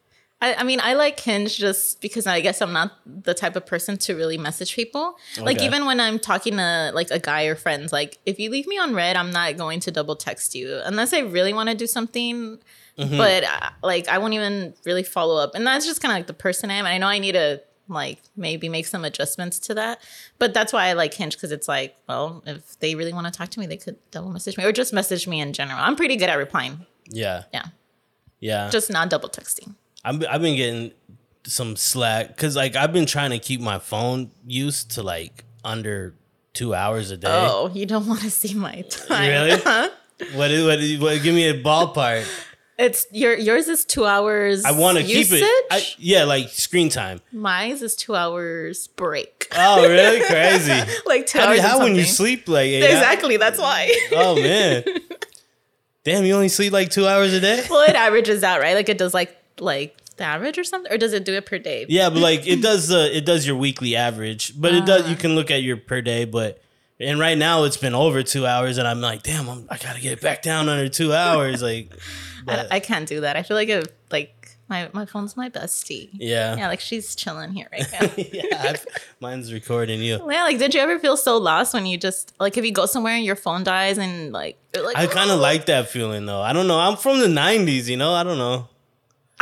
I, 0.40 0.54
I 0.54 0.62
mean, 0.64 0.80
I 0.82 0.92
like 0.94 1.18
Hinge 1.18 1.56
just 1.56 2.02
because 2.02 2.26
I 2.26 2.40
guess 2.40 2.60
I'm 2.60 2.72
not 2.72 2.92
the 3.06 3.32
type 3.32 3.56
of 3.56 3.64
person 3.64 3.96
to 3.98 4.14
really 4.14 4.36
message 4.36 4.76
people. 4.76 5.16
Like 5.40 5.62
even 5.62 5.86
when 5.86 5.98
I'm 5.98 6.18
talking 6.18 6.56
to 6.56 6.90
like 6.94 7.10
a 7.10 7.18
guy 7.18 7.44
or 7.44 7.54
friends, 7.54 7.90
like 7.90 8.18
if 8.26 8.38
you 8.38 8.50
leave 8.50 8.66
me 8.66 8.78
on 8.78 8.94
read, 8.94 9.16
I'm 9.16 9.30
not 9.30 9.56
going 9.56 9.80
to 9.80 9.90
double 9.90 10.14
text 10.14 10.54
you 10.54 10.80
unless 10.84 11.14
I 11.14 11.20
really 11.20 11.54
want 11.54 11.70
to 11.70 11.74
do 11.74 11.86
something. 11.86 12.58
Mm-hmm. 12.98 13.16
But 13.16 13.44
uh, 13.44 13.70
like 13.82 14.08
I 14.08 14.18
won't 14.18 14.34
even 14.34 14.74
really 14.84 15.02
follow 15.02 15.42
up, 15.42 15.54
and 15.54 15.66
that's 15.66 15.86
just 15.86 16.00
kind 16.02 16.12
of 16.12 16.18
like 16.18 16.26
the 16.26 16.34
person 16.34 16.70
I 16.70 16.74
am. 16.74 16.86
And 16.86 16.94
I 16.94 16.98
know 16.98 17.08
I 17.08 17.18
need 17.18 17.32
to 17.32 17.62
like 17.88 18.20
maybe 18.36 18.68
make 18.68 18.86
some 18.86 19.04
adjustments 19.04 19.58
to 19.60 19.74
that. 19.74 20.00
But 20.38 20.52
that's 20.52 20.72
why 20.72 20.86
I 20.86 20.92
like 20.94 21.14
Hinge 21.14 21.34
because 21.36 21.52
it's 21.52 21.68
like, 21.68 21.96
well, 22.08 22.42
if 22.46 22.78
they 22.80 22.94
really 22.94 23.12
want 23.12 23.26
to 23.26 23.30
talk 23.30 23.48
to 23.50 23.60
me, 23.60 23.66
they 23.66 23.76
could 23.76 23.96
double 24.10 24.30
message 24.30 24.56
me 24.58 24.64
or 24.64 24.72
just 24.72 24.92
message 24.92 25.26
me 25.26 25.40
in 25.40 25.52
general. 25.52 25.78
I'm 25.80 25.96
pretty 25.96 26.16
good 26.16 26.28
at 26.28 26.36
replying. 26.36 26.84
yeah, 27.08 27.44
Yeah, 27.52 27.66
yeah. 28.40 28.68
just 28.70 28.90
not 28.90 29.08
double 29.08 29.28
texting. 29.28 29.74
I'm, 30.06 30.22
I've 30.30 30.40
been 30.40 30.56
getting 30.56 30.92
some 31.44 31.76
slack 31.76 32.28
because 32.28 32.56
like 32.56 32.76
I've 32.76 32.92
been 32.92 33.06
trying 33.06 33.30
to 33.30 33.38
keep 33.38 33.60
my 33.60 33.78
phone 33.78 34.30
used 34.46 34.92
to 34.92 35.02
like 35.02 35.44
under 35.64 36.14
two 36.54 36.74
hours 36.74 37.10
a 37.10 37.16
day. 37.16 37.28
Oh, 37.30 37.70
you 37.74 37.84
don't 37.86 38.06
want 38.06 38.20
to 38.22 38.30
see 38.30 38.54
my 38.54 38.82
time. 38.88 39.28
Really? 39.28 39.60
What 40.34 40.50
is 40.50 40.64
what, 40.64 40.78
is- 40.80 41.00
what? 41.00 41.22
Give 41.22 41.34
me 41.34 41.48
a 41.48 41.62
ballpark. 41.62 42.26
It's 42.78 43.06
your 43.10 43.34
yours 43.36 43.68
is 43.68 43.86
two 43.86 44.04
hours. 44.04 44.64
I 44.64 44.72
want 44.72 44.98
to 44.98 45.04
keep 45.04 45.26
it. 45.30 45.64
I, 45.70 45.82
yeah, 45.98 46.24
like 46.24 46.50
screen 46.50 46.90
time. 46.90 47.20
Mine 47.32 47.70
is 47.72 47.96
two 47.96 48.14
hours 48.14 48.88
break. 48.88 49.48
Oh, 49.56 49.88
really? 49.88 50.20
Crazy. 50.26 50.72
like 51.06 51.26
two 51.26 51.38
How, 51.38 51.46
hours. 51.48 51.60
how 51.60 51.78
when 51.78 51.94
you 51.96 52.04
sleep 52.04 52.48
like 52.48 52.66
eight 52.66 52.82
hours? 52.84 52.92
Exactly. 52.92 53.38
That's 53.38 53.58
why. 53.58 53.94
Oh 54.12 54.34
man. 54.36 54.84
Damn, 56.04 56.24
you 56.24 56.34
only 56.34 56.48
sleep 56.50 56.72
like 56.72 56.90
two 56.90 57.06
hours 57.06 57.32
a 57.32 57.40
day. 57.40 57.64
well, 57.70 57.88
it 57.88 57.96
averages 57.96 58.44
out, 58.44 58.60
right? 58.60 58.74
Like 58.74 58.88
it 58.90 58.98
does 58.98 59.14
like 59.14 59.36
like 59.60 59.96
the 60.16 60.24
average 60.24 60.58
or 60.58 60.64
something, 60.64 60.90
or 60.92 60.98
does 60.98 61.12
it 61.12 61.24
do 61.24 61.34
it 61.34 61.46
per 61.46 61.58
day? 61.58 61.86
Yeah, 61.88 62.10
but 62.10 62.20
like 62.20 62.46
it 62.46 62.62
does 62.62 62.88
the 62.88 63.14
it 63.16 63.24
does 63.24 63.46
your 63.46 63.56
weekly 63.56 63.96
average, 63.96 64.58
but 64.60 64.74
it 64.74 64.84
does 64.86 65.02
Ah. 65.06 65.08
you 65.10 65.16
can 65.16 65.34
look 65.34 65.50
at 65.50 65.62
your 65.62 65.76
per 65.76 66.00
day, 66.00 66.24
but 66.24 66.62
and 66.98 67.18
right 67.20 67.36
now 67.36 67.64
it's 67.64 67.76
been 67.76 67.94
over 67.94 68.22
two 68.22 68.46
hours, 68.46 68.78
and 68.78 68.88
I'm 68.88 69.00
like, 69.00 69.22
damn, 69.22 69.48
I'm, 69.48 69.66
I 69.70 69.76
gotta 69.76 70.00
get 70.00 70.12
it 70.12 70.20
back 70.22 70.42
down 70.42 70.68
under 70.68 70.88
two 70.88 71.12
hours, 71.12 71.62
like. 71.70 71.90
I, 72.48 72.66
I 72.70 72.80
can't 72.80 73.08
do 73.08 73.22
that. 73.22 73.36
I 73.36 73.42
feel 73.42 73.56
like 73.56 73.68
if 73.68 73.84
like 74.12 74.32
my 74.68 74.88
my 74.92 75.04
phone's 75.04 75.36
my 75.36 75.50
bestie. 75.50 76.10
yeah, 76.12 76.56
Yeah, 76.56 76.68
like 76.68 76.78
she's 76.78 77.16
chilling 77.16 77.50
here 77.50 77.66
right 77.72 77.86
now. 78.00 78.08
yeah, 78.16 78.62
I've, 78.70 78.86
mine's 79.20 79.52
recording 79.52 80.00
you. 80.00 80.14
yeah, 80.30 80.44
like 80.44 80.56
did 80.58 80.72
you 80.72 80.80
ever 80.80 80.98
feel 81.00 81.16
so 81.16 81.38
lost 81.38 81.74
when 81.74 81.86
you 81.86 81.98
just 81.98 82.32
like 82.38 82.56
if 82.56 82.64
you 82.64 82.70
go 82.70 82.86
somewhere 82.86 83.14
and 83.14 83.24
your 83.24 83.34
phone 83.34 83.64
dies 83.64 83.98
and 83.98 84.32
like 84.32 84.56
like 84.80 84.96
I 84.96 85.08
kind 85.08 85.30
of 85.32 85.40
like 85.40 85.66
that 85.66 85.88
feeling 85.90 86.24
though. 86.24 86.40
I 86.40 86.52
don't 86.52 86.68
know. 86.68 86.78
I'm 86.78 86.96
from 86.96 87.18
the 87.18 87.26
'90s, 87.26 87.88
you 87.88 87.96
know. 87.96 88.12
I 88.14 88.22
don't 88.22 88.38
know. 88.38 88.68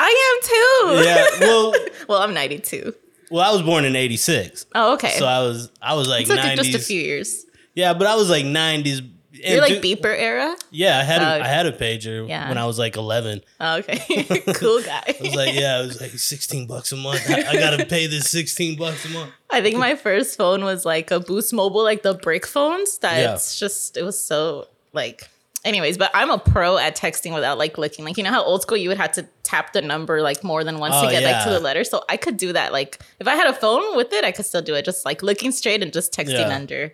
I 0.07 0.93
am 0.93 0.99
too. 1.01 1.05
Yeah. 1.09 1.49
Well, 1.49 1.75
well, 2.09 2.19
I'm 2.23 2.35
92. 2.35 2.95
well, 3.31 3.49
I 3.49 3.53
was 3.53 3.63
born 3.63 3.85
in 3.85 3.97
'86, 3.97 4.67
Oh, 4.75 4.95
okay. 4.95 5.11
so 5.19 5.27
I 5.27 5.41
was 5.41 5.71
I 5.81 5.95
was 5.95 6.09
like 6.09 6.23
It's 6.23 6.31
like 6.31 6.41
'90s. 6.41 6.57
just 6.57 6.75
a 6.75 6.79
few 6.79 7.01
years. 7.01 7.47
Yeah, 7.75 7.95
but 7.95 8.07
I 8.07 8.15
was 8.17 8.29
like 8.31 8.45
'90s. 8.45 9.11
You're 9.33 9.61
like 9.61 9.83
beeper 9.83 10.15
era. 10.17 10.57
Yeah, 10.71 10.99
I 10.99 11.03
had 11.03 11.21
a, 11.21 11.25
Oh, 11.27 11.43
I 11.43 11.49
had 11.49 11.67
a 11.67 11.73
pager 11.73 12.27
yeah. 12.29 12.49
when 12.49 12.57
I 12.57 12.65
was 12.67 12.79
like 12.79 12.97
11. 12.97 13.43
Oh, 13.61 13.77
okay, 13.79 13.99
cool 14.55 14.81
guy. 14.81 15.03
I 15.09 15.17
was 15.21 15.35
like, 15.35 15.55
yeah, 15.55 15.83
it 15.83 15.87
was 15.87 16.01
like 16.01 16.13
16 16.13 16.67
bucks 16.67 16.93
a 16.93 16.97
month. 16.97 17.29
I, 17.29 17.43
I 17.51 17.57
gotta 17.57 17.85
pay 17.85 18.07
this 18.07 18.31
16 18.31 18.79
bucks 18.79 19.05
a 19.05 19.09
month. 19.09 19.33
I 19.51 19.61
think 19.61 19.77
my 19.77 19.97
first 19.97 20.39
phone 20.39 20.63
was 20.65 20.85
like 20.87 21.11
a 21.11 21.19
Boost 21.21 21.53
Mobile, 21.53 21.83
like 21.83 22.03
the 22.03 22.15
brick 22.15 22.47
phones. 22.47 22.99
That's 22.99 23.59
just 23.59 23.97
it 23.97 24.03
was 24.05 24.19
so 24.19 24.69
like. 24.93 25.29
Anyways, 25.65 25.97
but 25.97 26.11
I'm 26.13 26.31
a 26.31 26.39
pro 26.39 26.77
at 26.77 26.97
texting 26.97 27.33
without 27.35 27.57
like 27.59 27.79
looking. 27.79 28.05
Like 28.05 28.17
you 28.19 28.23
know 28.25 28.31
how 28.31 28.43
old 28.45 28.63
school 28.63 28.77
you 28.77 28.89
would 28.91 28.99
have 28.99 29.13
to 29.13 29.27
tap 29.43 29.73
the 29.73 29.81
number 29.81 30.21
like 30.23 30.45
more 30.45 30.63
than 30.65 30.79
once 30.79 30.95
Oh, 30.97 31.07
to 31.07 31.11
get 31.11 31.23
like 31.23 31.43
to 31.45 31.51
the 31.51 31.61
letter. 31.61 31.85
So 31.85 32.05
I 32.09 32.17
could 32.19 32.37
do 32.37 32.53
that. 32.53 32.73
Like 32.73 32.99
if 33.19 33.27
I 33.27 33.35
had 33.35 33.47
a 33.49 33.55
phone 33.55 33.97
with 33.97 34.13
it, 34.13 34.25
I 34.25 34.33
could 34.33 34.45
still 34.45 34.63
do 34.63 34.75
it. 34.75 34.85
Just 34.85 35.05
like 35.05 35.23
looking 35.23 35.53
straight 35.53 35.83
and 35.83 35.93
just 35.93 36.13
texting 36.13 36.47
Yeah. 36.49 36.55
under. 36.55 36.93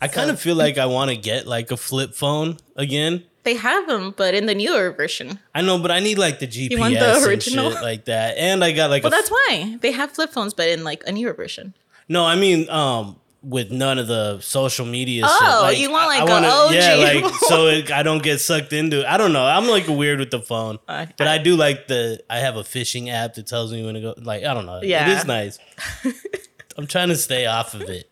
I 0.00 0.08
kind 0.08 0.30
of 0.30 0.40
feel 0.40 0.54
like 0.56 0.78
I 0.78 0.86
want 0.86 1.10
to 1.10 1.16
get 1.16 1.46
like 1.46 1.70
a 1.70 1.76
flip 1.76 2.14
phone 2.14 2.56
again. 2.76 3.24
They 3.44 3.54
have 3.54 3.86
them, 3.86 4.12
but 4.16 4.34
in 4.34 4.46
the 4.46 4.54
newer 4.54 4.90
version. 4.92 5.38
I 5.54 5.62
know, 5.62 5.78
but 5.78 5.90
I 5.90 6.00
need 6.00 6.18
like 6.18 6.38
the 6.38 6.46
GPS 6.46 6.78
want 6.78 6.94
the 6.94 7.14
and 7.14 7.24
original? 7.26 7.70
shit 7.70 7.82
like 7.82 8.04
that. 8.06 8.36
And 8.36 8.62
I 8.64 8.72
got 8.72 8.90
like 8.90 9.02
Well, 9.04 9.10
that's 9.10 9.30
why 9.30 9.76
they 9.80 9.92
have 9.92 10.10
flip 10.12 10.30
phones, 10.32 10.54
but 10.54 10.68
in 10.68 10.84
like 10.84 11.02
a 11.06 11.12
newer 11.12 11.32
version. 11.34 11.74
no. 12.08 12.24
I 12.24 12.34
mean, 12.36 12.68
um, 12.68 13.16
with 13.42 13.70
none 13.70 13.98
of 13.98 14.08
the 14.08 14.40
social 14.40 14.84
media. 14.84 15.22
Oh, 15.26 15.68
shit. 15.70 15.78
you 15.78 15.90
want, 15.92 16.04
I- 16.04 16.18
like, 16.18 16.20
I 16.20 16.24
a 16.24 16.34
wanna- 16.34 16.48
OG 16.48 16.74
Yeah, 16.74 16.94
like 17.22 17.34
so 17.48 17.66
it, 17.68 17.90
I 17.92 18.02
don't 18.02 18.22
get 18.22 18.40
sucked 18.40 18.72
into. 18.72 19.00
it. 19.00 19.06
I 19.06 19.16
don't 19.16 19.32
know. 19.32 19.44
I'm 19.44 19.68
like 19.68 19.86
weird 19.86 20.18
with 20.18 20.30
the 20.30 20.40
phone, 20.40 20.78
Uh, 20.88 21.06
but 21.16 21.28
I 21.28 21.38
do 21.38 21.54
like 21.56 21.86
the. 21.86 22.20
I 22.28 22.38
have 22.38 22.56
a 22.56 22.64
fishing 22.64 23.10
app 23.10 23.34
that 23.34 23.46
tells 23.46 23.72
me 23.72 23.84
when 23.84 23.94
to 23.94 24.00
go. 24.00 24.14
Like 24.18 24.44
I 24.44 24.54
don't 24.54 24.66
know. 24.66 24.80
Yeah. 24.82 25.08
it 25.10 25.18
is 25.18 25.24
nice. 25.24 25.58
I'm 26.76 26.86
trying 26.86 27.08
to 27.08 27.16
stay 27.16 27.46
off 27.46 27.74
of 27.74 27.82
it. 27.82 28.10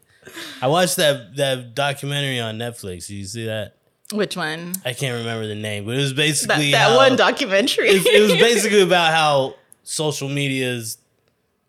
I 0.62 0.68
watched 0.68 0.96
that 0.96 1.36
that 1.36 1.74
documentary 1.74 2.40
on 2.40 2.56
Netflix. 2.58 3.08
You 3.10 3.24
see 3.24 3.46
that? 3.46 3.74
Which 4.12 4.36
one? 4.36 4.72
I 4.84 4.92
can't 4.92 5.18
remember 5.18 5.48
the 5.48 5.54
name, 5.56 5.84
but 5.86 5.94
it 5.94 5.98
was 5.98 6.12
basically 6.12 6.70
that 6.70 6.90
how- 6.90 6.96
one 6.96 7.16
documentary. 7.16 7.88
it, 7.88 8.06
it 8.06 8.22
was 8.22 8.32
basically 8.40 8.82
about 8.82 9.12
how 9.12 9.56
social 9.82 10.28
media 10.28 10.68
is 10.70 10.98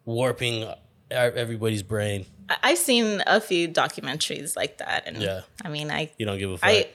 warping 0.05 0.71
everybody's 1.09 1.81
brain. 1.83 2.25
I've 2.63 2.77
seen 2.77 3.23
a 3.27 3.39
few 3.41 3.67
documentaries 3.67 4.55
like 4.55 4.77
that, 4.77 5.03
and 5.05 5.17
Yeah. 5.21 5.41
I 5.63 5.69
mean, 5.69 5.91
I, 5.91 6.11
You 6.17 6.25
don't 6.25 6.37
give 6.39 6.51
a 6.51 6.57
fuck. 6.57 6.69
I, 6.69 6.87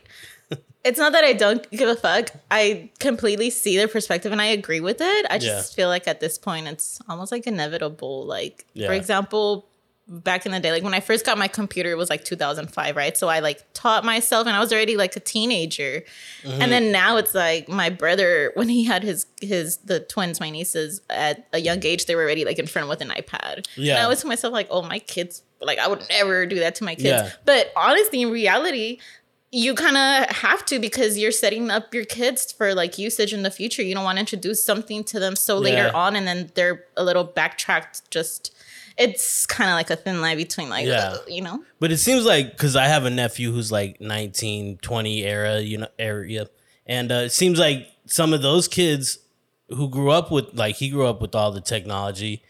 it's 0.84 0.98
not 0.98 1.12
that 1.12 1.24
I 1.24 1.32
don't 1.32 1.68
give 1.70 1.88
a 1.88 1.96
fuck. 1.96 2.30
I 2.50 2.90
completely 3.00 3.50
see 3.50 3.76
their 3.76 3.88
perspective, 3.88 4.32
and 4.32 4.40
I 4.40 4.46
agree 4.46 4.80
with 4.80 5.00
it. 5.00 5.26
I 5.30 5.38
just 5.38 5.72
Yeah. 5.72 5.76
feel 5.76 5.88
like 5.88 6.08
at 6.08 6.20
this 6.20 6.38
point, 6.38 6.68
it's 6.68 7.00
almost 7.08 7.32
like 7.32 7.46
inevitable. 7.46 8.24
Like, 8.26 8.64
Yeah. 8.74 8.86
for 8.88 8.92
example, 8.94 9.66
back 10.12 10.44
in 10.44 10.52
the 10.52 10.60
day, 10.60 10.70
like 10.70 10.82
when 10.82 10.94
I 10.94 11.00
first 11.00 11.24
got 11.24 11.38
my 11.38 11.48
computer, 11.48 11.90
it 11.90 11.96
was 11.96 12.10
like 12.10 12.24
2005, 12.24 12.96
right? 12.96 13.16
So 13.16 13.28
I 13.28 13.40
like 13.40 13.64
taught 13.72 14.04
myself, 14.04 14.46
and 14.46 14.54
I 14.54 14.60
was 14.60 14.72
already 14.72 14.96
like 14.96 15.16
a 15.16 15.20
teenager. 15.20 16.04
Mm-hmm. 16.42 16.62
And 16.62 16.70
then 16.70 16.92
now 16.92 17.16
it's 17.16 17.34
like 17.34 17.68
my 17.68 17.88
brother, 17.88 18.52
when 18.54 18.68
he 18.68 18.84
had 18.84 19.02
his 19.02 19.26
his 19.40 19.78
the 19.78 20.00
twins, 20.00 20.38
my 20.40 20.50
nieces, 20.50 21.00
at 21.08 21.48
a 21.52 21.58
young 21.58 21.84
age, 21.84 22.06
they 22.06 22.14
were 22.14 22.22
already 22.22 22.44
like 22.44 22.58
in 22.58 22.66
front 22.66 22.88
with 22.88 23.00
an 23.00 23.08
iPad. 23.08 23.66
Yeah. 23.76 23.94
And 23.94 24.04
I 24.04 24.08
was 24.08 24.20
to 24.20 24.26
myself 24.26 24.52
like, 24.52 24.68
oh, 24.70 24.82
my 24.82 24.98
kids, 24.98 25.42
like 25.60 25.78
I 25.78 25.88
would 25.88 26.06
never 26.10 26.46
do 26.46 26.60
that 26.60 26.74
to 26.76 26.84
my 26.84 26.94
kids. 26.94 27.06
Yeah. 27.06 27.30
But 27.44 27.72
honestly, 27.74 28.22
in 28.22 28.30
reality, 28.30 28.98
you 29.50 29.74
kind 29.74 29.96
of 29.96 30.34
have 30.36 30.64
to 30.66 30.78
because 30.78 31.18
you're 31.18 31.30
setting 31.30 31.70
up 31.70 31.92
your 31.92 32.06
kids 32.06 32.50
for 32.52 32.74
like 32.74 32.98
usage 32.98 33.34
in 33.34 33.42
the 33.42 33.50
future. 33.50 33.82
You 33.82 33.94
don't 33.94 34.04
want 34.04 34.16
to 34.16 34.20
introduce 34.20 34.64
something 34.64 35.04
to 35.04 35.20
them 35.20 35.36
so 35.36 35.58
later 35.58 35.90
on 35.94 36.16
and 36.16 36.26
then 36.26 36.50
they're 36.54 36.86
a 36.96 37.04
little 37.04 37.24
backtracked. 37.24 38.10
Just 38.10 38.54
it's 38.98 39.46
kind 39.46 39.70
of 39.70 39.74
like 39.74 39.90
a 39.90 39.96
thin 39.96 40.20
line 40.20 40.36
between 40.36 40.68
like 40.68 40.86
Yeah. 40.86 41.12
uh, 41.12 41.18
you 41.28 41.42
know. 41.42 41.62
But 41.80 41.92
it 41.92 41.98
seems 41.98 42.24
like 42.24 42.52
because 42.52 42.76
I 42.76 42.86
have 42.88 43.04
a 43.04 43.10
nephew 43.10 43.52
who's 43.52 43.70
like 43.72 44.00
19, 44.00 44.78
20 44.78 45.24
era, 45.24 45.60
you 45.60 45.78
know, 45.78 45.88
area, 45.98 46.48
and 46.86 47.10
uh, 47.12 47.14
it 47.26 47.30
seems 47.32 47.58
like 47.58 47.86
some 48.06 48.32
of 48.32 48.42
those 48.42 48.68
kids 48.68 49.18
who 49.68 49.88
grew 49.88 50.10
up 50.10 50.30
with 50.30 50.52
like 50.54 50.76
he 50.76 50.90
grew 50.90 51.06
up 51.06 51.20
with 51.22 51.34
all 51.34 51.50
the 51.52 51.60
technology. 51.60 52.42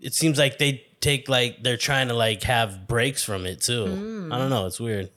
It 0.00 0.14
seems 0.14 0.38
like 0.38 0.58
they 0.58 0.84
take 1.00 1.28
like 1.28 1.62
they're 1.62 1.76
trying 1.76 2.08
to 2.08 2.14
like 2.14 2.42
have 2.44 2.86
breaks 2.86 3.22
from 3.24 3.46
it 3.46 3.60
too. 3.60 3.86
Hmm. 3.86 4.32
I 4.32 4.38
don't 4.38 4.50
know. 4.50 4.66
It's 4.66 4.78
weird. 4.80 5.10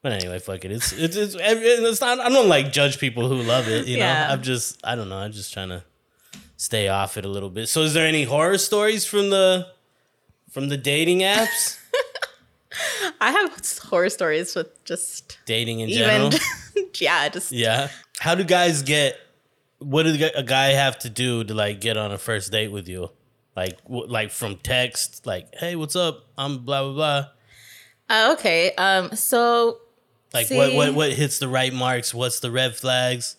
But 0.00 0.12
anyway, 0.12 0.38
fuck 0.38 0.64
it. 0.64 0.70
It's 0.70 0.92
it's 0.92 1.16
it's, 1.16 1.34
it's 1.38 2.00
not. 2.00 2.20
I 2.20 2.28
don't 2.28 2.48
like 2.48 2.72
judge 2.72 2.98
people 3.00 3.28
who 3.28 3.36
love 3.42 3.66
it. 3.68 3.86
You 3.88 3.98
Yeah. 3.98 4.26
know, 4.28 4.32
I'm 4.34 4.42
just 4.42 4.78
I 4.84 4.94
don't 4.94 5.08
know. 5.08 5.16
I'm 5.18 5.32
just 5.32 5.52
trying 5.52 5.70
to 5.70 5.82
stay 6.58 6.88
off 6.88 7.16
it 7.16 7.24
a 7.24 7.28
little 7.28 7.48
bit. 7.48 7.68
So, 7.70 7.80
is 7.82 7.94
there 7.94 8.06
any 8.06 8.24
horror 8.24 8.58
stories 8.58 9.06
from 9.06 9.30
the 9.30 9.68
from 10.50 10.68
the 10.68 10.76
dating 10.76 11.20
apps? 11.20 11.78
I 13.20 13.30
have 13.30 13.62
horror 13.84 14.10
stories 14.10 14.54
with 14.54 14.84
just 14.84 15.38
dating 15.46 15.80
in 15.80 15.88
even 15.88 16.30
general. 16.30 16.30
yeah, 17.00 17.30
just 17.30 17.50
yeah. 17.50 17.88
How 18.18 18.34
do 18.34 18.44
guys 18.44 18.82
get? 18.82 19.18
What 19.78 20.02
does 20.02 20.20
a 20.20 20.42
guy 20.42 20.68
have 20.68 20.98
to 21.00 21.08
do 21.08 21.44
to 21.44 21.54
like 21.54 21.80
get 21.80 21.96
on 21.96 22.12
a 22.12 22.18
first 22.18 22.52
date 22.52 22.68
with 22.68 22.88
you? 22.88 23.10
Like, 23.56 23.78
like 23.88 24.30
from 24.30 24.56
text, 24.56 25.26
like, 25.26 25.54
"Hey, 25.54 25.74
what's 25.74 25.96
up? 25.96 26.26
I'm 26.36 26.58
blah 26.58 26.82
blah 26.82 26.92
blah." 26.92 27.26
uh, 28.10 28.34
okay. 28.34 28.72
Um, 28.74 29.14
so 29.16 29.78
Like, 30.32 30.50
what 30.50 30.74
what 30.74 30.94
what 30.94 31.12
hits 31.12 31.38
the 31.38 31.48
right 31.48 31.72
marks? 31.72 32.12
What's 32.12 32.40
the 32.40 32.50
red 32.50 32.76
flags? 32.76 33.36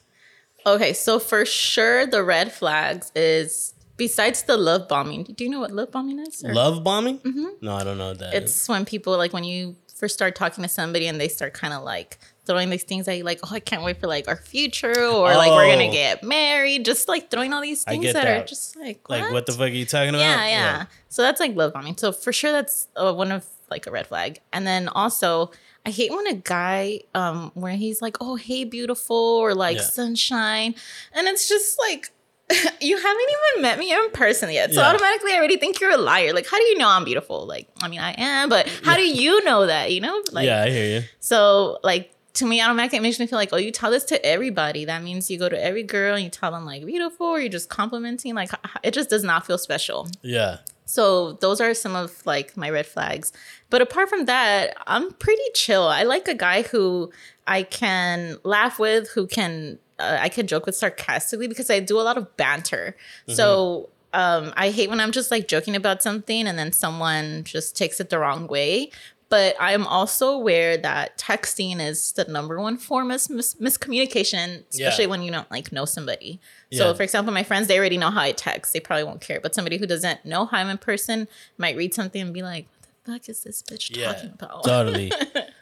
Okay, 0.66 0.94
so 0.94 1.20
for 1.20 1.46
sure 1.46 2.06
the 2.06 2.24
red 2.24 2.52
flags 2.52 3.12
is 3.16 3.74
besides 3.98 4.44
the 4.44 4.58
love 4.58 4.88
bombing. 4.88 5.24
Do 5.24 5.44
you 5.44 5.50
know 5.50 5.60
what 5.60 5.72
love 5.72 5.92
bombing 5.92 6.20
is? 6.20 6.44
or- 6.44 6.54
Love 6.54 6.84
bombing? 6.84 7.20
No, 7.62 7.76
I 7.76 7.84
don't 7.84 7.98
know 7.98 8.10
what 8.10 8.20
that. 8.20 8.34
It's 8.34 8.68
when 8.70 8.86
people 8.86 9.18
like 9.18 9.34
when 9.34 9.44
you 9.44 9.76
first 9.96 10.14
start 10.14 10.34
talking 10.36 10.62
to 10.62 10.70
somebody 10.70 11.08
and 11.08 11.20
they 11.20 11.28
start 11.28 11.54
kind 11.54 11.74
of 11.74 11.84
like 11.84 12.18
throwing 12.46 12.70
these 12.70 12.84
things 12.84 13.06
at 13.08 13.18
you, 13.18 13.24
like, 13.24 13.40
oh, 13.44 13.50
I 13.54 13.60
can't 13.60 13.84
wait 13.84 14.00
for 14.00 14.08
like 14.08 14.28
our 14.30 14.38
future, 14.38 15.06
or 15.06 15.36
like 15.36 15.52
we're 15.52 15.66
Oh. 15.66 15.72
gonna 15.72 15.92
get 15.92 16.24
married. 16.24 16.86
Just 16.86 17.08
like 17.10 17.30
throwing 17.30 17.52
all 17.54 17.62
these 17.62 17.84
things 17.84 18.02
get 18.04 18.14
that, 18.14 18.26
are 18.44 18.46
just 18.46 18.76
like, 18.78 19.08
like, 19.10 19.32
what 19.32 19.46
the 19.46 19.52
fuck 19.52 19.62
are 19.64 19.68
you 19.68 19.86
talking 19.86 20.10
about? 20.10 20.20
Yeah, 20.22 20.48
yeah. 20.48 20.86
So 21.10 21.22
that's 21.22 21.40
like 21.42 21.56
love 21.56 21.74
bombing. 21.74 21.98
So 21.98 22.12
for 22.14 22.32
sure, 22.32 22.52
that's 22.52 22.88
uh, 22.96 23.14
one 23.14 23.32
of 23.32 23.46
like 23.70 23.86
a 23.86 23.92
red 23.92 24.08
flag. 24.08 24.40
And 24.54 24.66
then 24.66 24.88
also, 24.88 25.52
I 25.90 25.92
hate 25.92 26.12
when 26.12 26.28
a 26.28 26.36
guy, 26.36 27.02
um, 27.16 27.52
where 27.56 27.74
he's 27.76 28.00
like, 28.02 28.18
"Oh, 28.22 28.36
hey, 28.36 28.64
beautiful," 28.64 29.16
or 29.18 29.56
like 29.56 29.78
Yeah. 29.78 29.84
sunshine, 29.84 30.76
and 31.14 31.28
it's 31.28 31.48
just 31.50 31.80
like. 31.80 32.12
You 32.82 32.96
haven't 32.98 33.28
even 33.36 33.62
met 33.62 33.78
me 33.78 33.92
in 33.94 34.10
person 34.12 34.52
yet. 34.52 34.74
So 34.74 34.82
Yeah. 34.82 34.88
automatically 34.90 35.34
I 35.34 35.38
already 35.38 35.58
think 35.58 35.80
you're 35.82 35.92
a 35.92 35.98
liar. 35.98 36.34
Like, 36.34 36.48
how 36.48 36.58
do 36.58 36.64
you 36.64 36.78
know 36.80 36.88
I'm 36.90 37.04
beautiful? 37.06 37.46
Like, 37.46 37.68
I 37.82 37.88
mean, 37.88 38.00
I 38.00 38.14
am, 38.18 38.50
but 38.50 38.68
how 38.84 38.96
do 38.96 39.04
you 39.08 39.44
know 39.44 39.68
that? 39.68 39.92
You 39.92 40.02
know? 40.02 40.16
Like, 40.32 40.48
yeah, 40.48 40.64
I 40.64 40.70
hear 40.72 40.86
you. 41.02 41.02
so 41.20 41.78
like 41.84 42.12
to 42.36 42.46
me, 42.46 42.62
automatically 42.62 42.98
it 42.98 43.02
makes 43.02 43.20
me 43.20 43.28
feel 43.28 43.38
like, 43.38 43.50
oh, 43.54 43.58
you 43.58 43.72
tell 43.72 43.92
this 43.92 44.04
to 44.06 44.26
everybody. 44.26 44.86
That 44.86 45.04
means 45.04 45.30
you 45.30 45.38
go 45.38 45.50
to 45.50 45.62
every 45.64 45.84
girl 45.84 46.16
and 46.16 46.24
you 46.24 46.30
tell 46.32 46.52
them 46.52 46.66
like 46.66 46.86
beautiful, 46.86 47.28
or 47.28 47.40
you're 47.40 47.50
just 47.60 47.70
complimenting. 47.70 48.34
Like 48.34 48.50
it 48.84 48.94
just 48.96 49.10
does 49.12 49.24
not 49.24 49.46
feel 49.46 49.58
special. 49.60 50.08
Yeah, 50.24 50.58
So 50.90 51.34
those 51.34 51.62
are 51.62 51.76
some 51.76 51.96
of 51.96 52.26
like 52.26 52.58
my 52.58 52.70
red 52.70 52.88
flags. 52.88 53.32
But 53.70 53.82
apart 53.84 54.10
from 54.10 54.26
that, 54.26 54.76
I'm 54.88 55.12
pretty 55.12 55.44
chill. 55.54 55.84
I 55.84 56.02
like 56.02 56.28
a 56.28 56.34
guy 56.34 56.64
who 56.64 57.12
I 57.46 57.62
can 57.62 58.38
laugh 58.44 58.80
with, 58.80 59.10
who 59.10 59.28
can 59.28 59.78
uh, 60.00 60.18
I 60.20 60.30
can 60.30 60.48
joke 60.48 60.66
with 60.66 60.76
sarcastically 60.76 61.48
because 61.48 61.70
I 61.70 61.80
do 61.80 62.00
a 62.00 62.02
lot 62.02 62.18
of 62.18 62.36
banter. 62.38 62.96
So 63.28 63.90
um, 64.14 64.52
I 64.56 64.72
hate 64.72 64.90
when 64.90 65.00
I'm 65.00 65.12
just 65.12 65.30
like 65.30 65.48
joking 65.48 65.76
about 65.76 66.02
something 66.02 66.48
and 66.48 66.58
then 66.58 66.72
someone 66.72 67.44
just 67.44 67.78
takes 67.78 68.00
it 68.00 68.10
the 68.10 68.18
wrong 68.18 68.48
way. 68.48 68.90
But 69.30 69.56
I 69.62 69.74
am 69.74 69.86
also 69.86 70.30
aware 70.32 70.76
that 70.78 71.18
texting 71.20 71.80
is 71.80 72.14
the 72.14 72.26
number 72.26 72.60
one 72.60 72.78
form 72.78 73.12
of 73.12 73.30
mis- 73.30 73.54
miscommunication, 73.56 74.64
especially 74.72 75.04
Yeah. 75.06 75.10
when 75.10 75.22
you 75.22 75.32
don't 75.32 75.50
like 75.52 75.72
know 75.72 75.86
somebody. 75.86 76.40
So, 76.74 76.88
Yeah. 76.88 76.94
for 76.94 77.04
example, 77.04 77.32
my 77.34 77.44
friends, 77.44 77.68
they 77.68 77.78
already 77.78 77.98
know 77.98 78.10
how 78.10 78.22
I 78.22 78.32
text. 78.32 78.74
They 78.74 78.80
probably 78.80 79.04
won't 79.04 79.22
care. 79.22 79.40
But 79.40 79.54
somebody 79.54 79.78
who 79.78 79.86
doesn't 79.86 80.26
know 80.26 80.46
how 80.46 80.58
I'm 80.58 80.70
in 80.70 80.80
person 80.80 81.28
might 81.60 81.76
read 81.78 81.94
something 81.94 82.20
and 82.22 82.34
be 82.34 82.42
like, 82.42 82.66
what 82.82 82.90
the 83.06 83.12
fuck 83.14 83.30
is 83.30 83.44
this 83.44 83.62
bitch 83.62 83.96
yeah, 83.96 84.14
talking 84.14 84.32
about? 84.34 84.64
totally. 84.64 85.12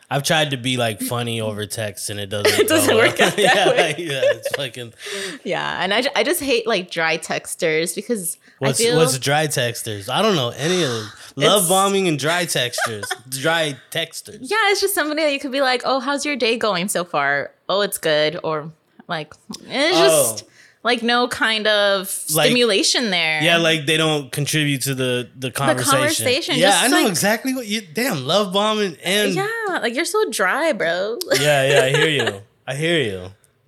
I've 0.10 0.24
tried 0.24 0.52
to 0.52 0.58
be 0.58 0.78
like 0.78 1.02
funny 1.02 1.42
over 1.42 1.66
text 1.66 2.10
and 2.10 2.18
it 2.20 2.28
doesn't. 2.28 2.60
It 2.60 2.70
doesn't 2.70 2.96
work 2.96 3.20
out 3.20 3.36
that 3.36 3.38
yeah, 3.56 3.70
way. 3.70 3.96
yeah, 3.98 4.22
it's 4.24 4.56
fucking. 4.56 4.94
yeah. 5.44 5.84
And 5.84 5.94
I, 5.94 6.04
I 6.16 6.24
just 6.24 6.42
hate 6.42 6.66
like 6.66 6.90
dry 6.90 7.18
texters 7.18 7.94
because 7.94 8.38
What's 8.60 8.80
I 8.80 8.84
feel 8.86 8.98
what's 8.98 9.20
dry 9.20 9.48
texters? 9.48 10.08
I 10.10 10.22
don't 10.22 10.36
know 10.38 10.50
any 10.56 10.82
of 10.84 10.90
them. 10.90 11.08
Love 11.36 11.64
It's- 11.64 11.70
bombing 11.70 12.08
and 12.08 12.18
dry 12.18 12.46
texters. 12.46 13.06
dry 13.30 13.76
texters. 13.92 14.38
yeah, 14.42 14.58
it's 14.72 14.80
just 14.82 14.96
somebody 14.96 15.24
that 15.24 15.34
you 15.34 15.40
could 15.40 15.52
be 15.52 15.62
like, 15.62 15.82
oh, 15.84 16.00
how's 16.00 16.26
your 16.26 16.36
day 16.38 16.58
going 16.58 16.88
so 16.88 17.04
far? 17.04 17.52
Oh, 17.68 17.82
it's 17.82 17.98
good. 17.98 18.40
Or 18.44 18.72
like, 19.10 19.34
it's 19.66 19.98
just 19.98 20.46
Oh. 20.46 20.48
Like 20.88 21.04
no 21.04 21.28
kind 21.28 21.68
of 21.68 22.08
Like- 22.34 22.46
stimulation 22.48 23.12
there. 23.12 23.44
Yeah, 23.44 23.58
like 23.58 23.86
they 23.86 23.98
don't 23.98 24.32
contribute 24.32 24.82
to 24.84 24.96
the 24.96 25.30
the 25.36 25.52
conversation. 25.52 25.92
conversation, 26.00 26.56
Yeah, 26.58 26.80
I 26.82 26.88
know 26.88 27.02
like- 27.04 27.10
exactly 27.10 27.54
what 27.54 27.68
you. 27.68 27.82
Damn, 27.82 28.26
love 28.26 28.54
bombing 28.54 28.98
and 29.04 29.34
yeah, 29.36 29.48
yeah, 29.68 29.80
like 29.80 29.94
you're 29.96 30.06
so 30.18 30.22
dry, 30.32 30.72
bro. 30.74 31.20
yeah, 31.40 31.62
yeah, 31.72 31.84
I 31.86 31.90
hear 32.00 32.10
you. 32.10 32.42
I 32.68 32.74
hear 32.76 33.00
you. 33.10 33.22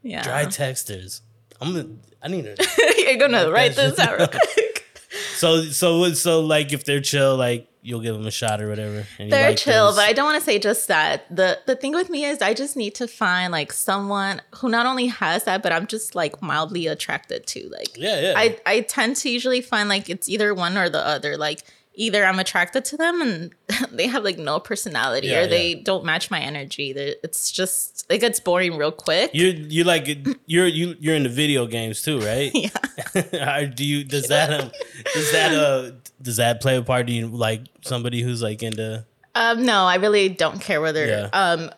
yeah. 0.03 0.23
Dry 0.23 0.45
texters. 0.45 1.21
I'm 1.61 1.73
gonna. 1.75 1.89
I 2.23 2.27
need 2.27 2.45
to. 2.49 2.55
you're 3.05 3.17
gonna 3.17 3.51
write 3.51 3.75
this 3.75 3.99
out 3.99 4.17
real 4.17 4.27
quick. 4.27 4.85
So 5.39 5.63
so 5.81 6.11
so 6.13 6.41
like 6.41 6.73
if 6.73 6.83
they're 6.83 6.99
chill, 7.01 7.35
like 7.37 7.68
you'll 7.81 8.01
give 8.01 8.15
them 8.15 8.25
a 8.25 8.31
shot 8.31 8.61
or 8.61 8.69
whatever. 8.69 9.05
and 9.17 9.31
They're 9.31 9.49
like 9.49 9.57
chill, 9.57 9.87
those. 9.87 9.95
but 9.95 10.09
I 10.09 10.13
don't 10.13 10.25
want 10.25 10.39
to 10.39 10.45
say 10.45 10.59
just 10.59 10.87
that. 10.89 11.23
The 11.35 11.59
the 11.65 11.75
thing 11.75 11.93
with 11.93 12.09
me 12.09 12.25
is 12.25 12.41
I 12.41 12.53
just 12.53 12.75
need 12.75 12.95
to 12.95 13.07
find 13.07 13.51
like 13.51 13.71
someone 13.71 14.41
who 14.55 14.69
not 14.69 14.85
only 14.85 15.07
has 15.07 15.45
that, 15.45 15.63
but 15.63 15.71
I'm 15.71 15.87
just 15.87 16.15
like 16.15 16.41
mildly 16.41 16.87
attracted 16.87 17.47
to. 17.47 17.69
Like 17.69 17.97
yeah, 17.97 18.19
yeah. 18.19 18.33
I 18.35 18.59
I 18.65 18.81
tend 18.81 19.15
to 19.17 19.29
usually 19.29 19.61
find 19.61 19.87
like 19.89 20.09
it's 20.09 20.27
either 20.27 20.53
one 20.53 20.77
or 20.77 20.89
the 20.89 21.05
other. 21.05 21.37
Like 21.37 21.63
either 21.95 22.23
I'm 22.25 22.39
attracted 22.39 22.85
to 22.85 22.97
them 22.97 23.21
and 23.21 23.51
they 23.91 24.07
have 24.07 24.23
like 24.23 24.37
no 24.37 24.59
personality 24.59 25.27
Yeah, 25.27 25.41
or 25.41 25.47
they 25.47 25.75
yeah. 25.75 25.81
don't 25.83 26.05
match 26.05 26.31
my 26.31 26.39
energy. 26.39 26.91
It's 26.91 27.51
just 27.51 28.05
it 28.09 28.19
gets 28.19 28.39
boring 28.39 28.77
real 28.77 28.91
quick. 28.91 29.31
you 29.33 29.47
you 29.69 29.83
like 29.83 30.07
you're 30.45 30.67
you 30.67 30.95
you're 30.99 31.15
into 31.15 31.29
video 31.29 31.65
games 31.65 32.01
too, 32.01 32.19
right? 32.19 32.51
yeah. 32.53 33.65
Do 33.75 33.85
you 33.85 34.03
does 34.03 34.27
that 34.27 34.51
um, 34.51 34.71
does 35.13 35.31
that 35.31 35.53
uh 35.53 35.91
does 36.21 36.37
that 36.37 36.61
play 36.61 36.77
a 36.77 36.81
part? 36.81 37.05
Do 37.07 37.13
you 37.13 37.27
like 37.27 37.61
somebody 37.81 38.21
who's 38.21 38.41
like 38.41 38.63
into 38.63 39.05
Um, 39.35 39.65
no, 39.65 39.83
I 39.85 39.95
really 39.95 40.29
don't 40.29 40.59
care 40.61 40.81
whether. 40.81 41.05
Yeah. 41.05 41.29
Um, 41.33 41.69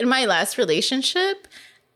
in 0.00 0.08
my 0.08 0.24
last 0.24 0.58
relationship, 0.58 1.46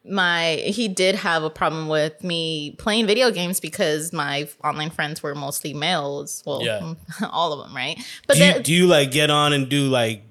my 0.05 0.55
he 0.65 0.89
did 0.89 1.15
have 1.15 1.43
a 1.43 1.51
problem 1.51 1.89
with 1.89 2.25
me 2.25 2.75
playing 2.79 3.07
video 3.07 3.31
games 3.31 3.61
because 3.61 4.13
my 4.13 4.49
online 4.65 4.91
friends 4.91 5.23
were 5.23 5.35
mostly 5.35 5.75
males. 5.75 6.43
Well, 6.47 6.63
Yeah. 6.63 6.95
all 7.31 7.53
of 7.53 7.67
them, 7.67 7.77
right? 7.77 7.99
But 8.27 8.37
do 8.39 8.45
you, 8.45 8.61
do 8.61 8.73
you 8.73 8.87
like 8.87 9.11
get 9.11 9.31
on 9.31 9.53
and 9.53 9.69
do 9.69 9.89
like 9.89 10.23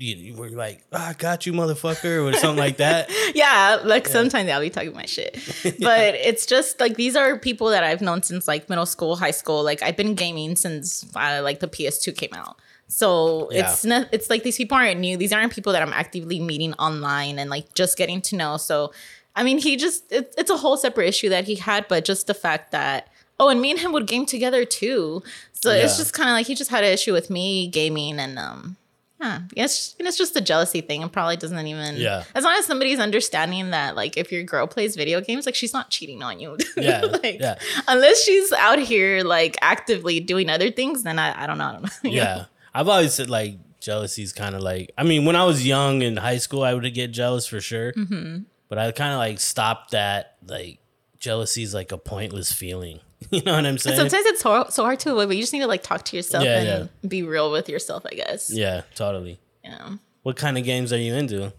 you, 0.00 0.34
were 0.36 0.48
like 0.48 0.84
"Ah, 0.92 1.08
I 1.08 1.12
got 1.14 1.44
you 1.44 1.52
motherfucker 1.52 2.24
or 2.24 2.32
something 2.34 2.56
like 2.56 2.76
that? 2.76 3.10
yeah, 3.34 3.80
like 3.84 4.06
sometimes 4.06 4.48
I'll 4.48 4.60
be 4.60 4.70
talking 4.70 4.94
my 4.94 5.06
shit. 5.06 5.36
But 5.80 6.14
it's 6.14 6.46
just 6.46 6.78
like 6.80 6.94
these 6.94 7.16
are 7.16 7.36
people 7.36 7.68
that 7.70 7.82
I've 7.82 8.00
known 8.00 8.22
since 8.22 8.46
like 8.46 8.68
middle 8.68 8.86
school, 8.86 9.16
high 9.16 9.32
school. 9.32 9.62
Like 9.64 9.82
I've 9.82 9.96
been 9.96 10.14
gaming 10.14 10.54
since 10.56 11.04
uh, 11.16 11.40
like 11.42 11.58
the 11.60 11.66
PS2 11.68 12.16
came 12.16 12.32
out. 12.32 12.58
So 12.86 13.48
Yeah. 13.50 13.70
it's 13.72 13.84
not 13.84 14.08
it's 14.12 14.30
like 14.30 14.44
these 14.44 14.56
people 14.56 14.76
aren't 14.78 15.00
new. 15.00 15.16
These 15.16 15.32
aren't 15.32 15.52
people 15.52 15.72
that 15.72 15.82
I'm 15.82 15.92
actively 15.92 16.38
meeting 16.40 16.74
online 16.74 17.38
and 17.40 17.50
like 17.50 17.74
just 17.74 17.98
getting 17.98 18.22
to 18.22 18.36
know. 18.36 18.56
So 18.56 18.92
I 19.38 19.44
mean, 19.44 19.58
he 19.58 19.76
just 19.76 20.10
it, 20.12 20.34
it's 20.36 20.50
a 20.50 20.56
whole 20.56 20.76
separate 20.76 21.06
issue 21.06 21.28
that 21.28 21.44
he 21.44 21.54
had, 21.54 21.86
but 21.88 22.04
just 22.04 22.26
the 22.26 22.34
fact 22.34 22.72
that 22.72 23.08
oh, 23.40 23.48
and 23.48 23.60
me 23.60 23.70
and 23.70 23.78
him 23.78 23.92
would 23.92 24.06
game 24.06 24.26
together 24.26 24.64
too. 24.64 25.22
So 25.52 25.70
it's 25.70 25.96
just 25.96 26.12
kind 26.12 26.28
of 26.28 26.34
like 26.34 26.46
he 26.46 26.54
just 26.54 26.70
had 26.70 26.84
an 26.84 26.92
issue 26.92 27.12
with 27.12 27.30
me 27.30 27.68
gaming 27.68 28.18
and 28.18 28.38
um 28.38 28.76
yeah, 29.20 29.40
it's 29.56 29.96
and 29.98 30.06
it's 30.06 30.16
just 30.16 30.36
a 30.36 30.40
jealousy 30.40 30.80
thing. 30.80 31.02
It 31.02 31.10
probably 31.10 31.36
doesn't 31.36 31.66
even. 31.66 31.96
Yeah. 31.96 32.22
As 32.34 32.44
long 32.44 32.54
as 32.56 32.66
somebody's 32.66 33.00
understanding 33.00 33.70
that, 33.70 33.96
like, 33.96 34.16
if 34.16 34.30
your 34.30 34.44
girl 34.44 34.68
plays 34.68 34.94
video 34.94 35.20
games, 35.20 35.44
like, 35.44 35.56
she's 35.56 35.72
not 35.72 35.90
cheating 35.90 36.22
on 36.22 36.38
you. 36.38 36.56
Yeah, 36.76 37.00
like, 37.00 37.40
yeah. 37.40 37.58
Unless 37.88 38.22
she's 38.22 38.52
out 38.52 38.78
here 38.78 39.24
like 39.24 39.56
actively 39.60 40.20
doing 40.20 40.48
other 40.48 40.70
things, 40.70 41.02
then 41.02 41.18
I, 41.18 41.42
I 41.42 41.46
don't 41.48 41.58
know. 41.58 41.64
I 41.64 41.72
don't 41.72 41.82
know. 41.82 41.88
You 42.04 42.10
know? 42.16 42.16
Yeah, 42.16 42.44
I've 42.72 42.88
always 42.88 43.14
said 43.14 43.28
like 43.28 43.58
jealousy 43.80 44.22
is 44.22 44.32
kind 44.32 44.54
of 44.54 44.62
like. 44.62 44.92
I 44.96 45.02
mean, 45.02 45.24
when 45.24 45.34
I 45.34 45.44
was 45.44 45.66
young 45.66 46.02
in 46.02 46.16
high 46.16 46.38
school, 46.38 46.62
I 46.62 46.74
would 46.74 46.94
get 46.94 47.10
jealous 47.10 47.46
for 47.48 47.60
sure. 47.60 47.92
Mm-hmm. 47.94 48.42
But 48.68 48.78
I 48.78 48.90
kind 48.92 49.12
of 49.12 49.18
like 49.18 49.40
stopped 49.40 49.92
that. 49.92 50.36
Like 50.46 50.78
jealousy 51.18 51.62
is 51.62 51.74
like 51.74 51.92
a 51.92 51.98
pointless 51.98 52.52
feeling. 52.52 53.00
you 53.30 53.42
know 53.42 53.54
what 53.56 53.66
I'm 53.66 53.78
saying? 53.78 53.96
Sometimes 53.96 54.26
it's 54.26 54.40
so, 54.42 54.66
so 54.70 54.84
hard 54.84 55.00
to 55.00 55.10
avoid, 55.12 55.26
but 55.28 55.36
you 55.36 55.42
just 55.42 55.52
need 55.52 55.60
to 55.60 55.66
like 55.66 55.82
talk 55.82 56.04
to 56.04 56.16
yourself 56.16 56.44
Yeah, 56.44 56.86
and 57.02 57.10
be 57.10 57.22
real 57.22 57.50
with 57.50 57.68
yourself. 57.68 58.04
I 58.10 58.14
guess. 58.14 58.50
yeah, 58.52 58.82
totally. 58.94 59.40
Yeah. 59.64 59.96
What 60.22 60.36
kind 60.36 60.56
of 60.58 60.64
games 60.64 60.92
are 60.92 60.98
you 60.98 61.14
into? 61.14 61.52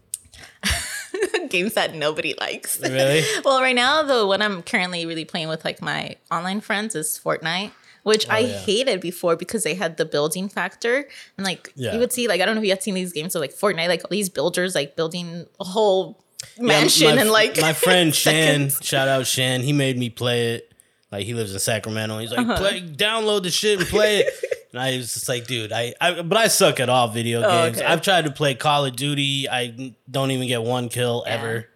Games 1.49 1.73
that 1.73 1.95
nobody 1.95 2.35
likes. 2.39 2.79
Really? 2.89 3.23
well, 3.43 3.59
right 3.61 3.75
now 3.75 4.03
the 4.03 4.25
one 4.25 4.41
I'm 4.41 4.61
currently 4.61 5.05
really 5.05 5.25
playing 5.25 5.47
with 5.49 5.65
like 5.65 5.81
my 5.81 6.15
online 6.31 6.61
friends 6.61 6.95
is 6.95 7.19
Fortnite. 7.23 7.71
Which 8.03 8.27
oh, 8.29 8.33
I 8.33 8.37
Oh, 8.43 8.45
yeah. 8.45 8.59
hated 8.59 9.01
before 9.01 9.35
because 9.35 9.63
they 9.63 9.73
had 9.73 9.97
the 9.97 10.05
building 10.05 10.47
factor. 10.47 11.07
And 11.37 11.45
like 11.45 11.73
Yeah. 11.75 11.93
you 11.93 11.99
would 11.99 12.13
see, 12.13 12.27
like 12.27 12.39
I 12.41 12.45
don't 12.45 12.55
know 12.55 12.61
if 12.61 12.65
you 12.65 12.71
had 12.71 12.83
seen 12.83 12.93
these 12.93 13.11
games 13.11 13.35
of 13.35 13.41
like 13.41 13.53
Fortnite, 13.53 13.87
like 13.87 14.03
all 14.05 14.09
these 14.11 14.29
builders 14.29 14.75
like 14.75 14.95
building 14.95 15.47
a 15.59 15.63
whole 15.65 16.23
Yeah, 16.57 16.63
mansion 16.65 17.15
my, 17.15 17.21
and 17.21 17.31
like 17.31 17.59
my 17.61 17.73
friend 17.73 18.13
Shan, 18.15 18.69
shout 18.69 19.07
out 19.07 19.27
Shan, 19.27 19.61
he 19.61 19.73
made 19.73 19.97
me 19.97 20.09
play 20.09 20.55
it. 20.55 20.73
Like 21.11 21.25
he 21.25 21.33
lives 21.33 21.53
in 21.53 21.59
Sacramento. 21.59 22.19
He's 22.19 22.31
like, 22.31 22.39
Uh-huh. 22.47 22.57
play, 22.57 22.81
download 22.81 23.43
the 23.43 23.49
shit 23.49 23.79
and 23.79 23.87
play 23.87 24.19
it. 24.19 24.33
and 24.71 24.79
I 24.81 24.95
was 24.97 25.13
just 25.13 25.27
like, 25.27 25.47
dude, 25.47 25.71
I, 25.71 25.93
I, 25.99 26.21
but 26.21 26.37
I 26.37 26.47
suck 26.47 26.79
at 26.79 26.87
all 26.87 27.07
video 27.07 27.41
Oh, 27.41 27.49
games. 27.65 27.77
okay. 27.79 27.85
I've 27.87 28.01
tried 28.01 28.25
to 28.25 28.31
play 28.31 28.53
Call 28.55 28.85
of 28.85 28.95
Duty. 28.95 29.49
I 29.49 29.93
don't 30.09 30.29
even 30.31 30.47
get 30.47 30.61
one 30.61 30.87
kill 30.89 31.23
Yeah. 31.25 31.33
ever. 31.33 31.67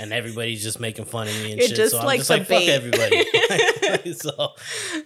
And 0.00 0.12
everybody's 0.12 0.62
just 0.62 0.78
making 0.78 1.06
fun 1.06 1.26
of 1.26 1.34
me 1.42 1.50
and 1.50 1.58
You're 1.58 1.68
shit. 1.68 1.76
just 1.76 1.90
so 1.92 1.98
I'm 1.98 2.06
like 2.06 2.20
just 2.20 2.30
like, 2.30 2.42
fuck 2.46 2.60
bait. 2.60 2.68
everybody. 2.70 4.12
so 4.14 4.52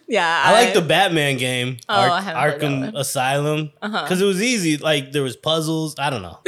Yeah. 0.06 0.42
I 0.44 0.52
like 0.52 0.74
the 0.74 0.82
Batman 0.82 1.38
game, 1.38 1.78
Oh, 1.88 1.94
I 2.12 2.20
played 2.20 2.34
Arkham. 2.36 2.88
Uh-huh. 2.88 2.98
Asylum, 2.98 3.72
because 3.80 4.20
it 4.20 4.26
was 4.26 4.42
easy. 4.42 4.76
Like 4.76 5.12
there 5.12 5.22
was 5.22 5.34
puzzles. 5.34 5.94
I 5.98 6.10
don't 6.10 6.20
know. 6.20 6.40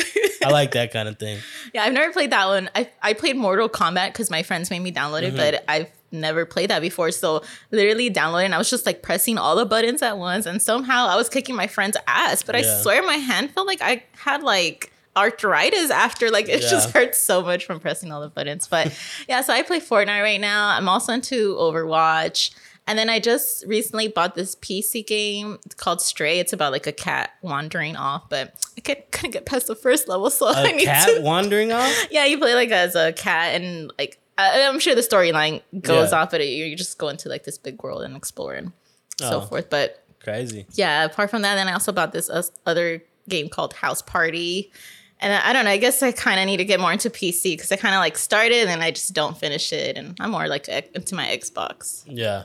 I 0.47 0.51
like 0.51 0.73
that 0.73 0.93
kind 0.93 1.09
of 1.09 1.19
thing. 1.19 1.39
Yeah, 1.73 1.85
I've 1.85 1.93
never 1.93 2.13
played 2.13 2.31
that 2.31 2.47
one. 2.47 2.71
I 2.75 2.89
I 3.03 3.13
played 3.13 3.37
Mortal 3.37 3.69
Kombat 3.69 4.09
because 4.09 4.31
my 4.31 4.43
friends 4.43 4.71
made 4.71 4.81
me 4.81 4.93
download 4.93 5.23
it, 5.23 5.29
Mm-hmm. 5.35 5.37
but 5.37 5.65
I've 5.69 5.91
never 6.13 6.47
played 6.47 6.71
that 6.71 6.81
before. 6.81 7.11
So 7.11 7.43
literally 7.73 8.09
downloading, 8.09 8.53
I 8.53 8.59
was 8.59 8.71
just 8.71 8.87
like 8.87 9.03
pressing 9.03 9.37
all 9.39 9.57
the 9.57 9.67
buttons 9.67 10.01
at 10.03 10.17
once, 10.19 10.47
and 10.47 10.63
somehow 10.63 11.07
I 11.09 11.17
was 11.17 11.29
kicking 11.29 11.55
my 11.57 11.67
friend's 11.67 11.97
ass. 12.07 12.43
But 12.43 12.55
I 12.57 12.63
swear 12.63 13.03
my 13.03 13.17
hand 13.17 13.51
felt 13.51 13.67
like 13.67 13.83
I 13.83 14.05
had 14.13 14.43
like 14.43 14.93
arthritis 15.17 15.91
after. 15.91 16.31
Like 16.31 16.49
it 16.49 16.61
just 16.61 16.89
Yeah. 16.95 17.01
hurts 17.05 17.19
so 17.19 17.43
much 17.43 17.65
from 17.65 17.81
pressing 17.81 18.13
all 18.13 18.21
the 18.21 18.29
buttons. 18.29 18.67
But 18.69 18.93
yeah, 19.29 19.41
so 19.43 19.53
I 19.53 19.63
play 19.63 19.81
Fortnite 19.81 20.23
right 20.23 20.41
now. 20.41 20.69
I'm 20.69 20.89
also 20.89 21.13
into 21.13 21.55
Overwatch. 21.57 22.51
And 22.87 22.99
then 22.99 23.09
I 23.09 23.19
just 23.19 23.65
recently 23.67 24.09
bought 24.09 24.35
this 24.35 24.57
PC 24.57 25.07
game 25.07 25.59
it's 25.65 25.75
called 25.75 26.03
Stray. 26.03 26.39
It's 26.39 26.53
about 26.53 26.71
like 26.73 26.87
a 26.87 26.93
cat 26.93 27.31
wandering 27.41 27.97
off, 27.97 28.29
but 28.29 28.53
I 28.77 28.81
couldn't, 28.83 29.11
couldn't 29.11 29.31
get 29.31 29.47
past 29.47 29.69
the 29.69 29.75
first 29.75 30.07
level, 30.07 30.29
so 30.29 30.47
I 30.55 30.61
A 30.61 30.73
need 30.73 30.81
to- 30.81 30.85
cat 30.85 31.09
to 31.17 31.23
wandering 31.23 31.73
off. 31.73 32.07
yeah, 32.11 32.27
you 32.27 32.39
play 32.39 32.55
like 32.55 32.71
as 32.71 32.95
a 32.95 33.13
cat, 33.15 33.61
and 33.61 33.91
like 33.99 34.19
I, 34.37 34.63
I'm 34.67 34.79
sure 34.81 34.95
the 34.95 35.01
storyline 35.01 35.63
goes 35.81 36.13
Yeah. 36.13 36.23
off, 36.23 36.31
but 36.31 36.41
it, 36.43 36.47
you 36.49 36.77
just 36.77 36.99
go 36.99 37.09
into 37.09 37.29
like 37.31 37.45
this 37.45 37.57
big 37.57 37.83
world 37.83 38.03
and 38.03 38.17
explore 38.17 38.53
and 38.55 38.73
so 39.19 39.39
Oh. 39.39 39.47
forth. 39.47 39.71
But 39.71 40.05
Crazy. 40.21 40.67
yeah, 40.73 41.05
apart 41.05 41.31
from 41.31 41.41
that, 41.43 41.55
then 41.55 41.69
I 41.69 41.73
also 41.73 41.91
bought 41.93 42.13
this 42.13 42.29
other 42.67 43.03
game 43.29 43.49
called 43.49 43.73
House 43.75 44.03
Party. 44.03 44.71
And 45.21 45.33
I, 45.33 45.51
I 45.51 45.53
don't 45.53 45.65
know. 45.65 45.71
I 45.71 45.77
guess 45.77 46.03
I 46.03 46.13
kind 46.13 46.41
of 46.41 46.47
need 46.47 46.59
to 46.59 46.65
get 46.65 46.81
more 46.81 46.93
into 46.93 47.11
PC 47.11 47.53
because 47.53 47.71
I 47.73 47.77
kind 47.77 47.95
of 47.95 48.01
like 48.01 48.19
started 48.19 48.69
and 48.69 48.83
I 48.83 48.91
just 48.91 49.13
don't 49.15 49.37
finish 49.37 49.73
it, 49.73 49.97
and 49.97 50.17
I'm 50.21 50.31
more 50.31 50.49
like 50.49 50.69
into 50.69 51.15
my 51.15 51.27
Xbox. 51.27 52.03
Yeah. 52.07 52.45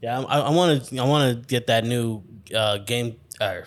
Yeah. 0.00 0.20
I 0.20 0.50
want 0.50 0.86
to. 0.86 0.98
I 0.98 1.04
want 1.04 1.40
to 1.40 1.46
get 1.46 1.66
that 1.66 1.84
new 1.84 2.22
uh, 2.54 2.78
game. 2.78 3.16
Uh, 3.40 3.62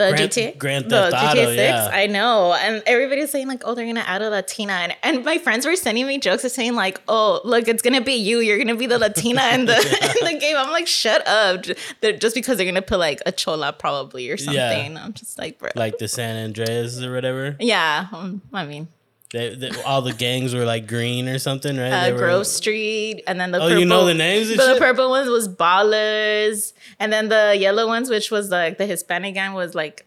The 0.00 0.10
Grand- 0.16 0.30
GTA, 0.32 0.58
Grand 0.58 0.84
the 0.86 1.10
Theft 1.10 1.14
Auto, 1.14 1.40
GTA 1.40 1.46
Six. 1.46 1.58
yeah. 1.58 1.90
I 1.92 2.06
know, 2.06 2.54
and 2.54 2.82
everybody's 2.86 3.30
saying 3.30 3.48
like, 3.48 3.62
"Oh, 3.64 3.74
they're 3.74 3.86
gonna 3.86 4.00
add 4.06 4.22
a 4.22 4.30
Latina," 4.30 4.72
and, 4.72 4.96
and 5.02 5.24
my 5.24 5.38
friends 5.38 5.66
were 5.66 5.76
sending 5.76 6.06
me 6.06 6.18
jokes 6.18 6.44
of 6.44 6.50
saying 6.52 6.74
like, 6.74 7.00
"Oh, 7.08 7.40
look, 7.44 7.68
it's 7.68 7.82
gonna 7.82 8.00
be 8.00 8.14
you. 8.14 8.40
You're 8.40 8.58
gonna 8.58 8.76
be 8.76 8.86
the 8.86 8.98
Latina 8.98 9.42
in 9.54 9.66
the 9.66 9.76
in 10.20 10.32
the 10.34 10.40
game." 10.40 10.56
I'm 10.56 10.70
like, 10.70 10.86
"Shut 10.86 11.26
up!" 11.26 11.64
They're- 12.00 12.16
Just 12.16 12.34
because 12.34 12.56
they're 12.56 12.66
gonna 12.66 12.82
put 12.82 12.98
like 12.98 13.20
a 13.26 13.32
chola 13.32 13.72
probably 13.72 14.30
or 14.30 14.36
something. 14.36 14.54
Yeah. 14.94 15.04
I'm 15.04 15.12
just 15.12 15.38
like, 15.38 15.58
bro. 15.58 15.70
like 15.76 15.98
the 15.98 16.08
San 16.08 16.36
Andreas 16.44 17.00
or 17.02 17.12
whatever. 17.14 17.56
yeah, 17.60 18.06
um, 18.12 18.42
I 18.52 18.64
mean, 18.66 18.88
They, 19.32 19.54
they, 19.54 19.70
all 19.82 20.02
the 20.02 20.12
gangs 20.12 20.54
were 20.54 20.64
like 20.64 20.88
green 20.88 21.28
or 21.28 21.38
something, 21.38 21.76
right? 21.76 21.90
They 21.90 22.10
uh, 22.10 22.12
were- 22.14 22.18
Grove 22.18 22.46
Street, 22.48 23.22
and 23.28 23.40
then 23.40 23.52
the 23.52 23.58
Oh, 23.58 23.68
purple, 23.68 23.78
you 23.78 23.84
know 23.86 24.04
the 24.04 24.14
names 24.14 24.48
the 24.48 24.56
shit? 24.56 24.78
purple 24.78 25.08
ones 25.10 25.28
was 25.28 25.48
Ballers, 25.48 26.72
and 26.98 27.12
then 27.12 27.28
the 27.28 27.56
yellow 27.58 27.86
ones, 27.86 28.10
which 28.10 28.30
was 28.30 28.50
like 28.50 28.78
the 28.78 28.86
Hispanic 28.86 29.34
gang, 29.34 29.52
was 29.54 29.74
like, 29.74 30.06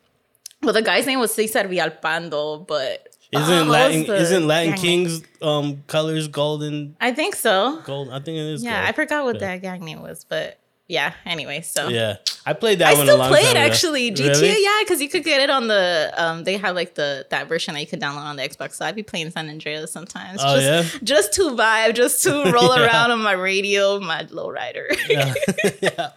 well, 0.62 0.74
the 0.74 0.82
guy's 0.82 1.06
name 1.06 1.20
was 1.20 1.34
Cesar 1.34 1.64
Vialpando, 1.64 2.68
but 2.68 3.08
Isn't 3.32 3.68
Latin 3.78 4.06
isn't 4.06 4.48
Latin? 4.48 4.74
Kings 4.74 5.22
um 5.42 5.84
colors 5.88 6.28
golden 6.28 6.96
I 7.02 7.14
think 7.14 7.36
so. 7.36 7.82
gold? 7.86 8.10
I 8.10 8.20
think 8.20 8.38
it 8.38 8.46
is. 8.54 8.64
Yeah, 8.64 8.78
gold. 8.82 8.90
I 8.90 8.92
forgot 8.92 9.24
what 9.26 9.36
Yeah. 9.36 9.48
that 9.56 9.62
gang 9.62 9.84
name 9.86 10.02
was, 10.02 10.26
but 10.28 10.60
yeah. 10.94 11.14
Anyway, 11.26 11.62
so 11.62 11.88
Yeah, 11.90 12.18
I 12.46 12.54
played 12.54 12.80
that 12.80 12.90
I 12.90 12.94
one. 12.94 13.02
a 13.02 13.06
still 13.06 13.18
long 13.18 13.30
play 13.30 13.42
it 13.42 13.52
ago. 13.52 13.60
actually. 13.60 14.12
GTA, 14.12 14.30
Really? 14.42 14.64
yeah, 14.64 14.80
because 14.84 15.02
you 15.02 15.10
could 15.10 15.24
get 15.24 15.42
it 15.42 15.50
on 15.50 15.68
the 15.68 16.14
um. 16.18 16.44
They 16.44 16.58
have 16.58 16.76
like 16.76 16.94
the 16.96 17.26
that 17.30 17.48
version 17.50 17.74
that 17.74 17.82
you 17.82 17.88
could 17.88 18.00
download 18.02 18.18
on 18.32 18.36
the 18.36 18.44
Xbox. 18.44 18.74
So 18.76 18.86
I'd 18.86 18.96
be 18.96 19.04
playing 19.04 19.32
San 19.32 19.50
Andreas 19.50 19.92
sometimes. 19.92 20.40
Oh, 20.44 20.56
just, 20.60 20.94
yeah? 20.94 21.00
just 21.04 21.34
to 21.34 21.42
vibe, 21.52 21.96
just 21.96 22.22
to 22.24 22.32
roll 22.54 22.78
Yeah. 22.78 22.86
around 22.86 23.12
on 23.12 23.22
my 23.22 23.34
radio, 23.34 24.00
my 24.00 24.24
lowrider. 24.26 24.86
yeah. 25.10 25.34
yeah. 25.82 26.10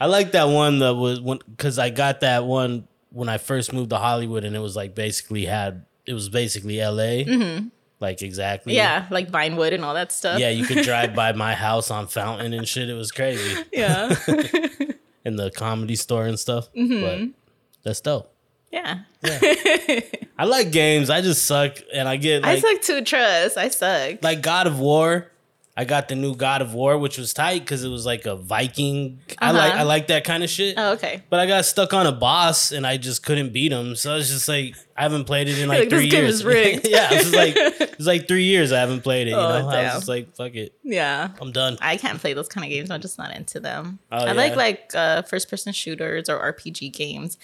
I 0.00 0.06
like 0.06 0.32
that 0.32 0.48
one 0.48 0.80
that 0.80 0.94
was 0.94 1.20
when 1.20 1.38
because 1.48 1.78
I 1.78 1.90
got 1.90 2.20
that 2.20 2.44
one 2.44 2.88
when 3.10 3.28
I 3.28 3.38
first 3.38 3.72
moved 3.72 3.90
to 3.90 3.98
Hollywood, 3.98 4.42
and 4.44 4.56
it 4.56 4.58
was 4.60 4.74
like 4.74 4.94
basically 4.96 5.44
had 5.44 5.84
it 6.06 6.14
was 6.14 6.28
basically 6.28 6.80
L.A. 6.80 7.24
Like 8.02 8.20
exactly. 8.20 8.74
Yeah, 8.74 9.06
like 9.10 9.30
Vinewood 9.30 9.72
and 9.72 9.84
all 9.84 9.94
that 9.94 10.10
stuff. 10.10 10.40
Yeah, 10.40 10.50
you 10.50 10.64
could 10.64 10.78
drive 10.84 11.14
by 11.14 11.30
my 11.32 11.54
house 11.54 11.88
on 11.88 12.08
Fountain 12.08 12.52
and 12.52 12.66
shit. 12.66 12.90
It 12.90 12.94
was 12.94 13.12
crazy 13.12 13.62
yeah, 13.72 14.08
in 15.24 15.36
the 15.36 15.52
comedy 15.54 15.94
store 15.94 16.26
and 16.26 16.36
stuff. 16.36 16.68
Mm-hmm. 16.72 17.00
But 17.00 17.34
that's 17.84 18.00
dope. 18.00 18.34
yeah. 18.72 19.02
Yeah. 19.22 19.38
I 20.38 20.46
like 20.46 20.72
games. 20.72 21.10
I 21.10 21.20
just 21.20 21.44
suck, 21.44 21.76
and 21.94 22.08
I 22.08 22.16
get 22.16 22.42
like, 22.42 22.58
I 22.58 22.60
suck 22.60 22.82
to 22.82 23.02
trust. 23.02 23.56
I 23.56 23.68
suck. 23.68 24.20
like 24.20 24.42
God 24.42 24.66
of 24.66 24.80
War. 24.80 25.30
I 25.74 25.86
got 25.86 26.08
the 26.08 26.14
new 26.14 26.34
God 26.36 26.60
of 26.60 26.74
War, 26.74 26.98
which 26.98 27.16
was 27.16 27.32
tight 27.32 27.60
because 27.60 27.82
it 27.82 27.88
was 27.88 28.04
like 28.04 28.26
a 28.26 28.36
Viking. 28.36 29.20
I 29.38 29.52
like 29.52 29.70
Uh-huh. 29.72 29.80
I 29.80 29.82
like 29.84 30.08
that 30.08 30.22
kind 30.22 30.44
of 30.44 30.50
shit. 30.50 30.74
oh, 30.76 30.92
okay. 30.92 31.22
But 31.30 31.40
I 31.40 31.46
got 31.46 31.64
stuck 31.64 31.94
on 31.94 32.06
a 32.06 32.12
boss 32.12 32.72
and 32.72 32.86
I 32.86 32.98
just 32.98 33.24
couldn't 33.24 33.54
beat 33.54 33.72
him. 33.72 33.96
So 33.96 34.16
it's 34.16 34.28
just 34.28 34.48
like 34.48 34.74
I 34.96 35.02
haven't 35.04 35.24
played 35.24 35.48
it 35.48 35.58
in 35.58 35.68
like, 35.70 35.80
like, 35.80 35.88
this 35.88 35.98
three 36.00 36.08
game 36.10 36.24
years. 36.24 36.34
is 36.34 36.44
rigged. 36.54 36.86
yeah, 36.86 37.08
it's 37.12 37.30
just 37.30 37.34
like 37.34 37.54
it's 37.56 38.06
like 38.06 38.28
three 38.28 38.44
years 38.44 38.70
I 38.70 38.80
haven't 38.80 39.00
played 39.00 39.28
it. 39.28 39.30
You 39.30 39.36
Oh, 39.36 39.60
know, 39.60 39.68
I 39.70 39.84
was 39.84 39.92
just 39.94 40.08
like, 40.08 40.36
fuck 40.36 40.54
it, 40.54 40.74
Yeah. 40.84 41.30
I'm 41.40 41.52
done. 41.52 41.78
I 41.80 41.96
can't 41.96 42.20
play 42.20 42.34
those 42.34 42.48
kind 42.48 42.64
of 42.66 42.70
games. 42.70 42.90
I'm 42.90 43.00
just 43.00 43.16
not 43.16 43.34
into 43.34 43.58
them. 43.58 43.98
Oh, 44.10 44.18
I 44.18 44.26
yeah? 44.26 44.32
like 44.34 44.56
like 44.56 44.90
uh, 44.94 45.22
first 45.22 45.48
person 45.48 45.72
shooters 45.72 46.28
or 46.28 46.38
RPG 46.52 46.92
games. 46.92 47.38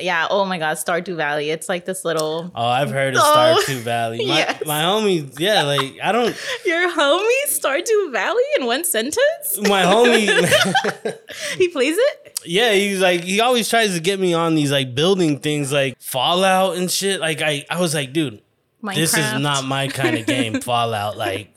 Yeah. 0.00 0.26
Oh 0.30 0.44
my 0.44 0.58
God, 0.58 0.76
Stardew 0.76 1.16
Valley. 1.16 1.50
It's 1.50 1.68
like 1.68 1.84
this 1.86 2.04
little 2.04 2.52
Oh, 2.54 2.66
I've 2.66 2.90
heard 2.90 3.16
of 3.16 3.22
Oh, 3.24 3.62
Stardew 3.66 3.78
Valley. 3.78 4.18
My, 4.18 4.24
yes. 4.36 4.62
my 4.66 4.82
homie, 4.82 5.34
yeah, 5.40 5.62
like 5.62 5.94
I 6.02 6.12
don't. 6.12 6.36
your 6.66 6.90
homie 6.94 7.46
Stardew 7.60 8.12
Valley 8.12 8.42
in 8.58 8.66
one 8.66 8.84
sentence. 8.84 9.58
My 9.62 9.82
homie, 9.82 10.28
he 11.58 11.68
plays 11.68 11.96
it. 11.98 12.38
yeah, 12.44 12.72
he's 12.72 13.00
like 13.00 13.22
he 13.22 13.40
always 13.40 13.68
tries 13.68 13.94
to 13.94 14.00
get 14.00 14.18
me 14.20 14.34
on 14.34 14.54
these 14.54 14.70
like 14.72 14.94
building 14.94 15.38
things 15.40 15.72
like 15.72 16.00
Fallout 16.00 16.76
and 16.76 16.90
shit. 16.90 17.20
Like 17.20 17.42
I, 17.42 17.64
I 17.70 17.80
was 17.80 17.94
like, 17.94 18.12
dude, 18.12 18.42
Minecraft. 18.82 18.94
this 18.94 19.16
is 19.16 19.40
not 19.40 19.64
my 19.64 19.88
kind 19.88 20.16
of 20.18 20.26
game. 20.26 20.60
Fallout, 20.60 21.16
like 21.16 21.54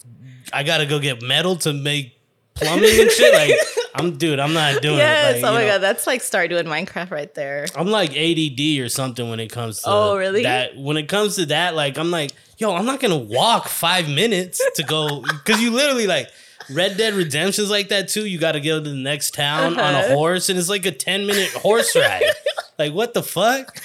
I 0.54 0.64
gotta 0.64 0.86
go 0.86 1.00
get 1.00 1.22
metal 1.22 1.56
to 1.58 1.74
make 1.74 2.18
plumbing 2.54 3.00
and 3.00 3.12
shit. 3.12 3.34
Like 3.34 3.60
I'm, 3.96 4.18
dude, 4.18 4.40
I'm 4.40 4.54
not 4.54 4.82
doing 4.82 4.98
Yes. 4.98 5.38
it. 5.38 5.42
Like, 5.44 5.52
oh 5.52 5.54
my 5.54 5.62
know. 5.62 5.68
God, 5.74 5.78
that's 5.80 6.08
like 6.08 6.22
Stardew 6.22 6.60
in 6.60 6.66
Minecraft 6.66 7.12
right 7.12 7.34
there. 7.34 7.66
I'm 7.76 7.88
like 7.88 8.12
ADD 8.16 8.80
or 8.80 8.90
something 8.90 9.30
when 9.30 9.40
it 9.40 9.52
comes 9.52 9.80
to 9.82 9.90
Oh, 9.90 10.18
really? 10.18 10.44
that. 10.44 10.78
When 10.78 10.98
it 10.98 11.08
comes 11.10 11.36
to 11.36 11.46
that, 11.48 11.76
like 11.76 11.98
I'm 11.98 12.10
like, 12.12 12.32
yo, 12.62 12.74
I'm 12.76 12.86
not 12.86 13.00
gonna 13.00 13.18
walk 13.18 13.68
five 13.68 14.08
minutes 14.08 14.62
to 14.76 14.84
go 14.84 15.22
because 15.22 15.62
you 15.62 15.72
literally 15.72 16.08
like 16.08 16.30
Red 16.70 16.96
Dead 16.96 17.14
Redemption's 17.16 17.70
like 17.72 17.90
that 17.90 18.08
too. 18.08 18.26
You 18.26 18.38
got 18.40 18.54
to 18.54 18.62
go 18.62 18.82
to 18.82 18.90
the 18.90 18.96
next 18.96 19.34
town 19.34 19.78
on 19.78 19.94
a 19.96 19.98
Uh-huh. 20.00 20.08
horse, 20.16 20.48
and 20.48 20.58
it's 20.58 20.70
like 20.70 20.86
a 20.86 20.92
ten 20.92 21.26
minute 21.26 21.50
horse 21.54 21.96
ride. 21.96 22.24
like 22.80 22.94
what 22.94 23.14
the 23.14 23.24
fuck? 23.24 23.76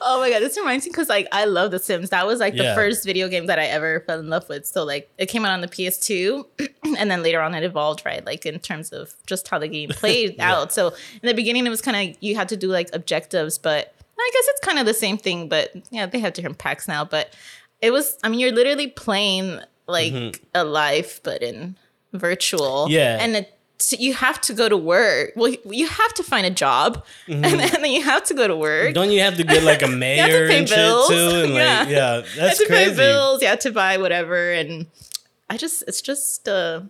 Oh 0.00 0.18
my 0.18 0.30
god, 0.30 0.40
this 0.40 0.56
reminds 0.56 0.84
me 0.84 0.90
because 0.90 1.08
like 1.08 1.28
I 1.30 1.44
love 1.44 1.70
The 1.70 1.78
Sims. 1.78 2.10
That 2.10 2.26
was 2.26 2.40
like 2.40 2.56
the 2.56 2.64
Yeah. 2.64 2.74
first 2.74 3.04
video 3.04 3.28
game 3.28 3.46
that 3.46 3.58
I 3.60 3.66
ever 3.66 4.00
fell 4.06 4.18
in 4.18 4.28
love 4.28 4.48
with. 4.48 4.66
So 4.66 4.82
like 4.82 5.08
it 5.18 5.26
came 5.26 5.44
out 5.44 5.52
on 5.52 5.60
the 5.60 5.68
PS2, 5.68 6.44
and 6.98 7.10
then 7.10 7.22
later 7.22 7.40
on 7.40 7.54
it 7.54 7.62
evolved, 7.62 8.02
right? 8.04 8.24
Like 8.24 8.44
in 8.46 8.58
terms 8.58 8.90
of 8.90 9.14
just 9.26 9.46
how 9.48 9.58
the 9.60 9.68
game 9.68 9.90
played 10.02 10.36
Yeah. 10.38 10.52
out. 10.54 10.72
So 10.72 10.88
in 11.22 11.26
the 11.28 11.34
beginning, 11.34 11.64
it 11.66 11.70
was 11.70 11.82
kind 11.82 12.10
of 12.10 12.16
you 12.20 12.34
had 12.34 12.48
to 12.48 12.56
do 12.56 12.68
like 12.68 12.88
objectives, 12.92 13.56
but 13.58 13.94
I 14.18 14.30
guess 14.32 14.44
it's 14.48 14.60
kind 14.66 14.78
of 14.78 14.86
the 14.86 14.94
same 14.94 15.16
thing. 15.18 15.48
But 15.48 15.70
yeah, 15.90 16.06
they 16.06 16.18
have 16.20 16.32
different 16.32 16.58
packs 16.58 16.88
now. 16.88 17.04
But 17.04 17.34
it 17.82 17.90
was, 17.92 18.16
I 18.24 18.28
mean, 18.30 18.40
you're 18.40 18.52
literally 18.52 18.86
playing 18.86 19.58
like 19.86 20.40
a 20.54 20.64
life, 20.64 21.20
but 21.22 21.42
in 21.42 21.76
virtual. 22.12 22.84
Mm-hmm. 22.86 22.92
Yeah. 22.92 23.18
and 23.20 23.36
it. 23.36 23.58
So 23.78 23.96
you 23.98 24.14
have 24.14 24.40
to 24.42 24.54
go 24.54 24.68
to 24.68 24.76
work. 24.76 25.32
Well, 25.34 25.52
you 25.64 25.88
have 25.88 26.14
to 26.14 26.22
find 26.22 26.46
a 26.46 26.50
job, 26.50 27.04
Mm-hmm. 27.26 27.44
and, 27.44 27.44
then, 27.60 27.74
and 27.74 27.82
then 27.84 27.90
you 27.90 28.02
have 28.04 28.22
to 28.26 28.34
go 28.34 28.46
to 28.46 28.54
work. 28.56 28.94
Don't 28.94 29.10
you 29.10 29.20
have 29.20 29.36
to 29.38 29.42
get 29.44 29.64
like 29.64 29.82
a 29.82 29.88
mayor 30.04 30.44
and 30.48 30.68
shit 30.68 30.76
bills. 30.78 31.08
too? 31.08 31.14
And 31.44 31.54
like, 31.54 31.62
Yeah. 31.62 31.88
yeah, 31.88 32.16
you 32.34 32.40
that's 32.40 32.58
to 32.60 32.66
crazy. 32.66 32.90
pay 32.90 32.96
bills, 32.96 33.42
you 33.42 33.48
had 33.48 33.60
to 33.62 33.72
buy 33.72 33.96
whatever, 33.98 34.52
and 34.52 34.86
I 35.50 35.56
just 35.56 35.82
it's 35.88 36.00
just 36.00 36.46
uh 36.48 36.82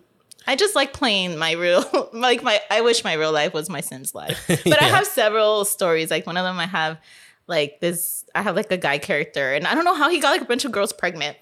I 0.46 0.54
just 0.54 0.74
like 0.74 0.92
playing 0.92 1.38
my 1.38 1.52
real 1.52 2.10
like 2.12 2.42
my 2.42 2.60
I 2.70 2.82
wish 2.82 3.02
my 3.04 3.14
real 3.14 3.32
life 3.32 3.54
was 3.54 3.70
my 3.70 3.80
Sims 3.80 4.14
life. 4.14 4.38
But 4.46 4.82
I 4.82 4.86
have 4.86 5.06
several 5.06 5.64
stories. 5.64 6.10
Like 6.10 6.26
one 6.26 6.36
of 6.36 6.44
them 6.44 6.58
I 6.58 6.66
have 6.66 6.98
like 7.46 7.80
this. 7.80 8.24
I 8.34 8.42
have 8.42 8.56
like 8.56 8.70
a 8.70 8.76
guy 8.76 8.98
character, 8.98 9.52
and 9.52 9.66
I 9.66 9.74
don't 9.74 9.84
know 9.84 9.94
how 9.94 10.08
he 10.08 10.20
got 10.20 10.30
like 10.30 10.42
a 10.42 10.46
bunch 10.46 10.64
of 10.64 10.72
girls 10.72 10.92
pregnant. 10.92 11.36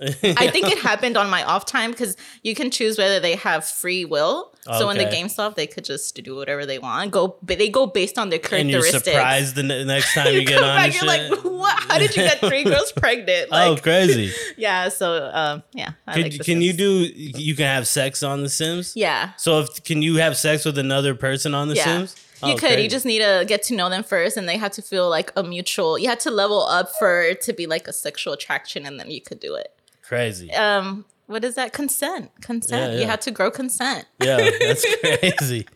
I 0.00 0.50
think 0.50 0.66
it 0.68 0.78
happened 0.82 1.16
on 1.16 1.30
my 1.30 1.42
off 1.44 1.64
time 1.66 1.90
because 1.90 2.16
you 2.42 2.54
can 2.54 2.70
choose 2.70 2.98
whether 2.98 3.20
they 3.20 3.36
have 3.36 3.64
free 3.64 4.04
will. 4.04 4.52
So 4.66 4.90
in 4.90 4.98
the 4.98 5.06
Okay. 5.06 5.16
game 5.16 5.28
stuff, 5.28 5.54
they 5.54 5.66
could 5.66 5.84
just 5.84 6.14
do 6.22 6.34
whatever 6.36 6.66
they 6.66 6.78
want. 6.78 7.10
Go, 7.12 7.36
but 7.42 7.58
they 7.58 7.68
go 7.68 7.86
based 7.86 8.18
on 8.18 8.30
their 8.30 8.40
and 8.52 8.70
you're 8.70 8.82
surprised 8.82 9.54
the 9.54 9.62
ne- 9.62 9.84
next 9.94 10.12
time 10.14 10.32
you, 10.34 10.40
you 10.40 10.46
get 10.46 10.62
on 10.62 10.76
back, 10.76 10.92
you're 10.92 11.08
shit. 11.08 11.30
like, 11.32 11.44
what? 11.44 11.82
How 11.88 11.98
did 11.98 12.16
you 12.16 12.22
get 12.22 12.40
three 12.40 12.64
girls 12.70 12.92
pregnant? 12.92 13.48
oh, 13.52 13.76
crazy! 13.80 14.32
yeah. 14.56 14.88
So, 14.88 15.30
um, 15.32 15.62
yeah. 15.72 15.92
I 16.06 16.14
Could, 16.14 16.32
like 16.32 16.40
can 16.44 16.60
you 16.60 16.72
do? 16.72 16.90
You 17.14 17.54
can 17.54 17.66
have 17.66 17.86
sex 17.86 18.22
on 18.22 18.42
The 18.42 18.48
Sims. 18.48 18.92
Yeah. 18.96 19.32
So 19.36 19.60
if 19.60 19.82
can 19.84 20.02
you 20.02 20.16
have 20.16 20.36
sex 20.36 20.64
with 20.64 20.78
another 20.78 21.14
person 21.14 21.54
on 21.54 21.68
The 21.68 21.76
Yeah. 21.76 21.84
Sims? 21.84 22.16
You 22.42 22.48
Oh, 22.48 22.52
could. 22.56 22.68
crazy. 22.68 22.82
You 22.82 22.88
just 22.90 23.06
need 23.06 23.20
to 23.20 23.44
get 23.48 23.62
to 23.64 23.74
know 23.74 23.88
them 23.88 24.02
first, 24.04 24.36
and 24.36 24.46
they 24.46 24.58
have 24.58 24.72
to 24.72 24.82
feel 24.82 25.08
like 25.08 25.32
a 25.36 25.42
mutual. 25.42 25.98
You 25.98 26.08
had 26.10 26.20
to 26.20 26.30
level 26.30 26.62
up 26.66 26.90
for 26.98 27.32
to 27.32 27.52
be 27.54 27.66
like 27.66 27.88
a 27.88 27.94
sexual 27.94 28.34
attraction, 28.34 28.84
and 28.84 29.00
then 29.00 29.10
you 29.10 29.20
could 29.22 29.40
do 29.40 29.54
it. 29.54 29.72
crazy. 30.02 30.52
Um, 30.52 31.04
what 31.26 31.44
is 31.44 31.54
that? 31.56 31.72
Consent. 31.72 32.30
Consent. 32.40 32.92
Yeah, 32.92 32.96
You 32.98 33.00
yeah. 33.02 33.10
had 33.10 33.20
to 33.22 33.30
grow 33.30 33.50
consent. 33.50 34.06
Yeah, 34.22 34.36
that's 34.60 34.86
crazy. 35.38 35.66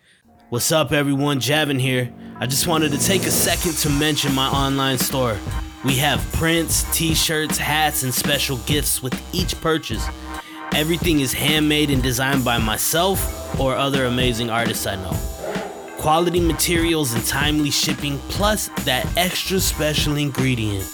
What's 0.48 0.72
up, 0.72 0.92
everyone? 0.92 1.38
Javin 1.40 1.80
here. 1.80 2.12
I 2.38 2.46
just 2.46 2.66
wanted 2.66 2.90
to 2.92 2.98
take 2.98 3.22
a 3.24 3.30
second 3.30 3.72
to 3.78 3.90
mention 3.90 4.34
my 4.34 4.48
online 4.48 4.98
store. 4.98 5.36
We 5.84 5.96
have 5.96 6.20
prints, 6.32 6.84
t 6.96 7.14
shirts, 7.14 7.56
hats, 7.58 8.02
and 8.02 8.12
special 8.12 8.56
gifts 8.58 9.02
with 9.02 9.14
each 9.34 9.58
purchase. 9.60 10.04
Everything 10.72 11.20
is 11.20 11.32
handmade 11.32 11.90
and 11.90 12.02
designed 12.02 12.44
by 12.44 12.58
myself 12.58 13.58
or 13.60 13.74
other 13.76 14.04
amazing 14.06 14.50
artists 14.50 14.86
I 14.86 14.96
know. 14.96 15.16
Quality 15.98 16.40
materials 16.40 17.12
and 17.12 17.24
timely 17.26 17.70
shipping, 17.70 18.18
plus 18.28 18.68
that 18.84 19.06
extra 19.16 19.60
special 19.60 20.16
ingredient 20.16 20.84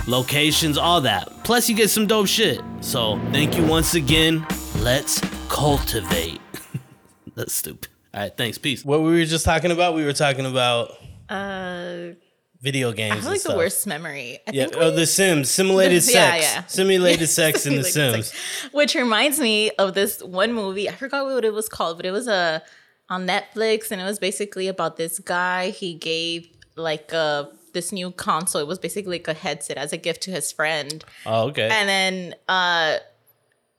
locations, 0.08 0.78
all 0.78 1.00
that. 1.02 1.28
Plus, 1.44 1.68
you 1.68 1.76
get 1.76 1.90
some 1.90 2.06
dope 2.06 2.26
shit. 2.26 2.60
So, 2.80 3.18
thank 3.30 3.56
you 3.56 3.64
once 3.66 3.94
again. 3.94 4.46
Let's 4.80 5.20
cultivate. 5.48 6.40
That's 7.36 7.52
stupid. 7.52 7.88
All 8.14 8.22
right, 8.22 8.36
thanks. 8.36 8.58
Peace. 8.58 8.84
What 8.84 9.02
we 9.02 9.10
were 9.12 9.24
just 9.24 9.44
talking 9.44 9.70
about, 9.70 9.94
we 9.94 10.04
were 10.04 10.12
talking 10.14 10.46
about 10.46 10.92
Uh, 11.28 12.14
video 12.60 12.90
games. 12.92 13.12
I 13.12 13.14
have 13.16 13.24
and 13.26 13.32
like 13.34 13.42
the 13.42 13.56
worst 13.56 13.86
memory. 13.86 14.38
I 14.46 14.50
Yeah, 14.52 14.64
think 14.64 14.76
oh, 14.78 14.90
The 14.90 15.06
Sims, 15.06 15.50
simulated 15.50 16.02
Yeah, 16.06 16.32
sex, 16.32 16.44
yeah. 16.44 16.54
yeah. 16.60 16.66
simulated 16.66 17.28
sex 17.40 17.66
in 17.66 17.76
The 17.76 17.84
Sims. 17.84 18.28
sex. 18.32 18.72
Which 18.72 18.94
reminds 18.94 19.38
me 19.38 19.70
of 19.72 19.94
this 19.94 20.22
one 20.22 20.52
movie. 20.54 20.88
I 20.88 20.92
forgot 20.92 21.26
what 21.26 21.44
it 21.44 21.52
was 21.52 21.68
called, 21.68 21.98
but 21.98 22.06
it 22.06 22.10
was 22.12 22.26
a 22.26 22.62
on 23.10 23.26
Netflix, 23.26 23.90
and 23.90 24.00
it 24.00 24.04
was 24.04 24.18
basically 24.18 24.68
about 24.68 24.96
this 24.96 25.18
guy. 25.18 25.70
He 25.70 25.94
gave 25.94 26.48
like 26.76 27.12
a 27.12 27.50
this 27.78 27.92
new 27.92 28.10
console. 28.10 28.60
It 28.60 28.68
was 28.68 28.78
basically 28.78 29.18
like 29.18 29.28
a 29.28 29.34
headset 29.46 29.76
as 29.78 29.92
a 29.92 29.96
gift 29.96 30.20
to 30.26 30.30
his 30.30 30.50
friend, 30.58 31.04
Oh, 31.26 31.48
okay. 31.48 31.68
and 31.70 31.88
then 31.88 32.34
uh, 32.48 32.96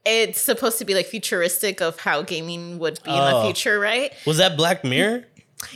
it's 0.05 0.41
supposed 0.41 0.77
to 0.79 0.85
be 0.85 0.93
like 0.95 1.05
futuristic 1.05 1.81
of 1.81 1.99
how 1.99 2.21
gaming 2.21 2.79
would 2.79 2.99
be 3.03 3.11
in 3.11 3.17
Oh. 3.19 3.39
the 3.39 3.43
future, 3.45 3.79
right? 3.79 4.11
Was 4.25 4.37
that 4.37 4.55
Black 4.57 4.83
Mirror? 4.83 5.25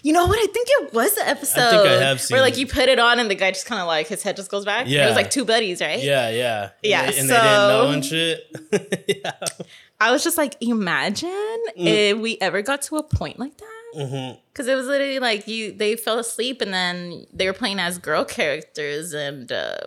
You 0.02 0.14
know 0.14 0.26
what? 0.26 0.40
I 0.40 0.48
think 0.56 0.68
it 0.78 0.94
was 0.94 1.14
the 1.16 1.28
episode. 1.28 1.86
have 2.02 2.22
seen 2.22 2.36
where 2.36 2.42
like 2.42 2.54
it. 2.54 2.60
you 2.60 2.68
put 2.68 2.88
it 2.88 3.00
on, 3.00 3.20
and 3.20 3.30
the 3.30 3.36
guy 3.36 3.52
just 3.52 3.66
kind 3.66 3.82
of 3.82 3.88
like 3.88 4.08
his 4.08 4.24
head 4.24 4.38
just 4.38 4.50
goes 4.50 4.64
back. 4.64 4.88
Yeah, 4.88 5.04
it 5.04 5.08
was 5.08 5.18
like 5.18 5.30
two 5.30 5.44
buddies, 5.44 5.82
right? 5.82 6.02
Yeah, 6.02 6.30
yeah, 6.30 6.70
Yeah, 6.82 7.02
And, 7.04 7.14
they, 7.14 7.20
and 7.20 7.30
they 7.30 7.34
didn't 7.36 7.68
know 7.68 7.90
and 7.90 8.06
shit. 8.06 9.06
yeah. 9.24 9.32
I 10.00 10.12
was 10.12 10.24
just 10.24 10.38
like, 10.38 10.56
imagine 10.62 11.30
Mm. 11.30 11.74
if 11.76 12.18
we 12.18 12.38
ever 12.40 12.62
got 12.62 12.82
to 12.84 12.96
a 12.98 13.04
point 13.04 13.40
like 13.40 13.58
that. 13.58 13.83
Mm-hmm. 13.96 14.40
Because 14.52 14.68
it 14.68 14.76
was 14.76 14.88
literally 14.88 15.20
like 15.20 15.48
you, 15.48 15.72
they 15.72 15.96
fell 15.96 16.20
asleep 16.20 16.62
and 16.62 16.74
then 16.74 17.26
they 17.34 17.46
were 17.48 17.54
playing 17.54 17.80
as 17.80 17.98
girl 17.98 18.24
characters 18.26 19.14
and 19.14 19.52
uh, 19.52 19.78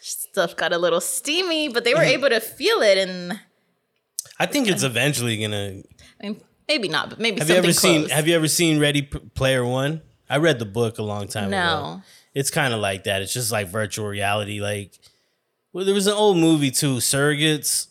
stuff 0.00 0.56
got 0.56 0.72
a 0.72 0.78
little 0.78 1.00
steamy, 1.00 1.68
but 1.68 1.84
they 1.84 1.94
were 1.94 2.00
Mm-hmm. 2.00 2.08
able 2.24 2.28
to 2.30 2.40
feel 2.40 2.80
it. 2.82 2.98
And 2.98 3.40
I 4.38 4.46
think 4.46 4.68
it's 4.68 4.82
eventually 4.82 5.36
gonna. 5.40 5.82
I 6.22 6.28
mean, 6.28 6.40
maybe 6.68 6.88
not, 6.88 7.10
but 7.10 7.18
maybe 7.20 7.38
Have 7.40 7.48
you 7.48 7.54
ever 7.56 7.72
seen? 7.72 8.08
Have 8.10 8.26
you 8.28 8.34
ever 8.36 8.48
seen 8.48 8.80
Ready 8.80 9.02
P- 9.02 9.18
Player 9.34 9.64
One? 9.64 10.02
I 10.28 10.38
read 10.38 10.58
the 10.58 10.64
book 10.64 10.98
a 10.98 11.02
long 11.02 11.28
time 11.28 11.48
ago. 11.48 12.02
It's 12.34 12.50
kind 12.50 12.74
of 12.74 12.80
like 12.80 13.04
that. 13.04 13.22
It's 13.22 13.32
just 13.32 13.52
like 13.52 13.68
virtual 13.68 14.06
reality. 14.08 14.60
Like, 14.60 14.98
well, 15.72 15.84
there 15.84 15.94
was 15.94 16.06
an 16.08 16.14
old 16.14 16.36
movie 16.38 16.70
too, 16.72 16.96
Surrogates, 16.96 17.86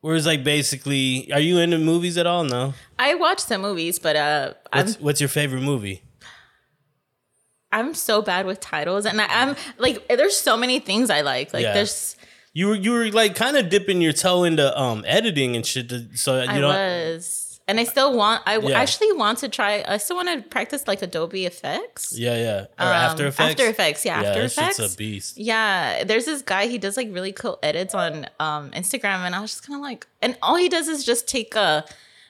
where 0.00 0.16
it's 0.16 0.26
like 0.26 0.42
basically. 0.44 1.30
Are 1.32 1.40
you 1.40 1.58
into 1.58 1.78
movies 1.78 2.16
at 2.18 2.26
all? 2.26 2.44
No. 2.44 2.74
I 2.98 3.14
watch 3.14 3.40
some 3.40 3.62
movies, 3.62 3.98
but 3.98 4.16
uh, 4.16 4.54
I'm 4.72 4.86
What's, 4.86 5.00
what's 5.00 5.20
your 5.20 5.28
favorite 5.28 5.62
movie? 5.62 6.02
I'm 7.72 7.94
so 7.94 8.20
bad 8.20 8.46
with 8.46 8.58
titles, 8.60 9.06
and 9.06 9.20
I, 9.20 9.26
I'm 9.28 9.56
like, 9.78 10.06
there's 10.08 10.36
so 10.36 10.56
many 10.56 10.80
things 10.80 11.08
I 11.08 11.20
like. 11.20 11.52
Like, 11.54 11.62
Yeah. 11.62 11.74
there's 11.74 12.16
You 12.52 12.68
were 12.68 12.74
you 12.74 12.90
were 12.90 13.10
like 13.12 13.36
kind 13.36 13.56
of 13.56 13.68
dipping 13.68 14.02
your 14.02 14.12
toe 14.12 14.42
into 14.44 14.76
um 14.78 15.04
editing 15.06 15.54
and 15.54 15.64
shit, 15.64 15.88
to, 15.90 16.08
so 16.16 16.42
you 16.42 16.48
I 16.50 16.58
don't. 16.58 16.74
was, 16.74 17.49
and 17.70 17.80
I 17.80 17.84
still 17.84 18.12
want. 18.16 18.42
I 18.46 18.58
Yeah. 18.58 18.78
actually 18.82 19.12
want 19.12 19.38
to 19.38 19.48
try. 19.48 19.84
I 19.86 19.96
still 19.98 20.16
want 20.16 20.28
to 20.28 20.36
practice 20.48 20.82
like 20.86 21.00
Adobe 21.02 21.46
Effects. 21.46 22.12
Yeah, 22.16 22.36
yeah. 22.36 22.60
Or 22.84 22.86
Um, 22.90 23.04
After 23.06 23.26
Effects. 23.26 23.50
After 23.52 23.66
Effects, 23.68 24.04
yeah, 24.04 24.20
After 24.22 24.42
Effects. 24.42 24.78
a 24.78 24.96
beast. 24.96 25.38
Yeah, 25.38 26.04
there's 26.04 26.26
this 26.26 26.42
guy. 26.42 26.66
He 26.66 26.78
does 26.78 26.96
like 26.96 27.08
really 27.10 27.32
cool 27.32 27.58
edits 27.62 27.94
on 27.94 28.26
um, 28.38 28.70
Instagram, 28.72 29.20
and 29.26 29.34
I 29.34 29.40
was 29.40 29.50
just 29.52 29.66
kind 29.66 29.76
of 29.76 29.82
like, 29.82 30.06
and 30.20 30.36
all 30.42 30.56
he 30.56 30.68
does 30.68 30.88
is 30.88 31.04
just 31.04 31.26
take 31.28 31.54
a 31.54 31.84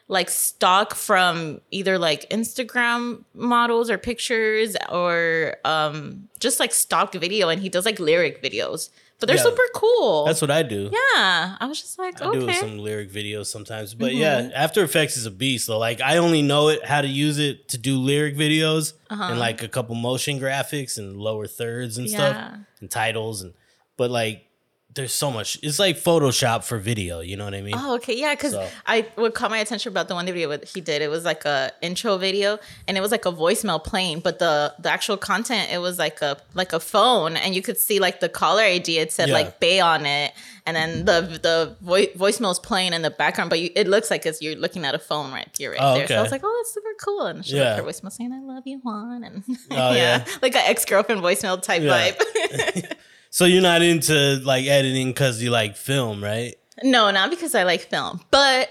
like 0.09 0.29
stock 0.29 0.95
from 0.95 1.61
either 1.71 1.97
like 1.97 2.29
Instagram 2.31 3.23
models 3.33 3.89
or 3.89 3.97
pictures 3.97 4.77
or 4.91 5.57
um, 5.65 6.29
just 6.41 6.59
like 6.61 6.73
stock 6.75 7.13
video, 7.15 7.49
and 7.49 7.63
he 7.63 7.69
does 7.69 7.85
like 7.87 7.99
lyric 8.01 8.43
videos, 8.43 8.91
but 9.21 9.27
they're 9.29 9.37
Yeah. 9.37 9.43
super 9.43 9.63
cool. 9.75 10.25
That's 10.25 10.41
what 10.41 10.51
I 10.51 10.63
do. 10.63 10.91
yeah, 10.93 11.57
I 11.61 11.67
was 11.67 11.81
just 11.81 11.99
like, 11.99 12.21
I 12.23 12.33
do 12.33 12.43
okay, 12.45 12.55
some 12.55 12.79
lyric 12.79 13.11
videos 13.13 13.47
sometimes, 13.47 13.95
but 13.95 14.15
yeah, 14.15 14.51
After 14.55 14.83
Effects 14.83 15.17
is 15.17 15.27
a 15.27 15.31
beast. 15.31 15.67
though. 15.69 15.79
like 15.79 16.01
I 16.01 16.17
only 16.17 16.43
know 16.43 16.69
it 16.69 16.85
how 16.85 17.01
to 17.03 17.09
use 17.09 17.39
it 17.39 17.69
to 17.69 17.79
do 17.79 17.99
lyric 17.99 18.37
videos 18.37 18.95
Uh-huh. 19.11 19.23
and 19.31 19.39
like 19.39 19.63
a 19.63 19.69
couple 19.69 19.95
motion 19.95 20.41
graphics 20.41 20.99
and 20.99 21.17
lower 21.17 21.47
thirds 21.47 21.99
and 21.99 22.09
Yeah. 22.09 22.17
stuff 22.17 22.59
and 22.81 22.91
titles 22.91 23.43
and 23.43 23.53
but 23.97 24.11
like 24.11 24.47
there's 24.95 25.13
so 25.13 25.31
much. 25.31 25.57
It's 25.63 25.79
like 25.79 25.97
Photoshop 25.97 26.65
for 26.65 26.77
video. 26.79 27.21
You 27.21 27.37
know 27.37 27.45
what 27.45 27.55
I 27.55 27.61
mean? 27.63 27.75
Oh, 27.77 27.95
okay, 27.97 28.17
yeah, 28.19 28.35
because 28.35 28.53
So- 28.53 28.69
I 28.87 29.07
what 29.15 29.35
caught 29.35 29.51
my 29.51 29.59
attention 29.59 29.91
about 29.93 30.09
the 30.09 30.15
one 30.15 30.27
video 30.27 30.49
that 30.51 30.65
he 30.69 30.81
did. 30.81 31.01
It 31.01 31.09
was 31.09 31.25
like 31.25 31.45
a 31.45 31.71
intro 31.81 32.17
video, 32.19 32.59
and 32.89 32.97
it 32.97 33.01
was 33.01 33.11
like 33.13 33.25
a 33.25 33.33
voicemail 33.33 33.83
playing, 33.83 34.21
but 34.21 34.39
the 34.41 34.75
the 34.81 34.91
actual 34.91 35.17
content 35.17 35.71
it 35.73 35.79
was 35.79 35.99
like 35.99 36.21
a 36.23 36.39
like 36.55 36.73
a 36.73 36.81
phone, 36.81 37.37
and 37.37 37.55
you 37.55 37.63
could 37.63 37.79
see 37.79 38.01
like 38.01 38.21
the 38.21 38.29
caller 38.29 38.63
ID. 38.63 38.99
It 38.99 39.13
said 39.13 39.29
Yeah. 39.29 39.35
like 39.35 39.61
Bay 39.61 39.79
on 39.81 40.07
it, 40.07 40.33
and 40.67 40.77
then 40.77 41.05
the 41.05 41.39
the 41.41 41.77
vo- 41.81 42.13
voicemail's 42.19 42.59
playing 42.59 42.93
in 42.93 43.03
the 43.03 43.11
background, 43.11 43.49
but 43.51 43.61
you, 43.61 43.71
it 43.77 43.87
looks 43.87 44.11
like 44.11 44.27
it's 44.27 44.43
you're 44.43 44.57
looking 44.57 44.85
at 44.85 44.95
a 44.95 44.99
phone 44.99 45.31
right 45.33 45.49
here, 45.57 45.71
right 45.71 45.79
Oh, 45.81 45.95
there. 45.95 46.09
So 46.09 46.17
I 46.17 46.23
was 46.23 46.33
like, 46.33 46.43
oh, 46.45 46.55
that's 46.63 46.75
super 46.75 46.95
cool, 47.01 47.27
and 47.27 47.47
she 47.47 47.57
Yeah. 47.57 47.77
left 47.77 47.79
her 47.81 47.85
voicemail 47.87 48.13
saying, 48.13 48.33
"I 48.33 48.41
love 48.41 48.65
you, 48.67 48.79
Juan," 48.83 49.23
and 49.23 49.45
Oh, 49.71 49.93
yeah. 49.95 50.25
like 50.43 50.55
an 50.57 50.63
ex 50.67 50.85
girlfriend 50.85 51.21
voicemail 51.23 51.63
type 51.63 51.83
Yeah. 51.83 52.11
vibe. 52.11 52.93
So 53.31 53.45
you're 53.45 53.63
not 53.63 53.83
into 53.83 54.41
like 54.45 54.67
editing 54.67 55.09
because 55.09 55.43
you 55.43 55.51
like 55.51 55.77
film, 55.77 56.23
right? 56.23 56.55
No, 56.83 57.11
not 57.11 57.31
because 57.31 57.55
I 57.55 57.63
like 57.63 57.83
film, 57.83 58.21
but 58.31 58.71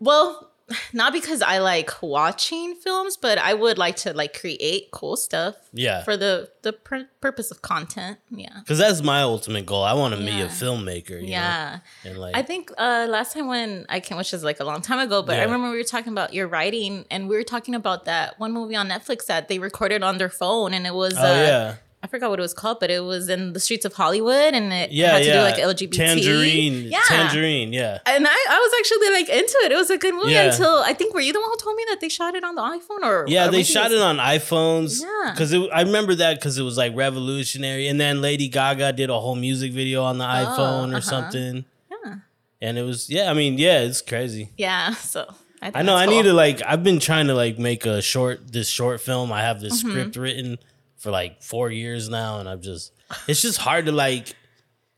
well, 0.00 0.50
not 0.92 1.12
because 1.14 1.40
I 1.42 1.58
like 1.58 2.02
watching 2.02 2.74
films, 2.74 3.16
but 3.16 3.38
I 3.38 3.54
would 3.54 3.78
like 3.78 3.96
to 3.96 4.12
like 4.12 4.38
create 4.38 4.90
cool 4.92 5.16
stuff 5.16 5.54
Yeah. 5.72 6.02
for 6.04 6.16
the 6.16 6.50
the 6.62 6.72
pur- 6.74 7.08
purpose 7.20 7.50
of 7.50 7.62
content. 7.62 8.18
Yeah. 8.30 8.54
Because 8.60 8.78
that's 8.78 9.02
my 9.02 9.22
ultimate 9.22 9.64
goal. 9.66 9.82
I 9.82 9.94
want 9.94 10.14
to 10.14 10.20
be 10.20 10.40
a 10.40 10.46
filmmaker. 10.48 11.20
You 11.20 11.28
Yeah. 11.28 11.78
Know? 12.04 12.10
And 12.10 12.18
like, 12.20 12.36
I 12.36 12.42
think 12.42 12.70
uh 12.78 13.06
last 13.08 13.32
time 13.34 13.46
when 13.48 13.86
I 13.88 14.00
came, 14.00 14.16
which 14.18 14.32
is 14.34 14.44
like 14.44 14.60
a 14.60 14.64
long 14.64 14.80
time 14.82 14.98
ago, 15.00 15.22
but 15.22 15.38
I 15.38 15.42
remember 15.42 15.70
we 15.70 15.76
were 15.78 15.84
talking 15.84 16.12
about 16.12 16.32
your 16.34 16.46
writing 16.48 17.04
and 17.10 17.28
we 17.28 17.36
were 17.36 17.44
talking 17.44 17.74
about 17.74 18.04
that 18.04 18.38
one 18.38 18.52
movie 18.52 18.76
on 18.76 18.88
Netflix 18.88 19.26
that 19.26 19.48
they 19.48 19.58
recorded 19.58 20.02
on 20.02 20.18
their 20.18 20.30
phone 20.30 20.72
and 20.74 20.86
it 20.86 20.94
was 20.94 21.14
oh 21.16 21.22
uh 21.22 21.34
yeah, 21.34 21.74
I 22.00 22.06
forgot 22.06 22.30
what 22.30 22.38
it 22.38 22.42
was 22.42 22.54
called, 22.54 22.78
but 22.78 22.90
it 22.90 23.02
was 23.02 23.28
in 23.28 23.54
the 23.54 23.60
streets 23.60 23.84
of 23.84 23.92
Hollywood, 23.92 24.54
and 24.54 24.72
it 24.72 24.92
Yeah, 24.92 25.14
had 25.14 25.18
to 25.18 25.24
yeah. 25.24 25.32
do 25.34 25.40
like 25.66 25.76
LGBT. 25.76 25.92
Tangerine. 25.92 26.82
Yeah. 26.92 27.00
Tangerine. 27.08 27.72
Yeah. 27.72 27.98
And 28.06 28.24
I, 28.26 28.30
I 28.50 28.58
was 28.58 28.72
actually 28.78 29.10
like 29.10 29.28
into 29.28 29.58
it. 29.64 29.72
It 29.72 29.76
was 29.76 29.90
a 29.90 29.98
good 29.98 30.14
movie 30.14 30.30
Yeah. 30.32 30.44
until 30.52 30.78
I 30.84 30.92
think 30.94 31.12
were 31.12 31.20
you 31.20 31.32
the 31.32 31.40
one 31.40 31.50
who 31.50 31.56
told 31.56 31.74
me 31.76 31.84
that 31.88 32.00
they 32.00 32.08
shot 32.08 32.36
it 32.36 32.44
on 32.44 32.54
the 32.54 32.62
iPhone 32.62 33.02
or 33.04 33.24
Yeah, 33.26 33.48
or 33.48 33.50
they 33.50 33.64
shot 33.64 33.90
it 33.90 34.00
on 34.00 34.18
iPhones. 34.18 35.02
Yeah. 35.02 35.32
because 35.32 35.52
I 35.52 35.82
remember 35.82 36.14
that 36.14 36.36
because 36.36 36.56
it 36.56 36.62
was 36.62 36.76
like 36.78 36.94
revolutionary, 36.94 37.88
and 37.88 38.00
then 38.00 38.20
Lady 38.20 38.48
Gaga 38.48 38.92
did 38.92 39.10
a 39.10 39.18
whole 39.18 39.34
music 39.34 39.72
video 39.72 40.04
on 40.04 40.18
the 40.18 40.24
iPhone 40.24 40.92
or 40.92 40.98
uh-huh. 40.98 41.00
something, 41.00 41.64
Yeah. 41.90 42.14
and 42.60 42.78
it 42.78 42.82
was 42.82 43.10
yeah. 43.10 43.28
I 43.28 43.34
mean, 43.34 43.58
yeah, 43.58 43.80
it's 43.80 44.02
crazy. 44.02 44.50
Yeah, 44.56 44.94
so 44.94 45.26
I, 45.60 45.72
I 45.74 45.82
know. 45.82 45.96
I 45.96 46.06
that's 46.06 46.12
need 46.16 46.22
to 46.22 46.32
like. 46.32 46.62
I've 46.64 46.84
been 46.84 47.00
trying 47.00 47.26
to 47.26 47.34
like 47.34 47.58
make 47.58 47.86
a 47.86 48.00
short 48.00 48.52
this 48.52 48.68
short 48.68 49.00
film. 49.00 49.32
I 49.32 49.40
have 49.42 49.60
this 49.60 49.82
Mm-hmm. 49.82 49.90
script 49.90 50.16
written 50.16 50.58
for 50.98 51.10
like 51.10 51.42
four 51.42 51.70
years 51.70 52.08
now, 52.08 52.40
and 52.40 52.48
I'm 52.48 52.60
just. 52.60 52.92
It's 53.26 53.40
just 53.40 53.58
hard 53.58 53.86
to 53.86 53.92
like. 53.92 54.34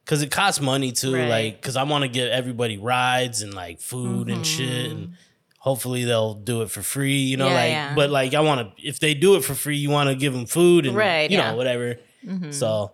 Cause 0.07 0.23
it 0.23 0.31
costs 0.33 0.61
money 0.61 0.91
too, 0.91 1.15
Right. 1.15 1.29
like, 1.29 1.63
cause 1.63 1.77
I 1.77 1.85
want 1.85 2.03
to 2.03 2.09
give 2.09 2.29
everybody 2.33 2.79
rides 2.79 3.43
and 3.43 3.55
like 3.55 3.81
food 3.81 4.29
and 4.29 4.45
shit, 4.45 4.91
and 4.91 5.13
hopefully 5.59 6.05
they'll 6.05 6.35
do 6.35 6.63
it 6.63 6.71
for 6.71 6.83
free, 6.83 7.19
you 7.19 7.37
know, 7.37 7.47
Mm-hmm. 7.47 7.55
Yeah, 7.55 7.61
like. 7.63 7.71
yeah. 7.71 7.95
But 7.95 8.11
like, 8.11 8.35
I 8.35 8.41
want 8.41 8.77
to, 8.77 8.83
if 8.89 8.99
they 8.99 9.15
do 9.15 9.37
it 9.37 9.45
for 9.45 9.55
free, 9.55 9.77
you 9.77 9.89
want 9.91 10.09
to 10.09 10.17
give 10.17 10.33
them 10.33 10.47
food 10.47 10.87
and 10.87 10.97
Right, 10.97 11.31
you 11.31 11.37
yeah. 11.37 11.43
Mm-hmm. 11.45 11.51
know 11.53 11.57
whatever. 11.57 11.97
So 12.51 12.93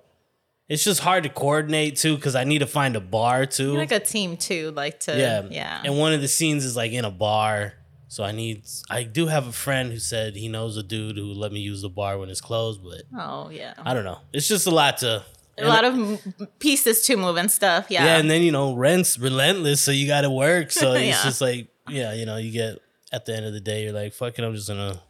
it's 0.68 0.84
just 0.84 1.00
hard 1.00 1.22
to 1.22 1.30
coordinate 1.30 1.96
too, 1.96 2.18
cause 2.18 2.34
I 2.34 2.44
need 2.44 2.58
to 2.58 2.66
find 2.66 2.96
a 2.96 3.00
bar 3.00 3.46
too. 3.46 3.74
like 3.76 3.92
a 3.92 4.00
team 4.00 4.36
too, 4.36 4.72
like 4.72 5.00
to 5.00 5.16
Yeah. 5.16 5.46
yeah. 5.50 5.80
And 5.84 5.96
one 5.98 6.12
of 6.12 6.20
the 6.20 6.28
scenes 6.28 6.66
is 6.66 6.76
like 6.76 6.92
in 6.92 7.06
a 7.06 7.10
bar. 7.10 7.72
So 8.08 8.22
I 8.24 8.32
need 8.32 8.62
I 8.88 9.02
do 9.02 9.26
have 9.26 9.46
a 9.48 9.52
friend 9.52 9.90
who 9.92 9.98
said 9.98 10.36
he 10.36 10.48
knows 10.48 10.76
a 10.76 10.82
dude 10.82 11.16
who 11.16 11.32
let 11.34 11.50
me 11.52 11.60
use 11.60 11.82
the 11.82 11.88
bar 11.88 12.18
when 12.18 12.28
it's 12.28 12.40
closed, 12.40 12.80
but 12.82 13.02
oh 13.18 13.50
yeah, 13.50 13.74
I 13.78 13.94
don't 13.94 14.04
know. 14.04 14.18
It's 14.32 14.46
just 14.48 14.66
a 14.66 14.70
lot 14.70 14.98
to 14.98 15.24
a 15.58 15.64
lot 15.66 15.84
of 15.84 16.20
pieces 16.58 17.02
to 17.06 17.16
move 17.16 17.36
and 17.36 17.50
stuff. 17.50 17.86
Yeah, 17.88 18.04
Yeah, 18.04 18.16
and 18.18 18.30
then 18.30 18.42
you 18.42 18.52
know, 18.52 18.74
rent's 18.74 19.18
relentless, 19.18 19.80
so 19.80 19.90
you 19.90 20.06
gotta 20.06 20.30
work. 20.30 20.70
So 20.70 20.92
it's 20.94 21.04
Yeah. 21.06 21.22
just 21.24 21.40
like 21.40 21.68
yeah, 21.88 22.12
you 22.14 22.26
know, 22.26 22.36
you 22.36 22.52
get 22.52 22.78
at 23.12 23.24
the 23.26 23.34
end 23.36 23.46
of 23.46 23.52
the 23.52 23.60
day 23.60 23.84
you're 23.84 23.92
like, 23.92 24.12
fuck 24.12 24.38
it, 24.38 24.44
I'm 24.44 24.54
just 24.54 24.68
gonna 24.68 25.00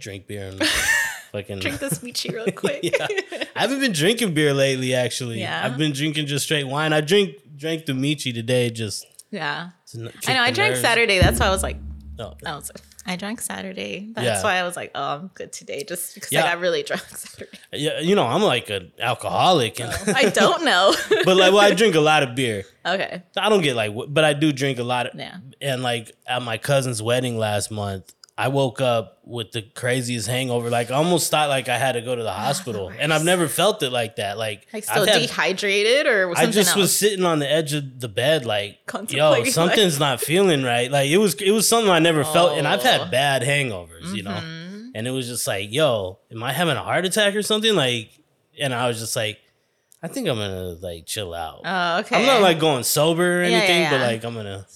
drink 0.00 0.26
beer 0.26 0.48
and 0.48 0.62
fucking 1.32 1.60
drink 1.60 1.78
this 1.78 1.98
Michi 2.00 2.32
real 2.32 2.50
quick. 2.56 2.80
yeah. 2.82 3.06
I 3.54 3.60
haven't 3.60 3.80
been 3.80 3.92
drinking 3.92 4.34
beer 4.34 4.52
lately 4.52 4.94
actually. 4.94 5.40
Yeah? 5.40 5.64
I've 5.64 5.76
been 5.78 5.92
drinking 5.92 6.26
just 6.26 6.44
straight 6.46 6.64
wine. 6.64 6.92
I 6.92 7.02
drink 7.02 7.36
drank 7.56 7.86
the 7.86 7.92
Michi 7.92 8.32
today 8.34 8.70
just 8.70 9.06
yeah. 9.30 9.70
to 9.92 10.10
I 10.26 10.32
know. 10.34 10.40
I 10.42 10.50
drank 10.50 10.72
nerves. 10.72 10.80
Saturday. 10.80 11.18
That's 11.20 11.38
why 11.38 11.46
I 11.46 11.50
was 11.50 11.62
like, 11.62 11.76
No. 12.20 12.36
I 12.46 12.54
was. 12.56 12.70
I 13.06 13.16
drank 13.16 13.40
Saturday. 13.40 14.10
That's 14.12 14.24
Yeah. 14.24 14.42
why 14.42 14.56
I 14.56 14.62
was 14.62 14.76
like, 14.76 14.90
oh, 14.94 15.14
I'm 15.16 15.30
good 15.34 15.52
today, 15.52 15.84
just 15.88 16.14
because 16.14 16.30
Yeah. 16.30 16.44
I 16.44 16.50
got 16.52 16.60
really 16.60 16.82
drunk 16.82 17.02
Saturday. 17.08 17.58
Yeah, 17.72 17.98
you 18.00 18.14
know, 18.14 18.26
I'm 18.26 18.42
like 18.42 18.68
an 18.70 18.92
alcoholic 18.98 19.80
and 19.80 19.90
I 20.14 20.28
don't 20.28 20.64
know. 20.64 20.94
but 21.24 21.36
like 21.36 21.52
well, 21.52 21.60
I 21.62 21.72
drink 21.74 21.94
a 21.94 22.00
lot 22.00 22.22
of 22.22 22.34
beer. 22.34 22.64
okay. 22.84 23.22
I 23.36 23.48
don't 23.48 23.62
get 23.62 23.74
like, 23.74 23.92
but 24.08 24.24
I 24.24 24.32
do 24.34 24.52
drink 24.52 24.78
a 24.78 24.82
lot 24.84 25.06
of. 25.06 25.18
Yeah. 25.18 25.38
And 25.60 25.82
like 25.82 26.12
at 26.26 26.42
my 26.42 26.58
cousin's 26.58 27.02
wedding 27.02 27.38
last 27.38 27.70
month, 27.70 28.12
I 28.44 28.48
woke 28.48 28.80
up 28.80 29.18
with 29.24 29.52
the 29.52 29.62
craziest 29.62 30.26
hangover. 30.26 30.70
Like 30.70 30.90
I 30.90 30.94
almost 30.94 31.30
thought 31.30 31.48
like 31.50 31.68
I 31.68 31.76
had 31.78 31.92
to 31.92 32.00
go 32.00 32.14
to 32.14 32.22
the 32.22 32.32
hospital, 32.32 32.90
and 32.98 33.12
I've 33.12 33.24
never 33.24 33.48
felt 33.48 33.82
it 33.82 33.90
like 33.90 34.16
that. 34.16 34.38
Like, 34.38 34.66
Like 34.72 34.84
still 34.84 35.06
had- 35.06 35.20
dehydrated 35.20 36.06
or 36.06 36.32
I 36.36 36.46
just 36.46 36.70
else? 36.70 36.76
was 36.76 36.96
sitting 36.96 37.24
on 37.24 37.38
the 37.38 37.50
edge 37.50 37.72
of 37.74 38.00
the 38.00 38.08
bed, 38.08 38.46
like, 38.46 38.78
yo, 39.08 39.30
like- 39.30 39.46
something's 39.46 39.98
not 40.00 40.20
feeling 40.30 40.62
right. 40.62 40.90
Like 40.90 41.10
it 41.10 41.18
was, 41.18 41.34
it 41.34 41.50
was 41.50 41.68
something 41.68 41.90
I 41.90 41.98
never 41.98 42.24
felt, 42.24 42.56
and 42.58 42.66
I've 42.66 42.80
Oh. 42.80 42.84
had 42.84 43.10
bad 43.10 43.42
hangovers, 43.42 44.14
you 44.16 44.22
know. 44.22 44.30
Mm-hmm. 44.30 44.90
And 44.94 45.06
it 45.06 45.10
was 45.12 45.28
just 45.28 45.46
like, 45.46 45.70
yo, 45.72 46.18
am 46.32 46.42
I 46.42 46.52
having 46.52 46.76
a 46.76 46.82
heart 46.82 47.04
attack 47.04 47.36
or 47.36 47.42
something? 47.42 47.74
Like, 47.76 48.10
and 48.58 48.74
I 48.74 48.88
was 48.88 48.98
just 48.98 49.14
like, 49.14 49.38
I 50.02 50.08
think 50.08 50.28
I'm 50.28 50.36
gonna 50.38 50.76
like 50.80 51.04
chill 51.06 51.34
out. 51.34 51.60
Oh, 51.64 51.98
okay. 52.00 52.16
I'm 52.16 52.26
not 52.26 52.40
like 52.40 52.58
going 52.58 52.84
sober 52.84 53.40
or 53.40 53.44
Yeah, 53.44 53.50
yeah, 53.50 53.56
anything, 53.58 53.90
but 53.90 54.00
like 54.00 54.24
I'm 54.24 54.34
gonna, 54.34 54.66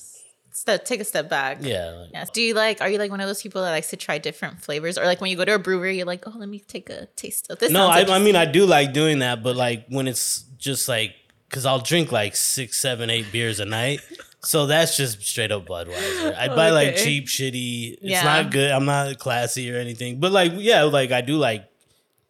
Step, 0.64 0.84
take 0.86 1.00
a 1.00 1.04
step 1.04 1.28
back. 1.28 1.58
yeah. 1.60 1.90
like- 1.90 2.10
Yes. 2.14 2.30
Do 2.30 2.40
you 2.40 2.54
like? 2.54 2.80
Are 2.80 2.88
you 2.88 2.96
like 2.96 3.10
one 3.10 3.20
of 3.20 3.26
those 3.26 3.42
people 3.42 3.60
that 3.62 3.70
likes 3.70 3.90
to 3.90 3.96
try 3.98 4.16
different 4.16 4.62
flavors, 4.62 4.96
or 4.96 5.04
like 5.04 5.20
when 5.20 5.30
you 5.30 5.36
go 5.36 5.44
to 5.44 5.54
a 5.54 5.58
brewery, 5.58 5.98
you're 5.98 6.06
like, 6.06 6.26
oh, 6.26 6.32
let 6.36 6.48
me 6.48 6.58
take 6.60 6.88
a 6.88 7.04
taste 7.16 7.50
of 7.50 7.58
this. 7.58 7.70
No, 7.70 7.86
I, 7.86 8.00
I 8.04 8.18
mean 8.18 8.34
I 8.34 8.46
do 8.46 8.64
like 8.64 8.94
doing 8.94 9.18
that, 9.18 9.42
but 9.42 9.56
like 9.56 9.84
when 9.90 10.08
it's 10.08 10.40
just 10.56 10.88
like 10.88 11.14
because 11.50 11.66
I'll 11.66 11.80
drink 11.80 12.10
like 12.12 12.34
six, 12.34 12.80
seven, 12.80 13.10
eight 13.10 13.30
beers 13.30 13.60
a 13.60 13.66
night. 13.66 14.00
So 14.42 14.66
that's 14.66 14.96
just 14.96 15.22
straight 15.22 15.52
up 15.52 15.66
Budweiser. 15.66 16.34
I 16.36 16.48
buy 16.48 16.70
like 16.70 16.96
cheap, 16.96 17.26
shitty. 17.26 17.92
It's 17.92 17.98
Yeah. 18.02 18.22
not 18.24 18.50
good. 18.50 18.70
I'm 18.70 18.86
not 18.86 19.18
classy 19.18 19.70
or 19.70 19.78
anything. 19.78 20.18
But 20.18 20.32
like, 20.32 20.52
yeah, 20.56 20.82
like 20.84 21.12
I 21.12 21.20
do 21.20 21.36
like 21.36 21.66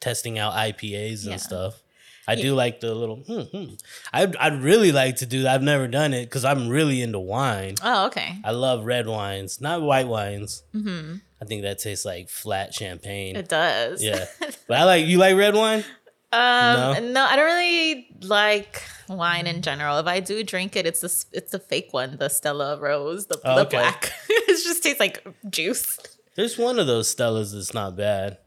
testing 0.01 0.39
out 0.41 0.53
IPAs 0.55 1.23
and 1.23 1.31
Yeah. 1.33 1.37
stuff. 1.37 1.81
I 2.27 2.35
do 2.37 2.55
like 2.55 2.81
the 2.81 2.95
little. 2.95 3.17
Hmm, 3.17 3.41
hmm. 3.43 3.75
I'd, 4.13 4.35
I'd 4.37 4.63
really 4.63 4.93
like 4.93 5.17
to 5.17 5.27
do 5.27 5.43
that. 5.43 5.55
I've 5.55 5.63
never 5.63 5.87
done 5.87 6.15
it 6.15 6.25
because 6.25 6.45
I'm 6.45 6.69
really 6.69 7.03
into 7.03 7.19
wine. 7.19 7.75
Oh, 7.83 8.07
okay. 8.07 8.39
I 8.45 8.53
love 8.53 8.85
red 8.87 9.07
wines, 9.07 9.61
not 9.61 9.83
white 9.83 10.09
wines. 10.09 10.63
Mm-hmm. 10.75 11.17
I 11.43 11.45
think 11.45 11.63
that 11.63 11.79
tastes 11.81 12.05
like 12.07 12.29
flat 12.31 12.73
champagne. 12.73 13.37
It 13.37 13.49
does. 13.49 14.03
Yeah, 14.03 14.25
but 14.69 14.79
I 14.79 14.85
like 14.85 15.05
you 15.07 15.19
like 15.19 15.37
red 15.37 15.55
wine. 15.55 15.85
Um, 16.33 16.41
No? 16.41 16.99
no? 17.13 17.25
I 17.27 17.37
don't 17.37 17.45
really 17.45 18.09
like 18.23 18.83
wine 19.09 19.47
in 19.47 19.61
general. 19.63 19.99
If 19.99 20.07
I 20.07 20.21
do 20.21 20.43
drink 20.43 20.75
it, 20.77 20.87
it's 20.87 21.01
the 21.01 21.07
s- 21.09 21.27
it's 21.33 21.53
the 21.53 21.59
fake 21.59 21.89
one, 21.93 22.17
the 22.17 22.29
Stella 22.31 22.79
Rosa, 22.81 23.29
the, 23.29 23.41
Oh, 23.45 23.57
the 23.57 23.61
okay. 23.67 23.77
black. 23.77 24.13
it 24.29 24.65
just 24.65 24.83
tastes 24.83 24.99
like 24.99 25.25
juice. 25.51 25.99
There's 26.35 26.59
one 26.59 26.79
of 26.81 26.87
those 26.89 27.15
Stellas 27.15 27.53
that's 27.53 27.75
not 27.75 27.97
bad. 27.97 28.39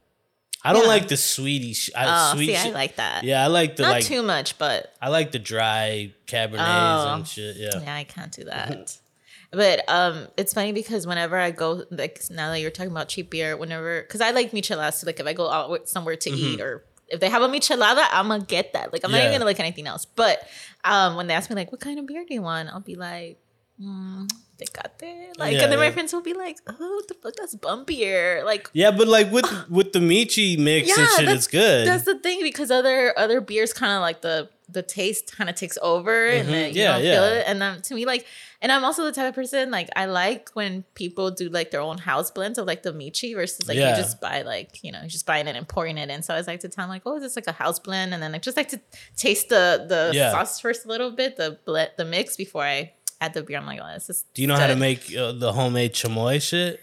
I 0.69 0.73
don't 0.73 0.83
Yeah. 0.83 0.87
like 0.89 1.07
the 1.07 1.17
sweetie. 1.17 1.73
Sh- 1.73 1.89
I, 1.95 2.31
Oh, 2.31 2.35
sweet 2.35 2.47
see, 2.55 2.57
I 2.57 2.71
like 2.71 2.95
that. 2.97 3.23
Yeah, 3.23 3.43
I 3.43 3.47
like 3.47 3.75
the 3.77 3.83
Not 3.83 3.91
like. 3.91 4.03
too 4.05 4.21
much, 4.21 4.57
but 4.57 4.93
I 5.01 5.09
like 5.09 5.31
the 5.31 5.39
dry 5.39 6.13
cabernets 6.27 7.05
Oh. 7.07 7.13
and 7.15 7.27
shit. 7.27 7.55
Yeah. 7.57 7.69
yeah, 7.81 7.95
I 7.95 8.03
can't 8.03 8.31
do 8.31 8.43
that. 8.45 8.97
But 9.49 9.87
um, 9.87 10.27
it's 10.35 10.53
funny 10.53 10.73
because 10.73 11.07
whenever 11.07 11.37
I 11.37 11.51
go, 11.51 11.85
like 11.89 12.21
now 12.29 12.51
that 12.51 12.59
you're 12.59 12.69
talking 12.69 12.91
about 12.91 13.07
cheap 13.07 13.29
beer, 13.29 13.55
whenever 13.55 14.01
because 14.01 14.19
I 14.19 14.31
like 14.31 14.51
micheladas. 14.51 14.95
So 14.95 15.05
like 15.07 15.21
if 15.21 15.25
I 15.25 15.31
go 15.31 15.49
out 15.49 15.87
somewhere 15.87 16.17
to 16.17 16.29
eat 16.29 16.59
or 16.59 16.83
if 17.07 17.21
they 17.21 17.29
have 17.29 17.41
a 17.41 17.47
michelada, 17.47 18.05
I'm 18.11 18.27
gonna 18.27 18.43
get 18.43 18.73
that. 18.73 18.91
Like 18.91 19.05
I'm 19.05 19.11
not 19.11 19.19
Mm-hmm. 19.19 19.27
Even 19.27 19.39
gonna 19.39 19.45
like 19.45 19.61
anything 19.61 19.87
else. 19.87 20.03
But 20.03 20.45
um, 20.83 21.15
when 21.15 21.27
they 21.27 21.33
ask 21.33 21.49
me 21.49 21.55
like, 21.55 21.71
what 21.71 21.79
kind 21.79 21.97
of 21.97 22.05
beer 22.05 22.25
do 22.27 22.33
you 22.33 22.41
want? 22.41 22.67
I'll 22.67 22.81
be 22.81 22.95
like, 22.95 23.39
mm, 23.81 24.29
Tecate. 24.57 25.37
Like, 25.37 25.53
Yeah, 25.53 25.63
and 25.63 25.71
then 25.71 25.79
my 25.79 25.91
friends 25.91 26.13
will 26.13 26.21
be 26.21 26.33
like, 26.33 26.57
oh, 26.67 27.01
the 27.07 27.13
fuck, 27.13 27.35
that's 27.35 27.55
bumpier. 27.55 28.43
Like. 28.43 28.69
Yeah, 28.73 28.91
but 28.91 29.07
like 29.07 29.31
with 29.31 29.45
with 29.69 29.93
the 29.93 29.99
Michi 29.99 30.57
mix 30.57 30.97
and 30.97 31.07
shit, 31.17 31.29
it's 31.29 31.47
good. 31.47 31.87
That's 31.87 32.05
the 32.05 32.19
thing 32.19 32.41
because 32.41 32.71
other 32.71 33.13
other 33.17 33.41
beers 33.41 33.73
kind 33.73 33.93
of 33.93 34.01
like 34.01 34.21
the 34.21 34.49
the 34.69 34.81
taste 34.83 35.35
kind 35.37 35.49
of 35.49 35.55
takes 35.55 35.77
over 35.81 36.27
and 36.27 36.49
then 36.49 36.73
you 36.73 36.75
Mm-hmm. 36.75 36.77
Yeah, 36.77 36.91
don't 36.91 37.01
feel 37.01 37.23
it. 37.39 37.43
And 37.47 37.63
um, 37.63 37.81
to 37.83 37.95
me, 37.95 38.05
like, 38.05 38.25
and 38.61 38.69
I'm 38.69 38.83
also 38.83 39.05
the 39.05 39.13
type 39.13 39.29
of 39.29 39.35
person 39.35 39.71
like 39.71 39.87
I 39.95 40.07
like 40.07 40.49
when 40.55 40.83
people 40.93 41.31
do 41.31 41.47
like 41.47 41.71
their 41.71 41.79
own 41.79 41.97
house 41.99 42.31
blends 42.31 42.57
of 42.57 42.65
like 42.67 42.83
the 42.83 42.91
michi 42.91 43.33
versus 43.33 43.67
like 43.69 43.77
Yeah. 43.77 43.91
you 43.91 43.95
just 43.95 44.19
buy 44.19 44.41
like 44.41 44.83
you 44.83 44.91
know 44.91 45.01
you 45.03 45.07
just 45.07 45.25
buying 45.25 45.47
it 45.47 45.55
and 45.55 45.65
pouring 45.67 45.97
it 45.97 46.09
in. 46.09 46.21
So 46.21 46.33
I 46.33 46.37
was 46.37 46.47
like 46.47 46.59
to 46.61 46.69
tell 46.69 46.83
them 46.83 46.89
like, 46.89 47.03
oh, 47.05 47.15
is 47.15 47.21
this 47.23 47.35
like 47.37 47.47
a 47.47 47.53
house 47.53 47.79
blend? 47.79 48.13
And 48.13 48.21
then 48.21 48.35
I 48.35 48.39
just 48.39 48.57
like 48.57 48.67
to 48.69 48.81
taste 49.15 49.47
the 49.49 49.85
the 49.87 50.11
Yeah. 50.13 50.31
sauce 50.31 50.59
first 50.59 50.83
a 50.85 50.89
little 50.89 51.11
bit, 51.11 51.37
the 51.37 51.59
the 51.97 52.03
mix 52.05 52.35
before 52.35 52.63
I 52.63 52.91
add 53.21 53.33
the 53.33 53.43
beer. 53.43 53.57
I'm 53.57 53.65
like, 53.65 53.79
oh, 53.81 53.93
this 53.93 54.09
is. 54.09 54.25
Do 54.33 54.41
you 54.41 54.47
know 54.47 54.55
how 54.57 54.67
to 54.67 54.75
make 54.75 55.15
uh, 55.15 55.31
the 55.33 55.53
homemade 55.53 55.93
chamoy 55.93 56.41
shit? 56.41 56.79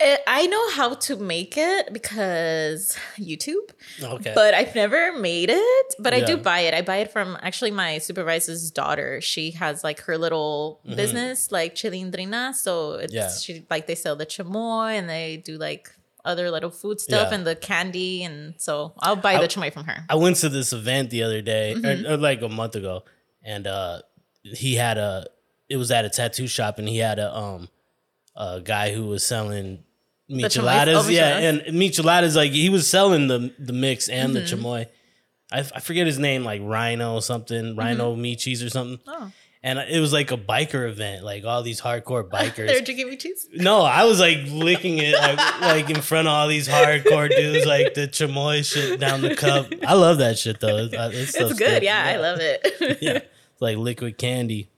It, 0.00 0.20
I 0.26 0.46
know 0.46 0.70
how 0.70 0.94
to 0.94 1.16
make 1.16 1.56
it 1.56 1.92
because 1.92 2.96
YouTube. 3.18 3.68
Okay. 4.02 4.32
But 4.34 4.54
I've 4.54 4.74
never 4.74 5.16
made 5.18 5.50
it. 5.52 5.94
But 5.98 6.12
I 6.14 6.22
do 6.22 6.36
buy 6.38 6.60
it. 6.60 6.74
I 6.74 6.80
buy 6.82 6.96
it 6.96 7.12
from 7.12 7.36
actually 7.42 7.70
my 7.70 7.98
supervisor's 7.98 8.70
daughter. 8.70 9.20
She 9.20 9.52
has 9.52 9.84
like 9.84 10.00
her 10.02 10.16
little 10.18 10.80
business, 10.96 11.52
like 11.52 11.74
Chilindrina. 11.74 12.54
So 12.54 12.94
it's 12.94 13.12
Mm-hmm. 13.12 13.16
Yeah. 13.16 13.30
she 13.30 13.66
like 13.70 13.86
they 13.86 13.94
sell 13.94 14.16
the 14.16 14.26
chamoy 14.26 14.98
and 14.98 15.08
they 15.08 15.36
do 15.36 15.56
like 15.58 15.90
other 16.24 16.50
little 16.50 16.70
food 16.70 17.00
stuff 17.00 17.28
Yeah. 17.30 17.34
and 17.36 17.46
the 17.46 17.54
candy. 17.54 18.24
And 18.24 18.54
so 18.58 18.94
I'll 19.00 19.14
buy 19.14 19.38
the 19.40 19.46
chamoy 19.46 19.72
from 19.72 19.84
her. 19.84 20.04
I 20.08 20.14
went 20.16 20.36
to 20.36 20.48
this 20.48 20.72
event 20.72 21.10
the 21.10 21.22
other 21.22 21.42
day, 21.42 21.74
Mm-hmm. 21.76 22.06
or, 22.06 22.14
or 22.14 22.16
like 22.16 22.40
a 22.42 22.48
month 22.48 22.74
ago, 22.76 23.04
and 23.44 23.66
uh 23.66 24.02
he 24.42 24.74
had 24.74 24.98
a. 24.98 25.26
It 25.68 25.76
was 25.76 25.90
at 25.90 26.04
a 26.04 26.10
tattoo 26.10 26.46
shop, 26.46 26.78
and 26.78 26.88
he 26.88 26.98
had 26.98 27.18
a 27.18 27.34
um 27.36 27.68
a 28.36 28.60
guy 28.60 28.92
who 28.92 29.06
was 29.06 29.24
selling 29.24 29.84
micheladas. 30.30 31.06
oh, 31.06 31.08
yeah, 31.08 31.38
and 31.38 31.60
micheladas 31.78 32.36
like 32.36 32.52
he 32.52 32.68
was 32.68 32.88
selling 32.88 33.26
the 33.28 33.52
the 33.58 33.72
mix 33.72 34.08
and 34.08 34.34
Mm-hmm. 34.34 34.56
the 34.56 34.62
chamoy. 34.62 34.86
I 35.54 35.62
forget 35.80 36.06
his 36.06 36.18
name, 36.18 36.44
like 36.44 36.62
Rhino 36.64 37.20
something, 37.20 37.76
Rhino 37.76 38.16
Michis 38.16 38.64
or 38.64 38.70
something. 38.70 38.96
Mm-hmm. 39.06 39.24
Oh. 39.24 39.32
And 39.64 39.78
it 39.78 40.00
was 40.00 40.12
like 40.12 40.32
a 40.32 40.36
biker 40.38 40.88
event, 40.88 41.22
like 41.24 41.44
all 41.44 41.62
these 41.62 41.80
hardcore 41.80 42.26
bikers. 42.36 42.66
They're 42.68 42.80
drinking 42.80 43.08
michis. 43.08 43.44
No, 43.54 43.82
I 43.82 44.04
was 44.04 44.18
like 44.18 44.38
licking 44.48 44.96
it 44.98 45.12
like, 45.14 45.60
like 45.60 45.90
in 45.90 46.00
front 46.00 46.26
of 46.26 46.32
all 46.32 46.48
these 46.48 46.66
hardcore 46.66 47.28
dudes, 47.30 47.64
like 47.66 47.92
the 47.94 48.08
chamoy 48.08 48.64
shit 48.64 48.98
down 48.98 49.20
the 49.20 49.36
cup. 49.36 49.66
I 49.86 49.92
love 49.94 50.18
that 50.18 50.38
shit 50.38 50.58
though. 50.58 50.78
It's, 50.78 50.94
uh, 50.94 51.10
it's, 51.12 51.34
It's 51.36 51.52
good. 51.58 51.82
Yeah, 51.82 52.02
I 52.02 52.16
love 52.16 52.38
it. 52.40 52.98
Yeah, 53.02 53.12
it's 53.52 53.60
like 53.60 53.76
liquid 53.76 54.16
candy. 54.18 54.68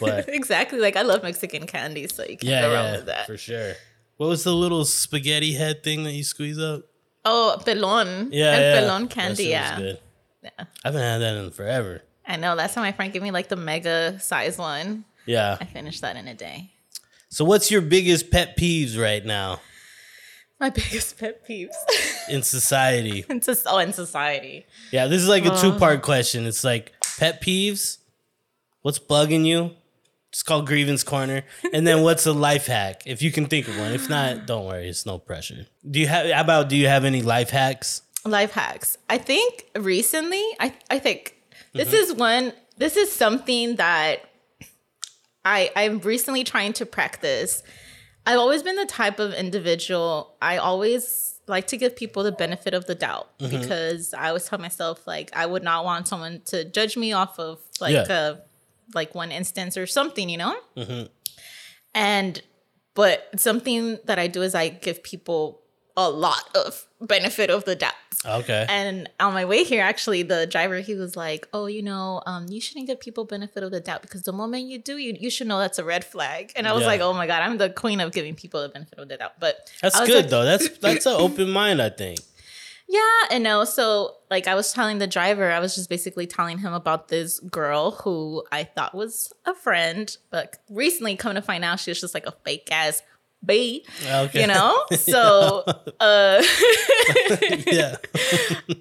But 0.00 0.28
exactly. 0.28 0.78
Like 0.80 0.96
I 0.96 1.02
love 1.02 1.22
Mexican 1.22 1.66
candy, 1.66 2.08
so 2.08 2.22
you 2.22 2.36
can't 2.36 2.42
yeah, 2.44 2.60
go 2.62 2.74
wrong 2.74 2.84
yeah, 2.86 2.96
with 2.96 3.06
that. 3.06 3.26
for 3.26 3.36
sure. 3.36 3.74
What 4.16 4.28
was 4.28 4.44
the 4.44 4.54
little 4.54 4.84
spaghetti 4.84 5.54
head 5.54 5.82
thing 5.82 6.04
that 6.04 6.12
you 6.12 6.22
squeeze 6.24 6.58
up? 6.58 6.82
Oh, 7.24 7.56
pelon. 7.64 8.28
Yeah, 8.32 8.52
and 8.54 8.60
yeah. 8.62 8.80
pelon 8.82 9.10
candy. 9.10 9.44
Yeah. 9.46 9.78
good. 9.78 9.98
Yeah. 10.42 10.50
I 10.58 10.66
haven't 10.84 11.00
had 11.00 11.18
that 11.18 11.36
in 11.36 11.50
forever. 11.50 12.02
I 12.26 12.36
know. 12.36 12.54
Last 12.54 12.74
time 12.74 12.84
my 12.84 12.92
friend 12.92 13.12
gave 13.12 13.22
me 13.22 13.30
like 13.30 13.48
the 13.48 13.56
mega 13.56 14.18
size 14.20 14.56
one. 14.58 15.04
Yeah. 15.26 15.56
I 15.60 15.64
finished 15.64 16.00
that 16.02 16.16
in 16.16 16.28
a 16.28 16.34
day. 16.34 16.70
So 17.30 17.44
what's 17.44 17.70
your 17.70 17.80
biggest 17.80 18.30
pet 18.30 18.56
peeves 18.56 18.96
right 19.00 19.24
now 19.24 19.60
My 20.60 20.70
biggest 20.80 21.18
pet 21.18 21.46
peeves. 21.48 21.74
in 22.28 22.42
society? 22.42 23.24
in, 23.30 23.42
soc- 23.42 23.64
oh, 23.66 23.78
in 23.78 23.92
society. 23.92 24.66
Yeah, 24.92 25.06
this 25.08 25.20
is 25.22 25.28
like 25.28 25.44
a 25.44 25.52
Uh. 25.52 25.60
two-part 25.60 26.02
question. 26.02 26.46
It's 26.46 26.62
like 26.62 26.92
pet 27.18 27.40
peeves, 27.42 27.98
what's 28.84 28.98
bugging 29.00 29.44
you? 29.44 29.72
It's 30.30 30.42
called 30.42 30.66
grievance 30.66 31.02
corner, 31.04 31.42
and 31.72 31.86
then 31.86 32.02
what's 32.02 32.26
a 32.26 32.32
life 32.32 32.66
hack 32.66 33.02
if 33.06 33.22
you 33.22 33.30
can 33.30 33.46
think 33.46 33.68
of 33.68 33.78
one. 33.78 33.92
If 33.92 34.08
not, 34.08 34.46
don't 34.50 34.66
worry, 34.66 34.88
it's 34.88 35.04
no 35.06 35.18
pressure. 35.18 35.66
Do 35.88 35.98
you 36.00 36.06
have? 36.08 36.30
How 36.30 36.40
about 36.40 36.68
do 36.68 36.76
you 36.76 36.88
have 36.88 37.04
any 37.04 37.22
life 37.22 37.50
hacks? 37.50 38.02
life 38.24 38.52
hacks. 38.52 38.96
I 39.10 39.18
think 39.18 39.66
recently, 39.76 40.42
I 40.60 40.74
I 40.90 40.98
think 40.98 41.36
this 41.72 41.88
Mm-hmm. 41.88 41.96
is 41.96 42.12
one. 42.14 42.52
This 42.78 42.96
is 42.96 43.12
something 43.12 43.76
that 43.76 44.16
I 45.44 45.70
I'm 45.76 45.98
recently 46.00 46.44
trying 46.44 46.72
to 46.74 46.86
practice. 46.86 47.62
I've 48.26 48.38
always 48.38 48.62
been 48.62 48.76
the 48.76 48.86
type 48.86 49.18
of 49.20 49.34
individual. 49.34 50.34
I 50.40 50.56
always 50.56 51.38
like 51.46 51.66
to 51.68 51.76
give 51.76 51.94
people 51.94 52.22
the 52.22 52.32
benefit 52.32 52.72
of 52.74 52.86
the 52.86 52.94
doubt 52.94 53.38
Mm-hmm. 53.38 53.60
because 53.60 54.14
I 54.14 54.28
always 54.28 54.46
tell 54.46 54.58
myself 54.58 55.06
like 55.06 55.30
I 55.36 55.44
would 55.46 55.62
not 55.62 55.84
want 55.84 56.08
someone 56.08 56.40
to 56.46 56.64
judge 56.64 56.96
me 56.96 57.12
off 57.12 57.38
of 57.38 57.60
like 57.80 57.92
Yeah. 57.92 58.06
a 58.08 58.36
like 58.94 59.14
one 59.14 59.30
instance 59.32 59.76
or 59.76 59.86
something, 59.86 60.28
you 60.28 60.38
know. 60.38 60.56
Mm-hmm. 60.76 61.06
And 61.94 62.42
but 62.94 63.28
something 63.36 63.98
that 64.04 64.18
I 64.18 64.26
do 64.26 64.42
is 64.42 64.54
I 64.54 64.68
give 64.68 65.02
people 65.02 65.60
a 65.96 66.10
lot 66.10 66.42
of 66.56 66.86
benefit 67.00 67.50
of 67.50 67.64
the 67.64 67.76
doubt. 67.76 67.92
Okay. 68.26 68.66
And 68.68 69.08
on 69.20 69.32
my 69.32 69.44
way 69.44 69.62
here, 69.64 69.82
actually, 69.82 70.22
the 70.22 70.46
driver 70.46 70.80
he 70.80 70.94
was 70.94 71.14
like, 71.16 71.46
"Oh, 71.52 71.66
you 71.66 71.82
know, 71.82 72.22
um, 72.26 72.46
you 72.48 72.60
shouldn't 72.60 72.86
give 72.86 72.98
people 72.98 73.24
benefit 73.24 73.62
of 73.62 73.70
the 73.70 73.80
doubt 73.80 74.02
because 74.02 74.22
the 74.22 74.32
moment 74.32 74.64
you 74.64 74.78
do, 74.78 74.96
you 74.96 75.14
you 75.18 75.30
should 75.30 75.46
know 75.46 75.58
that's 75.58 75.78
a 75.78 75.84
red 75.84 76.04
flag." 76.04 76.52
And 76.56 76.66
I 76.66 76.72
was 76.72 76.82
Yeah. 76.82 76.88
like, 76.88 77.00
"Oh 77.00 77.12
my 77.12 77.26
god, 77.26 77.42
I'm 77.42 77.58
the 77.58 77.70
queen 77.70 78.00
of 78.00 78.12
giving 78.12 78.34
people 78.34 78.62
the 78.62 78.70
benefit 78.70 78.98
of 78.98 79.08
the 79.08 79.16
doubt." 79.18 79.38
But 79.38 79.70
That's 79.82 79.98
good 80.00 80.22
like, 80.24 80.30
though. 80.30 80.44
That's 80.44 80.68
that's 80.78 81.06
an 81.06 81.14
open 81.16 81.50
mind. 81.50 81.80
I 81.82 81.90
think. 81.90 82.20
Yeah, 82.88 83.00
and 83.30 83.42
no, 83.44 83.64
so 83.64 84.16
like 84.30 84.46
I 84.46 84.54
was 84.54 84.72
telling 84.72 84.98
the 84.98 85.06
driver, 85.06 85.50
I 85.50 85.58
was 85.60 85.74
just 85.74 85.88
basically 85.88 86.26
telling 86.26 86.58
him 86.58 86.72
about 86.72 87.08
this 87.08 87.40
girl 87.40 87.92
who 87.92 88.44
I 88.52 88.64
thought 88.64 88.94
was 88.94 89.32
a 89.46 89.54
friend, 89.54 90.14
but 90.30 90.58
recently 90.68 91.16
come 91.16 91.34
to 91.34 91.42
find 91.42 91.64
out 91.64 91.80
she 91.80 91.90
was 91.90 92.00
just 92.00 92.14
like 92.14 92.26
a 92.26 92.34
fake 92.44 92.68
ass 92.70 93.02
B. 93.44 93.84
Okay. 94.06 94.42
You 94.42 94.46
know? 94.46 94.84
So 94.92 95.64
uh 96.00 96.42
yeah. 97.66 97.96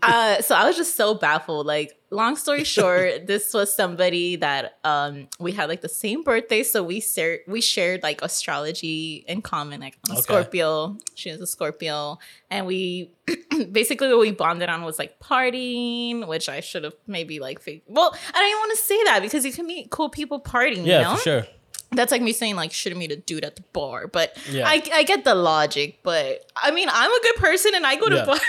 uh, 0.02 0.42
so 0.42 0.56
I 0.56 0.66
was 0.66 0.78
just 0.78 0.96
so 0.96 1.16
baffled. 1.16 1.66
Like, 1.66 1.98
long 2.14 2.36
story 2.36 2.64
short, 2.78 3.28
this 3.28 3.54
was 3.54 3.76
somebody 3.76 4.36
that 4.38 4.78
um 4.84 5.28
we 5.40 5.52
had 5.52 5.68
like 5.70 5.82
the 5.82 5.90
same 5.90 6.24
birthday, 6.24 6.64
so 6.64 6.84
we 6.84 7.00
shared 7.02 7.40
we 7.48 7.60
shared 7.62 8.04
like 8.04 8.22
astrology 8.22 9.26
in 9.28 9.42
common. 9.42 9.82
Like 9.82 9.98
I'm 10.08 10.14
Okay. 10.14 10.22
Scorpio, 10.22 10.98
she 11.16 11.32
was 11.32 11.42
a 11.42 11.48
Scorpio, 11.48 12.20
and 12.50 12.66
we 12.66 13.12
basically 13.72 14.08
what 14.10 14.20
we 14.20 14.32
bonded 14.32 14.70
on 14.70 14.84
was 14.84 15.00
like 15.00 15.20
partying, 15.20 16.28
which 16.28 16.50
I 16.50 16.60
should 16.60 16.84
have 16.84 16.96
maybe 17.08 17.40
like 17.40 17.60
fake. 17.60 17.84
Well, 17.88 18.14
I 18.30 18.32
don't 18.40 18.48
even 18.50 18.60
want 18.60 18.72
to 18.78 18.84
say 18.84 19.04
that 19.06 19.20
because 19.22 19.46
you 19.46 19.52
can 19.52 19.66
meet 19.68 19.90
cool 19.90 20.10
people 20.10 20.40
partying. 20.40 20.86
Yeah, 20.86 20.98
you 21.00 21.04
know? 21.06 21.16
for 21.16 21.22
sure. 21.22 21.48
That's 21.96 22.12
like 22.12 22.24
me 22.24 22.34
saying 22.34 22.56
like 22.56 22.72
shouldn't 22.74 22.98
meet 22.98 23.12
a 23.12 23.18
dude 23.18 23.44
at 23.46 23.56
the 23.56 23.62
bar, 23.72 24.08
but 24.08 24.36
Yeah. 24.50 24.68
I, 24.68 24.82
I 24.92 25.04
get 25.04 25.24
the 25.26 25.36
logic. 25.36 26.00
But 26.02 26.44
I 26.56 26.72
mean, 26.72 26.88
I'm 26.92 27.12
a 27.12 27.22
good 27.22 27.36
person 27.36 27.76
and 27.76 27.86
I 27.86 27.96
go 27.98 28.10
to 28.10 28.16
Yeah. 28.16 28.26
bars. 28.26 28.42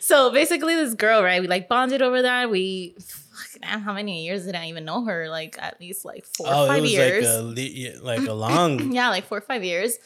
So 0.00 0.30
basically, 0.32 0.74
this 0.74 0.94
girl, 0.94 1.22
right? 1.22 1.40
We 1.40 1.46
like 1.48 1.68
bonded 1.68 2.02
over 2.02 2.22
that. 2.22 2.50
We, 2.50 2.96
fuck, 3.00 3.60
damn, 3.62 3.80
how 3.80 3.92
many 3.94 4.24
years 4.24 4.44
did 4.44 4.54
I 4.54 4.66
even 4.68 4.84
know 4.84 5.04
her? 5.04 5.28
Like 5.28 5.56
at 5.60 5.80
least 5.80 6.04
like 6.04 6.24
four 6.26 6.46
Oh, 6.48 6.62
or 6.62 6.64
it 6.64 6.68
five 6.68 6.82
was 6.82 6.92
years. 6.92 7.26
like 7.26 7.58
a 7.58 7.98
like 8.02 8.26
a 8.28 8.32
long. 8.32 8.80
yeah, 8.92 9.08
like 9.10 9.24
four 9.24 9.38
or 9.38 9.42
five 9.42 9.62
years. 9.64 9.98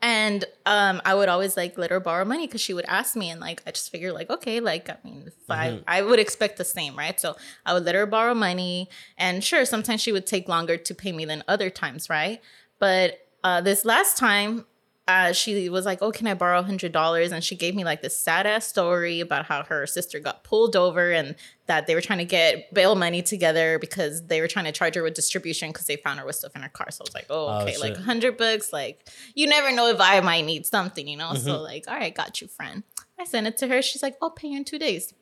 And 0.00 0.46
um, 0.64 1.02
I 1.04 1.14
would 1.14 1.28
always 1.28 1.58
like 1.58 1.76
let 1.76 1.90
her 1.90 2.00
borrow 2.00 2.24
money 2.24 2.46
because 2.46 2.62
she 2.62 2.72
would 2.72 2.86
ask 2.88 3.16
me, 3.16 3.28
and 3.28 3.38
like 3.38 3.62
I 3.66 3.70
just 3.70 3.90
figured 3.92 4.14
like 4.14 4.30
okay, 4.30 4.60
like 4.60 4.88
I 4.88 4.96
mean, 5.04 5.24
if 5.26 5.34
I 5.50 5.82
I 5.86 6.00
would 6.00 6.18
expect 6.18 6.56
the 6.56 6.64
same, 6.64 6.96
right? 6.96 7.20
So 7.20 7.36
I 7.66 7.74
would 7.74 7.84
let 7.84 7.94
her 7.94 8.06
borrow 8.06 8.32
money, 8.32 8.88
and 9.18 9.44
sure, 9.44 9.66
sometimes 9.66 10.00
she 10.00 10.10
would 10.10 10.26
take 10.26 10.48
longer 10.48 10.78
to 10.78 10.94
pay 10.94 11.12
me 11.12 11.26
than 11.26 11.44
other 11.48 11.68
times, 11.68 12.08
right? 12.08 12.40
But 12.78 13.18
uh, 13.44 13.60
this 13.60 13.84
last 13.84 14.16
time, 14.16 14.64
uh, 15.06 15.32
she 15.32 15.68
was 15.68 15.84
like, 15.84 16.00
"Oh, 16.00 16.10
can 16.10 16.26
I 16.26 16.34
borrow 16.34 16.62
hundred 16.62 16.92
dollars?" 16.92 17.30
And 17.30 17.44
she 17.44 17.56
gave 17.56 17.74
me 17.74 17.84
like 17.84 18.00
this 18.00 18.16
sad 18.18 18.46
ass 18.46 18.66
story 18.66 19.20
about 19.20 19.44
how 19.44 19.62
her 19.64 19.86
sister 19.86 20.18
got 20.18 20.44
pulled 20.44 20.76
over 20.76 21.10
and 21.12 21.34
that 21.66 21.86
they 21.86 21.94
were 21.94 22.00
trying 22.00 22.20
to 22.20 22.24
get 22.24 22.72
bail 22.72 22.94
money 22.94 23.20
together 23.20 23.78
because 23.78 24.26
they 24.28 24.40
were 24.40 24.48
trying 24.48 24.64
to 24.64 24.72
charge 24.72 24.94
her 24.94 25.02
with 25.02 25.12
distribution 25.14 25.70
because 25.70 25.86
they 25.86 25.96
found 25.96 26.20
her 26.20 26.24
with 26.26 26.36
stuff 26.36 26.56
in 26.56 26.62
her 26.62 26.68
car. 26.70 26.90
So 26.90 27.02
I 27.02 27.04
was 27.06 27.14
like, 27.14 27.26
"Oh, 27.28 27.48
Oh, 27.48 27.60
okay, 27.62 27.76
like 27.78 27.96
a 27.98 28.02
hundred 28.02 28.38
bucks. 28.38 28.72
Like 28.72 29.06
you 29.34 29.46
never 29.46 29.70
know 29.74 29.88
if 29.88 30.00
I 30.00 30.20
might 30.20 30.44
need 30.46 30.64
something, 30.64 31.06
you 31.06 31.16
know." 31.18 31.32
Mm-hmm. 31.32 31.44
So 31.44 31.60
like, 31.60 31.84
all 31.86 31.96
right, 31.96 32.14
got 32.14 32.40
you, 32.40 32.48
friend. 32.48 32.82
I 33.20 33.24
sent 33.24 33.46
it 33.46 33.56
to 33.58 33.68
her. 33.68 33.82
She's 33.82 34.02
like, 34.02 34.16
"I'll 34.22 34.30
pay 34.30 34.48
you 34.48 34.56
in 34.56 34.64
two 34.64 34.78
days." 34.78 35.12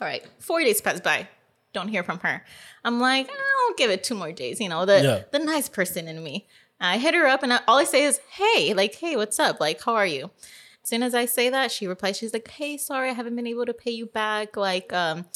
All 0.00 0.06
right, 0.08 0.24
four 0.38 0.60
days 0.62 0.80
pass 0.80 1.00
by. 1.00 1.28
Don't 1.74 1.88
hear 1.88 2.02
from 2.02 2.18
her. 2.20 2.44
I'm 2.84 2.98
like, 3.00 3.30
I'll 3.30 3.74
give 3.76 3.90
it 3.90 4.04
two 4.04 4.14
more 4.14 4.32
days. 4.32 4.60
You 4.60 4.68
know, 4.68 4.84
the 4.84 5.02
Yeah. 5.02 5.22
the 5.38 5.44
nice 5.44 5.68
person 5.68 6.08
in 6.08 6.22
me. 6.22 6.46
I 6.84 6.98
hit 6.98 7.14
her 7.14 7.26
up, 7.26 7.42
and 7.42 7.52
I, 7.52 7.60
all 7.68 7.78
I 7.78 7.84
say 7.84 8.04
is, 8.04 8.20
"Hey, 8.30 8.74
like, 8.74 8.94
hey, 8.94 9.16
what's 9.16 9.38
up? 9.38 9.60
Like, 9.60 9.82
how 9.82 9.94
are 9.94 10.06
you?" 10.06 10.30
As 10.82 10.88
soon 10.88 11.02
as 11.02 11.14
I 11.14 11.26
say 11.26 11.48
that, 11.50 11.70
she 11.70 11.86
replies, 11.86 12.18
"She's 12.18 12.32
like, 12.32 12.48
hey, 12.48 12.76
sorry, 12.76 13.10
I 13.10 13.12
haven't 13.12 13.36
been 13.36 13.46
able 13.46 13.66
to 13.66 13.74
pay 13.74 13.92
you 13.92 14.06
back. 14.06 14.56
Like, 14.56 14.92
um, 14.92 15.26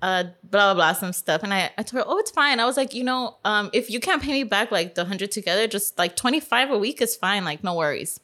uh, 0.00 0.24
blah 0.42 0.72
blah 0.72 0.74
blah, 0.74 0.92
some 0.94 1.12
stuff." 1.12 1.42
And 1.42 1.52
I, 1.52 1.70
I 1.76 1.82
told 1.82 2.04
her, 2.04 2.10
"Oh, 2.10 2.18
it's 2.18 2.30
fine." 2.30 2.60
I 2.60 2.64
was 2.64 2.76
like, 2.76 2.94
you 2.94 3.04
know, 3.04 3.36
um, 3.44 3.70
if 3.72 3.90
you 3.90 4.00
can't 4.00 4.22
pay 4.22 4.32
me 4.32 4.44
back 4.44 4.70
like 4.70 4.94
the 4.94 5.04
hundred 5.04 5.32
together, 5.32 5.66
just 5.66 5.98
like 5.98 6.16
twenty 6.16 6.40
five 6.40 6.70
a 6.70 6.78
week 6.78 7.02
is 7.02 7.14
fine. 7.14 7.44
Like, 7.44 7.62
no 7.62 7.74
worries. 7.74 8.20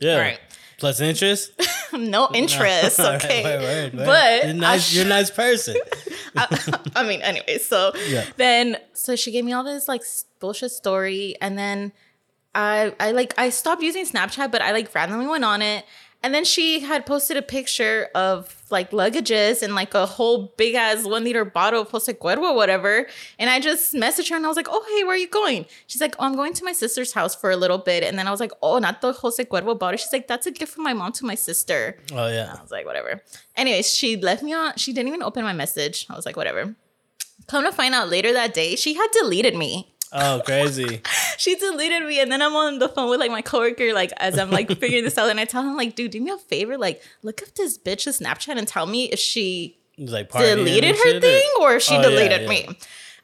Yeah. 0.00 0.14
All 0.14 0.20
right. 0.20 0.40
Plus 0.78 1.00
interest. 1.00 1.52
no 1.98 2.28
interest. 2.34 2.98
Okay, 3.00 3.42
word, 3.44 3.62
word, 3.62 3.94
word. 3.94 4.06
but 4.06 4.44
you're 4.44 4.54
nice. 4.54 4.92
I 4.92 4.96
you're 4.96 5.06
a 5.06 5.08
nice 5.18 5.30
person. 5.30 5.76
I 6.36 7.04
mean, 7.06 7.20
anyway, 7.22 7.58
so 7.58 7.92
Yeah. 8.08 8.24
then 8.36 8.76
so 8.94 9.16
she 9.16 9.30
gave 9.32 9.44
me 9.44 9.52
all 9.52 9.64
this 9.64 9.88
like 9.88 10.02
bullshit 10.40 10.70
story, 10.72 11.36
and 11.40 11.58
then 11.58 11.92
I 12.54 12.94
I 13.00 13.12
like 13.12 13.34
I 13.38 13.50
stopped 13.50 13.82
using 13.82 14.06
Snapchat, 14.06 14.50
but 14.50 14.62
I 14.62 14.72
like 14.72 14.94
randomly 14.94 15.26
went 15.26 15.44
on 15.44 15.62
it, 15.62 15.84
and 16.22 16.34
then 16.34 16.44
she 16.44 16.80
had 16.80 17.06
posted 17.06 17.36
a 17.36 17.42
picture 17.42 18.08
of 18.14 18.62
like 18.70 18.90
luggages 18.90 19.62
and 19.62 19.74
like 19.74 19.94
a 19.94 20.06
whole 20.06 20.52
big 20.56 20.74
ass 20.74 21.04
one 21.04 21.24
liter 21.24 21.44
bottle 21.44 21.82
of 21.82 21.90
Jose 21.90 22.12
Cuervo 22.14 22.50
or 22.50 22.54
whatever, 22.54 23.06
and 23.38 23.50
I 23.50 23.60
just 23.60 23.94
messaged 23.94 24.30
her 24.30 24.36
and 24.36 24.44
I 24.44 24.48
was 24.48 24.56
like, 24.56 24.68
oh 24.70 24.84
hey, 24.88 25.04
where 25.04 25.14
are 25.14 25.18
you 25.18 25.28
going? 25.28 25.66
She's 25.86 26.00
like, 26.00 26.14
oh 26.18 26.24
I'm 26.24 26.34
going 26.34 26.54
to 26.54 26.64
my 26.64 26.72
sister's 26.72 27.12
house 27.12 27.34
for 27.34 27.50
a 27.50 27.56
little 27.56 27.78
bit, 27.78 28.02
and 28.04 28.18
then 28.18 28.26
I 28.28 28.30
was 28.30 28.40
like, 28.40 28.52
oh 28.62 28.78
not 28.78 29.00
the 29.00 29.12
Jose 29.12 29.42
Cuervo 29.44 29.78
bottle. 29.78 29.98
She's 29.98 30.12
like, 30.12 30.28
that's 30.28 30.46
a 30.46 30.50
gift 30.50 30.72
from 30.72 30.84
my 30.84 30.92
mom 30.92 31.12
to 31.12 31.26
my 31.26 31.34
sister. 31.34 31.98
Oh 32.12 32.28
yeah. 32.28 32.54
I 32.58 32.62
was 32.62 32.70
like, 32.70 32.86
whatever. 32.86 33.22
Anyways, 33.56 33.92
she 33.92 34.16
left 34.16 34.42
me 34.42 34.52
on, 34.52 34.76
she 34.76 34.92
didn't 34.92 35.08
even 35.08 35.22
open 35.22 35.44
my 35.44 35.52
message. 35.52 36.06
I 36.08 36.16
was 36.16 36.26
like, 36.26 36.36
whatever. 36.36 36.74
Come 37.48 37.64
to 37.64 37.72
find 37.72 37.94
out 37.94 38.08
later 38.08 38.32
that 38.32 38.54
day, 38.54 38.76
she 38.76 38.94
had 38.94 39.08
deleted 39.10 39.56
me. 39.56 39.91
Oh 40.12 40.42
crazy. 40.44 41.00
She 41.38 41.56
deleted 41.56 42.04
me, 42.06 42.20
and 42.20 42.30
then 42.30 42.40
I'm 42.40 42.54
on 42.54 42.78
the 42.78 42.88
phone 42.88 43.10
with 43.10 43.18
like 43.18 43.30
my 43.32 43.42
coworker, 43.42 43.92
like 43.92 44.12
as 44.18 44.38
I'm 44.38 44.50
like 44.50 44.68
figuring 44.78 45.02
this 45.02 45.18
out, 45.18 45.28
and 45.28 45.40
I 45.40 45.44
tell 45.44 45.62
him 45.62 45.76
like, 45.76 45.96
dude, 45.96 46.12
do 46.12 46.20
me 46.20 46.30
a 46.30 46.36
favor, 46.38 46.78
like 46.78 47.02
look 47.22 47.42
up 47.42 47.54
this 47.56 47.76
bitch's 47.78 48.20
Snapchat 48.20 48.56
and 48.56 48.68
tell 48.68 48.86
me 48.86 49.06
if 49.10 49.18
she 49.18 49.76
like 49.98 50.30
deleted 50.30 50.94
her 50.96 51.16
or- 51.16 51.20
thing 51.20 51.48
or 51.60 51.74
if 51.76 51.82
she 51.82 51.96
Oh, 51.96 52.00
yeah, 52.00 52.08
deleted 52.08 52.42
yeah. 52.42 52.48
me. 52.48 52.68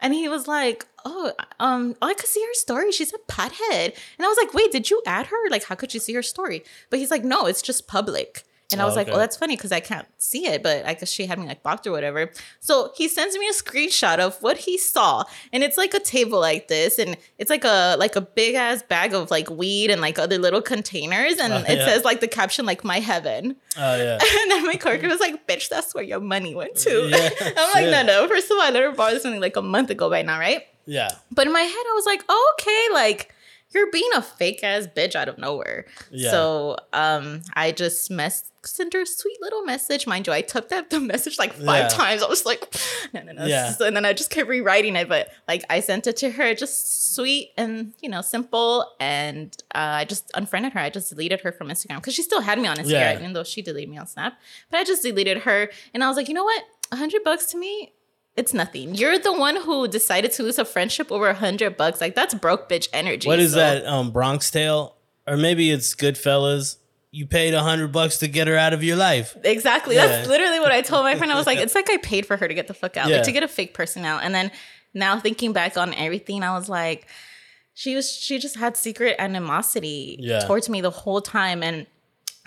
And 0.00 0.14
he 0.14 0.28
was 0.28 0.46
like, 0.48 0.86
"Oh, 1.04 1.32
um, 1.60 1.94
I 2.02 2.14
could 2.14 2.26
see 2.28 2.40
her 2.40 2.54
story. 2.54 2.90
She's 2.92 3.12
a 3.12 3.18
pothead." 3.32 3.86
And 4.18 4.24
I 4.24 4.28
was 4.28 4.38
like, 4.40 4.54
"Wait, 4.54 4.72
did 4.72 4.90
you 4.90 5.02
add 5.06 5.26
her? 5.26 5.50
Like, 5.50 5.64
how 5.64 5.74
could 5.74 5.92
you 5.94 6.00
see 6.00 6.14
her 6.14 6.22
story?" 6.22 6.64
But 6.90 6.98
he's 7.00 7.10
like, 7.10 7.24
"No, 7.24 7.46
it's 7.46 7.62
just 7.62 7.86
public." 7.88 8.44
And 8.70 8.82
I 8.82 8.84
Oh, 8.84 8.86
was 8.86 8.96
like, 8.96 9.08
okay. 9.08 9.14
"Oh, 9.16 9.18
that's 9.18 9.34
funny 9.36 9.56
because 9.56 9.72
I 9.72 9.80
can't 9.80 10.06
see 10.18 10.46
it, 10.46 10.62
but 10.62 10.84
I 10.84 10.92
guess 10.92 11.10
she 11.10 11.24
had 11.24 11.38
me 11.38 11.46
like 11.46 11.62
blocked 11.62 11.86
or 11.86 11.90
whatever." 11.92 12.30
So 12.60 12.92
he 12.94 13.08
sends 13.08 13.34
me 13.38 13.48
a 13.48 13.52
screenshot 13.52 14.18
of 14.18 14.36
what 14.42 14.58
he 14.58 14.76
saw, 14.76 15.24
and 15.54 15.64
it's 15.64 15.78
like 15.78 15.94
a 15.94 16.00
table 16.00 16.38
like 16.38 16.68
this, 16.68 16.98
and 16.98 17.16
it's 17.38 17.48
like 17.48 17.64
a 17.64 17.96
like 17.98 18.14
a 18.14 18.20
big 18.20 18.56
ass 18.56 18.82
bag 18.82 19.14
of 19.14 19.30
like 19.30 19.48
weed 19.48 19.90
and 19.90 20.02
like 20.02 20.18
other 20.18 20.36
little 20.36 20.60
containers, 20.60 21.38
and 21.38 21.52
Oh, 21.54 21.64
it 21.66 21.78
yeah. 21.78 21.86
says 21.86 22.04
like 22.04 22.20
the 22.20 22.28
caption 22.28 22.66
like 22.66 22.84
"My 22.84 23.00
Heaven." 23.00 23.56
Oh 23.78 23.96
yeah. 23.96 24.18
And 24.42 24.50
then 24.50 24.66
my 24.66 24.76
coworker 24.76 25.08
was 25.08 25.20
like, 25.20 25.46
bitch, 25.46 25.68
that's 25.70 25.94
where 25.94 26.04
your 26.04 26.20
money 26.20 26.54
went 26.54 26.76
to. 26.76 27.08
Yeah, 27.08 27.30
I'm 27.56 27.70
like, 27.72 27.90
no, 27.90 28.02
no. 28.02 28.28
First 28.28 28.50
of 28.50 28.58
all, 28.58 28.62
I 28.62 28.90
borrow 28.92 29.12
this 29.12 29.22
something 29.22 29.40
like 29.40 29.56
a 29.56 29.62
month 29.62 29.88
ago 29.90 30.10
by 30.10 30.20
now, 30.22 30.38
right? 30.38 30.66
Yeah. 30.84 31.08
But 31.32 31.46
in 31.46 31.52
my 31.54 31.60
head, 31.62 31.70
I 31.90 31.92
was 31.94 32.04
like, 32.06 32.22
oh, 32.28 32.54
okay, 32.60 32.84
like 32.92 33.34
you're 33.74 33.90
being 33.90 34.08
a 34.14 34.22
fake 34.22 34.64
ass 34.64 34.86
bitch 34.86 35.14
out 35.14 35.28
of 35.28 35.38
nowhere. 35.38 35.86
Yeah. 36.10 36.30
So 36.30 36.76
um 36.92 37.42
I 37.54 37.72
just 37.72 38.10
mess 38.10 38.50
sent 38.64 38.92
her 38.92 39.02
a 39.02 39.06
sweet 39.06 39.38
little 39.40 39.62
message. 39.62 40.06
Mind 40.06 40.26
you, 40.26 40.32
I 40.32 40.40
took 40.42 40.68
that 40.70 40.90
the 40.90 41.00
message 41.00 41.38
like 41.38 41.52
five 41.54 41.64
Yeah. 41.84 41.88
times. 41.88 42.22
I 42.22 42.28
was 42.28 42.44
like, 42.44 42.74
no, 43.14 43.22
no, 43.22 43.32
no. 43.32 43.46
Yeah. 43.46 43.72
And 43.80 43.94
then 43.96 44.04
I 44.04 44.12
just 44.12 44.30
kept 44.30 44.48
rewriting 44.48 44.96
it. 44.96 45.08
But 45.08 45.28
like 45.46 45.64
I 45.70 45.80
sent 45.80 46.06
it 46.06 46.16
to 46.18 46.30
her 46.30 46.54
just 46.54 47.14
sweet 47.14 47.50
and 47.56 47.92
you 48.00 48.08
know, 48.08 48.20
simple. 48.20 48.90
And 49.00 49.56
uh, 49.74 49.78
I 50.02 50.04
just 50.04 50.30
unfriended 50.34 50.72
her. 50.72 50.80
I 50.80 50.90
just 50.90 51.10
deleted 51.10 51.40
her 51.42 51.52
from 51.52 51.68
Instagram 51.68 51.96
because 51.96 52.14
she 52.14 52.22
still 52.22 52.40
had 52.40 52.58
me 52.58 52.66
on 52.68 52.76
Instagram, 52.76 52.90
Yeah. 52.90 53.18
even 53.18 53.32
though 53.32 53.44
she 53.44 53.62
deleted 53.62 53.88
me 53.90 53.96
on 53.98 54.06
Snap. 54.06 54.38
But 54.70 54.78
I 54.80 54.84
just 54.84 55.02
deleted 55.02 55.38
her 55.38 55.70
and 55.94 56.02
I 56.04 56.08
was 56.08 56.16
like, 56.16 56.28
you 56.28 56.34
know 56.34 56.44
what? 56.44 56.62
A 56.90 56.96
hundred 56.96 57.22
bucks 57.22 57.46
to 57.46 57.58
me, 57.58 57.92
it's 58.38 58.54
nothing. 58.54 58.94
You're 58.94 59.18
the 59.18 59.32
one 59.32 59.56
who 59.56 59.88
decided 59.88 60.30
to 60.32 60.42
lose 60.44 60.58
a 60.58 60.64
friendship 60.64 61.10
over 61.12 61.28
a 61.28 61.34
hundred 61.34 61.76
bucks. 61.76 62.00
Like 62.00 62.14
that's 62.14 62.34
broke 62.34 62.68
bitch 62.68 62.88
energy. 62.92 63.26
What 63.28 63.40
is 63.40 63.52
So- 63.52 63.58
that? 63.58 63.84
Um, 63.86 64.10
Bronx 64.12 64.50
Tale, 64.50 64.94
or 65.26 65.36
maybe 65.36 65.70
it's 65.70 65.94
Goodfellas. 65.94 66.76
You 67.10 67.26
paid 67.26 67.54
a 67.54 67.62
hundred 67.62 67.90
bucks 67.90 68.18
to 68.18 68.28
get 68.28 68.46
her 68.48 68.56
out 68.56 68.72
of 68.74 68.84
your 68.84 68.96
life. 68.96 69.34
Exactly. 69.42 69.96
Yeah. 69.96 70.06
That's 70.06 70.28
literally 70.28 70.60
what 70.60 70.72
I 70.72 70.82
told 70.82 71.04
my 71.04 71.14
friend. 71.16 71.32
I 71.32 71.36
was 71.36 71.46
like, 71.46 71.58
it's 71.64 71.74
like 71.74 71.88
I 71.90 71.96
paid 71.96 72.26
for 72.26 72.36
her 72.36 72.46
to 72.46 72.54
get 72.54 72.68
the 72.68 72.74
fuck 72.74 72.96
out, 72.96 73.08
Yeah. 73.08 73.16
like 73.16 73.24
to 73.24 73.32
get 73.32 73.42
a 73.42 73.48
fake 73.48 73.72
person 73.74 74.04
out. 74.04 74.22
And 74.22 74.34
then 74.34 74.50
now 74.94 75.18
thinking 75.18 75.52
back 75.52 75.76
on 75.76 75.92
everything, 75.94 76.42
I 76.42 76.52
was 76.56 76.68
like, 76.68 77.06
she 77.74 77.94
was 77.94 78.10
she 78.12 78.38
just 78.38 78.56
had 78.56 78.76
secret 78.76 79.16
animosity 79.18 80.16
Yeah. 80.20 80.40
towards 80.40 80.68
me 80.68 80.80
the 80.80 80.90
whole 80.90 81.20
time. 81.20 81.62
And 81.62 81.86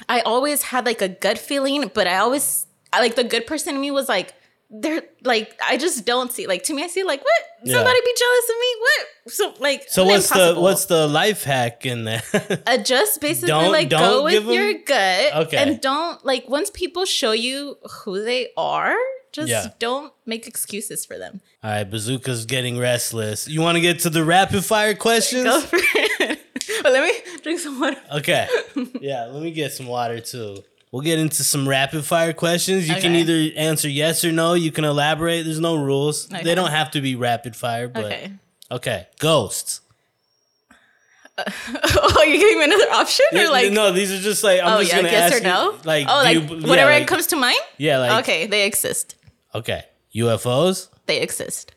I 0.07 0.21
always 0.21 0.61
had 0.61 0.85
like 0.85 1.01
a 1.01 1.09
gut 1.09 1.37
feeling, 1.37 1.89
but 1.93 2.07
I 2.07 2.17
always 2.17 2.65
I 2.93 2.99
like 3.01 3.15
the 3.15 3.23
good 3.23 3.47
person 3.47 3.75
in 3.75 3.81
me 3.81 3.91
was 3.91 4.07
like, 4.09 4.33
they're 4.73 5.01
like, 5.23 5.59
I 5.67 5.75
just 5.77 6.05
don't 6.05 6.31
see 6.31 6.47
like 6.47 6.63
to 6.63 6.73
me, 6.73 6.83
I 6.83 6.87
see 6.87 7.03
like 7.03 7.21
what? 7.21 7.41
Yeah. 7.63 7.75
Somebody 7.75 7.99
be 8.01 8.13
jealous 8.17 8.49
of 8.49 8.55
me? 8.55 8.75
What? 8.79 9.33
So 9.33 9.53
like 9.59 9.83
So 9.89 10.05
what's 10.05 10.29
the 10.29 10.55
what's 10.57 10.85
the 10.85 11.07
life 11.07 11.43
hack 11.43 11.85
in 11.85 12.05
there? 12.05 12.23
Uh, 12.65 12.77
just 12.93 13.19
basically 13.21 13.47
Don't- 13.49 13.71
like 13.71 13.89
don't 13.89 13.99
go 14.01 14.23
with 14.23 14.43
'em- 14.43 14.49
your 14.51 14.73
gut 14.85 15.33
Okay. 15.47 15.57
and 15.57 15.79
don't 15.81 16.23
like 16.25 16.47
once 16.49 16.69
people 16.69 17.05
show 17.05 17.31
you 17.33 17.77
who 18.05 18.23
they 18.23 18.49
are 18.57 18.95
just 19.33 19.49
Yeah. 19.49 19.67
don't 19.79 20.11
make 20.25 20.47
excuses 20.47 21.05
for 21.05 21.17
them 21.17 21.41
All 21.63 21.71
right, 21.71 21.83
Bazooka's 21.89 22.45
getting 22.45 22.77
restless. 22.79 23.47
You 23.47 23.61
want 23.61 23.75
to 23.75 23.81
get 23.81 23.99
to 23.99 24.09
the 24.09 24.23
rapid 24.25 24.65
fire 24.65 24.93
questions? 24.95 25.43
go 25.43 25.61
for 25.61 25.77
it 25.79 26.39
but 26.83 26.91
let 26.91 27.03
me 27.03 27.13
drink 27.43 27.59
some 27.59 27.79
water 27.79 27.97
Okay. 28.15 28.47
Yeah, 29.01 29.25
let 29.25 29.41
me 29.43 29.51
get 29.51 29.71
some 29.73 29.87
water 29.87 30.19
too. 30.19 30.63
We'll 30.91 31.03
get 31.03 31.19
into 31.19 31.43
some 31.43 31.67
rapid 31.67 32.03
fire 32.03 32.33
questions. 32.33 32.89
You 32.89 32.95
can 32.95 33.15
either 33.15 33.57
answer 33.57 33.87
yes 33.87 34.25
or 34.25 34.31
no. 34.33 34.53
You 34.55 34.71
can 34.73 34.83
elaborate. 34.83 35.43
There's 35.43 35.59
no 35.59 35.75
rules. 35.75 36.31
Okay. 36.31 36.43
They 36.43 36.53
don't 36.53 36.71
have 36.71 36.91
to 36.91 37.01
be 37.01 37.15
rapid 37.15 37.55
fire, 37.55 37.87
but 37.87 38.05
okay. 38.05 38.31
okay 38.69 39.07
Ghosts. 39.19 39.79
oh 41.37 42.23
you're 42.27 42.37
giving 42.37 42.59
me 42.59 42.65
another 42.65 42.91
option 42.91 43.25
or 43.33 43.49
like 43.49 43.71
no, 43.71 43.91
these 43.91 44.11
are 44.11 44.19
just 44.19 44.43
like 44.43 44.59
I'm 44.61 44.77
oh 44.77 44.79
just 44.81 44.91
yeah 44.91 44.97
gonna 44.97 45.11
yes 45.11 45.31
ask 45.33 45.41
or 45.41 45.45
no 45.45 45.71
You, 45.71 45.77
like 45.85 46.05
oh 46.07 46.13
like 46.23 46.35
you- 46.35 46.57
yeah, 46.57 46.67
whatever 46.67 46.91
like- 46.91 47.07
comes 47.07 47.25
to 47.27 47.35
mind 47.37 47.57
Yeah, 47.77 47.97
like 47.99 48.23
okay 48.23 48.45
they 48.47 48.65
exist 48.65 49.15
okay. 49.55 49.85
UFOs, 50.13 50.89
they 51.05 51.21
exist 51.21 51.73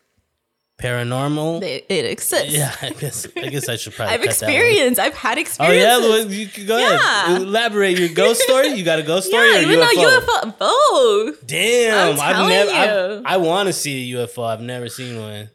paranormal. 0.79 1.61
they 1.61 1.85
it 1.89 2.05
exists 2.05 2.53
yeah, 2.53 2.75
I 2.83 2.91
guess 2.91 3.27
I 3.37 3.49
guess 3.49 3.69
I 3.69 3.77
should 3.77 3.95
probably. 3.95 4.15
I've 4.15 4.21
cut 4.23 4.31
that 4.31 4.43
one. 4.47 4.51
experienced 4.55 5.01
I've 5.01 5.15
had 5.15 5.39
experience. 5.39 5.85
Oh 5.85 6.01
yeah, 6.01 6.09
well, 6.09 6.31
you 6.31 6.47
can 6.49 6.67
go 6.67 6.77
ahead. 6.77 7.01
Yeah. 7.01 7.37
Elaborate 7.39 7.99
your 7.99 8.09
ghost 8.09 8.41
story. 8.43 8.69
You 8.69 8.85
got 8.85 8.99
a 8.99 9.03
ghost 9.03 9.29
story 9.29 9.53
yeah 9.53 9.59
or 9.59 9.63
even 9.63 9.79
UFO? 9.79 9.95
though 9.95 10.21
UFO 10.21 10.59
both 10.59 11.47
Damn, 11.47 12.15
I'm 12.15 12.21
I've 12.21 12.37
telling 12.37 12.49
never. 12.51 12.71
you. 12.71 13.19
I've, 13.19 13.23
I 13.25 13.37
want 13.37 13.69
to 13.69 13.73
see 13.73 14.13
a 14.13 14.17
UFO. 14.27 14.47
I've 14.47 14.61
never 14.61 14.89
seen 14.89 15.21
one. 15.21 15.51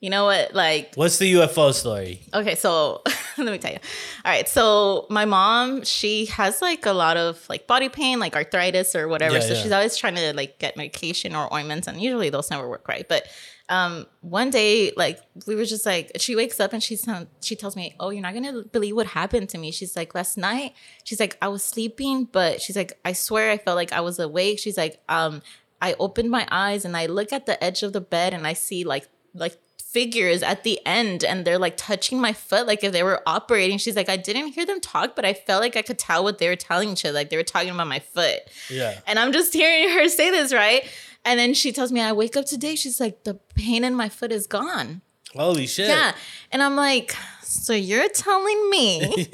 you 0.00 0.10
know 0.10 0.24
what 0.24 0.54
like 0.54 0.94
What's 0.94 1.18
the 1.18 1.32
UFO 1.34 1.74
story? 1.74 2.22
Okay, 2.32 2.54
so 2.54 3.02
let 3.38 3.52
me 3.52 3.58
tell 3.58 3.72
you. 3.72 3.78
All 4.24 4.32
right, 4.32 4.48
so 4.48 5.06
my 5.10 5.24
mom, 5.24 5.84
she 5.84 6.26
has 6.26 6.62
like 6.62 6.86
a 6.86 6.92
lot 6.92 7.16
of 7.16 7.46
like 7.48 7.66
body 7.66 7.88
pain, 7.88 8.18
like 8.18 8.34
arthritis 8.34 8.96
or 8.96 9.08
whatever. 9.08 9.34
Yeah, 9.34 9.40
so 9.40 9.52
yeah. 9.54 9.62
she's 9.62 9.72
always 9.72 9.96
trying 9.96 10.14
to 10.16 10.32
like 10.34 10.58
get 10.58 10.76
medication 10.76 11.34
or 11.36 11.52
ointments, 11.52 11.86
and 11.86 12.00
usually 12.00 12.30
those 12.30 12.50
never 12.50 12.68
work 12.68 12.88
right. 12.88 13.06
But 13.08 13.26
um, 13.68 14.06
one 14.20 14.50
day, 14.50 14.92
like 14.96 15.20
we 15.46 15.54
were 15.54 15.64
just 15.64 15.84
like, 15.84 16.12
she 16.18 16.34
wakes 16.34 16.58
up 16.60 16.72
and 16.72 16.82
she's 16.82 17.06
she 17.42 17.54
tells 17.54 17.76
me, 17.76 17.94
"Oh, 18.00 18.10
you're 18.10 18.22
not 18.22 18.34
gonna 18.34 18.62
believe 18.64 18.96
what 18.96 19.06
happened 19.08 19.48
to 19.50 19.58
me." 19.58 19.70
She's 19.72 19.94
like, 19.96 20.14
"Last 20.14 20.36
night," 20.38 20.72
she's 21.04 21.20
like, 21.20 21.36
"I 21.42 21.48
was 21.48 21.62
sleeping, 21.62 22.24
but 22.24 22.62
she's 22.62 22.76
like, 22.76 22.98
I 23.04 23.12
swear 23.12 23.50
I 23.50 23.58
felt 23.58 23.76
like 23.76 23.92
I 23.92 24.00
was 24.00 24.18
awake." 24.18 24.58
She's 24.58 24.78
like, 24.78 25.00
um, 25.08 25.42
I 25.82 25.94
opened 25.98 26.30
my 26.30 26.46
eyes 26.50 26.84
and 26.84 26.96
I 26.96 27.06
look 27.06 27.32
at 27.32 27.46
the 27.46 27.62
edge 27.62 27.82
of 27.82 27.92
the 27.92 28.00
bed 28.00 28.32
and 28.34 28.46
I 28.46 28.54
see 28.54 28.84
like 28.84 29.08
like 29.34 29.56
figures 29.82 30.42
at 30.42 30.64
the 30.64 30.78
end 30.84 31.24
and 31.24 31.44
they're 31.46 31.58
like 31.58 31.76
touching 31.78 32.20
my 32.20 32.32
foot 32.32 32.66
like 32.66 32.84
if 32.84 32.92
they 32.92 33.02
were 33.02 33.22
operating 33.26 33.78
she's 33.78 33.96
like 33.96 34.10
i 34.10 34.18
didn't 34.18 34.48
hear 34.48 34.66
them 34.66 34.80
talk 34.82 35.16
but 35.16 35.24
i 35.24 35.32
felt 35.32 35.62
like 35.62 35.76
i 35.76 35.80
could 35.82 35.98
tell 35.98 36.22
what 36.22 36.36
they 36.36 36.46
were 36.46 36.56
telling 36.56 36.90
each 36.90 37.06
other 37.06 37.14
like 37.14 37.30
they 37.30 37.38
were 37.38 37.42
talking 37.42 37.70
about 37.70 37.86
my 37.86 37.98
foot 37.98 38.36
Yeah. 38.68 38.98
and 39.06 39.18
i'm 39.18 39.32
just 39.32 39.54
hearing 39.54 39.88
her 39.94 40.06
say 40.10 40.30
this 40.30 40.52
right 40.52 40.84
and 41.24 41.38
then 41.38 41.54
she 41.54 41.72
tells 41.72 41.90
me 41.92 42.00
i 42.00 42.12
wake 42.12 42.36
up 42.36 42.46
today 42.46 42.74
she's 42.74 43.00
like 43.00 43.24
the 43.24 43.34
pain 43.54 43.84
in 43.84 43.94
my 43.94 44.08
foot 44.08 44.32
is 44.32 44.46
gone. 44.46 45.02
Holy 45.34 45.66
shit. 45.66 45.88
yeah. 45.88 46.12
And 46.52 46.62
i'm 46.62 46.74
like 46.76 47.14
so 47.42 47.72
you're 47.74 48.08
telling 48.08 48.70
me 48.70 49.00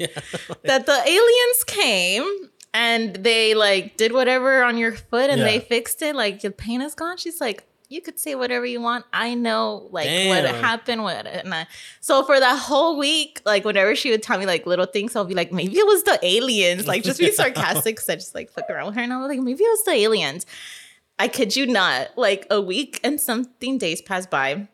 that 0.63 0.85
the 0.85 1.01
aliens 1.07 1.63
came 1.65 2.49
and 2.73 3.15
they 3.15 3.53
like 3.53 3.95
did 3.97 4.11
whatever 4.11 4.63
on 4.63 4.77
your 4.77 4.93
foot 4.93 5.29
and 5.29 5.39
Yeah. 5.39 5.45
they 5.47 5.59
fixed 5.61 6.01
it? 6.01 6.15
Like 6.15 6.43
your 6.43 6.51
pain 6.51 6.81
is 6.81 6.95
gone? 6.95 7.17
She's 7.17 7.39
like 7.39 7.63
you 7.87 8.01
could 8.01 8.19
say 8.19 8.33
whatever 8.35 8.65
you 8.65 8.81
want. 8.81 9.05
I 9.13 9.35
know 9.35 9.87
like 9.91 10.07
what 10.27 10.41
Damn. 10.41 10.55
happened 10.55 11.03
what 11.03 11.25
and 11.27 11.53
I, 11.53 11.67
so 12.01 12.23
for 12.23 12.37
that 12.39 12.57
whole 12.59 12.97
week 12.97 13.41
like 13.45 13.63
whenever 13.63 13.95
she 13.95 14.09
would 14.11 14.23
tell 14.23 14.37
me 14.39 14.45
like 14.47 14.65
little 14.65 14.87
things 14.87 15.15
i'll 15.15 15.23
be 15.23 15.35
like 15.35 15.53
maybe 15.53 15.77
it 15.77 15.85
was 15.85 16.03
the 16.03 16.19
aliens. 16.23 16.87
Like 16.87 17.03
just 17.03 17.19
be 17.19 17.31
sarcastic 17.41 17.95
because 17.95 18.09
i 18.09 18.15
just 18.15 18.33
like 18.35 18.49
fuck 18.51 18.69
around 18.69 18.87
with 18.87 18.95
her 18.95 19.01
and 19.01 19.13
i 19.13 19.17
was 19.17 19.29
like 19.29 19.39
maybe 19.39 19.63
it 19.63 19.69
was 19.69 19.83
the 19.85 19.91
aliens 19.91 20.45
i 21.19 21.27
kid 21.27 21.55
you 21.55 21.65
not 21.65 22.17
like 22.17 22.45
a 22.49 22.61
week 22.61 22.99
and 23.03 23.19
something 23.19 23.77
days 23.77 24.01
pass 24.01 24.25
by 24.25 24.67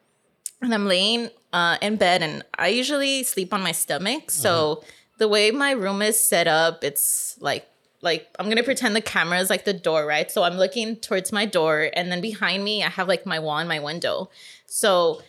and 0.62 0.74
I'm 0.74 0.86
laying 0.86 1.30
uh, 1.54 1.78
in 1.82 1.96
bed, 1.98 2.22
and 2.22 2.44
I 2.58 2.68
usually 2.68 3.24
sleep 3.24 3.54
on 3.54 3.62
my 3.62 3.72
stomach. 3.72 4.32
So 4.32 4.84
the 5.18 5.28
way 5.28 5.52
my 5.52 5.72
room 5.72 6.02
is 6.02 6.24
set 6.24 6.48
up, 6.48 6.84
it's 6.84 7.38
like 7.39 7.68
like 8.04 8.28
I'm 8.39 8.48
gonna 8.50 8.64
pretend 8.64 8.96
the 8.96 9.02
camera 9.02 9.39
is 9.39 9.50
like 9.50 9.66
the 9.66 9.74
door, 9.74 10.06
right? 10.06 10.30
So 10.32 10.44
I'm 10.44 10.58
looking 10.58 10.96
towards 10.96 11.32
my 11.32 11.46
door, 11.46 11.89
and 11.94 12.12
then 12.12 12.22
behind 12.22 12.64
me, 12.64 12.84
I 12.84 12.89
have 12.89 13.08
like 13.08 13.26
my 13.26 13.39
wall 13.39 13.58
and 13.58 13.70
my 13.70 13.80
window. 13.80 14.30
So 14.66 15.22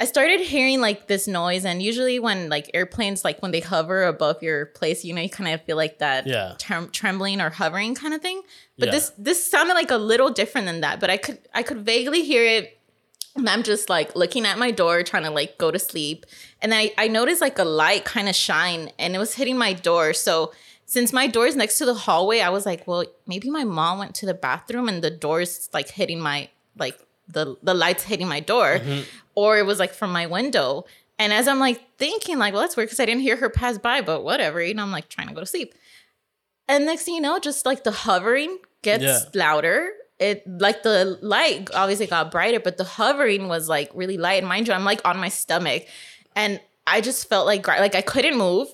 I 0.00 0.04
started 0.04 0.40
hearing 0.40 0.80
like 0.80 1.08
this 1.08 1.26
noise, 1.26 1.64
and 1.64 1.82
usually 1.82 2.18
when 2.20 2.48
like 2.48 2.70
airplanes, 2.72 3.24
like 3.24 3.42
when 3.42 3.50
they 3.50 3.60
hover 3.60 4.04
above 4.04 4.42
your 4.42 4.66
place, 4.66 5.04
you 5.04 5.12
know, 5.12 5.20
you 5.20 5.28
kind 5.28 5.52
of 5.52 5.60
feel 5.62 5.76
like 5.76 5.98
that 5.98 6.26
Yeah. 6.26 6.54
trem- 6.58 6.90
trembling 6.90 7.40
or 7.40 7.50
hovering 7.50 7.94
kind 7.96 8.14
of 8.14 8.22
thing. 8.22 8.42
But 8.78 8.86
Yeah. 8.86 8.92
this 8.92 9.12
this 9.18 9.50
sounded 9.50 9.74
like 9.74 9.90
a 9.90 9.96
little 9.96 10.30
different 10.30 10.66
than 10.68 10.82
that. 10.82 11.00
But 11.00 11.10
I 11.10 11.16
could 11.16 11.38
I 11.52 11.62
could 11.64 11.78
vaguely 11.84 12.22
hear 12.22 12.44
it 12.44 12.78
and 13.34 13.48
I'm 13.48 13.62
just 13.64 13.88
like 13.88 14.14
looking 14.14 14.46
at 14.46 14.56
my 14.58 14.70
door, 14.70 15.02
trying 15.02 15.24
to 15.24 15.30
like 15.30 15.58
go 15.58 15.70
to 15.72 15.78
sleep. 15.78 16.26
And 16.62 16.72
I, 16.74 16.92
I 16.96 17.08
noticed 17.08 17.40
like 17.40 17.58
a 17.58 17.64
light 17.64 18.04
kind 18.04 18.28
of 18.28 18.34
shine 18.36 18.90
and 19.00 19.14
it 19.14 19.18
was 19.18 19.34
hitting 19.34 19.58
my 19.58 19.72
door. 19.72 20.12
So 20.12 20.52
since 20.86 21.12
my 21.12 21.26
door 21.26 21.46
is 21.46 21.54
next 21.56 21.76
to 21.78 21.84
the 21.84 21.94
hallway, 21.94 22.40
I 22.40 22.48
was 22.50 22.64
like, 22.66 22.86
well, 22.86 23.04
maybe 23.26 23.50
my 23.50 23.64
mom 23.64 23.98
went 23.98 24.14
to 24.16 24.26
the 24.26 24.34
bathroom 24.34 24.88
and 24.88 25.02
the 25.02 25.10
door's 25.10 25.68
like 25.72 25.90
hitting 25.90 26.20
my 26.20 26.48
like 26.76 26.98
the 27.28 27.56
the 27.62 27.74
lights 27.74 28.02
hitting 28.04 28.28
my 28.28 28.40
door. 28.40 28.78
Mm-hmm. 28.78 29.02
Or 29.34 29.58
it 29.58 29.66
was 29.66 29.78
like 29.78 29.92
from 29.92 30.12
my 30.12 30.26
window. 30.26 30.84
And 31.20 31.32
as 31.32 31.46
I'm 31.48 31.58
like 31.58 31.80
thinking, 31.98 32.38
like, 32.38 32.52
well, 32.52 32.62
that's 32.62 32.76
weird 32.76 32.88
because 32.88 33.00
I 33.00 33.06
didn't 33.06 33.22
hear 33.22 33.36
her 33.36 33.50
pass 33.50 33.78
by, 33.78 34.00
but 34.00 34.22
whatever. 34.24 34.62
You 34.62 34.74
know, 34.74 34.82
I'm 34.82 34.92
like 34.92 35.08
trying 35.08 35.28
to 35.28 35.34
go 35.34 35.40
to 35.40 35.46
sleep. 35.46 35.74
And 36.68 36.84
next 36.86 37.04
thing 37.04 37.14
you 37.14 37.20
know, 37.20 37.38
just 37.38 37.64
like 37.64 37.82
the 37.84 37.90
hovering 37.90 38.58
gets 38.82 39.02
Yeah. 39.02 39.20
louder. 39.34 39.90
It 40.18 40.42
like 40.46 40.82
the 40.82 41.18
light 41.22 41.70
obviously 41.74 42.06
got 42.06 42.30
brighter, 42.32 42.58
but 42.60 42.76
the 42.76 42.84
hovering 42.84 43.46
was 43.48 43.68
like 43.68 43.90
really 43.94 44.16
light. 44.16 44.38
And 44.38 44.48
mind 44.48 44.66
you, 44.68 44.74
I'm 44.74 44.84
like 44.84 45.00
on 45.06 45.16
my 45.18 45.28
stomach, 45.28 45.84
and 46.34 46.60
I 46.86 47.00
just 47.00 47.28
felt 47.28 47.46
like 47.46 47.66
like 47.68 47.94
I 47.94 48.02
couldn't 48.02 48.36
move, 48.36 48.66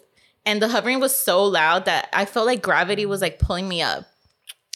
and 0.46 0.62
the 0.62 0.68
hovering 0.68 1.00
was 1.00 1.16
so 1.16 1.44
loud 1.44 1.84
that 1.84 2.08
I 2.14 2.24
felt 2.24 2.46
like 2.46 2.62
gravity 2.62 3.04
was 3.04 3.20
like 3.20 3.38
pulling 3.38 3.68
me 3.68 3.82
up, 3.82 4.06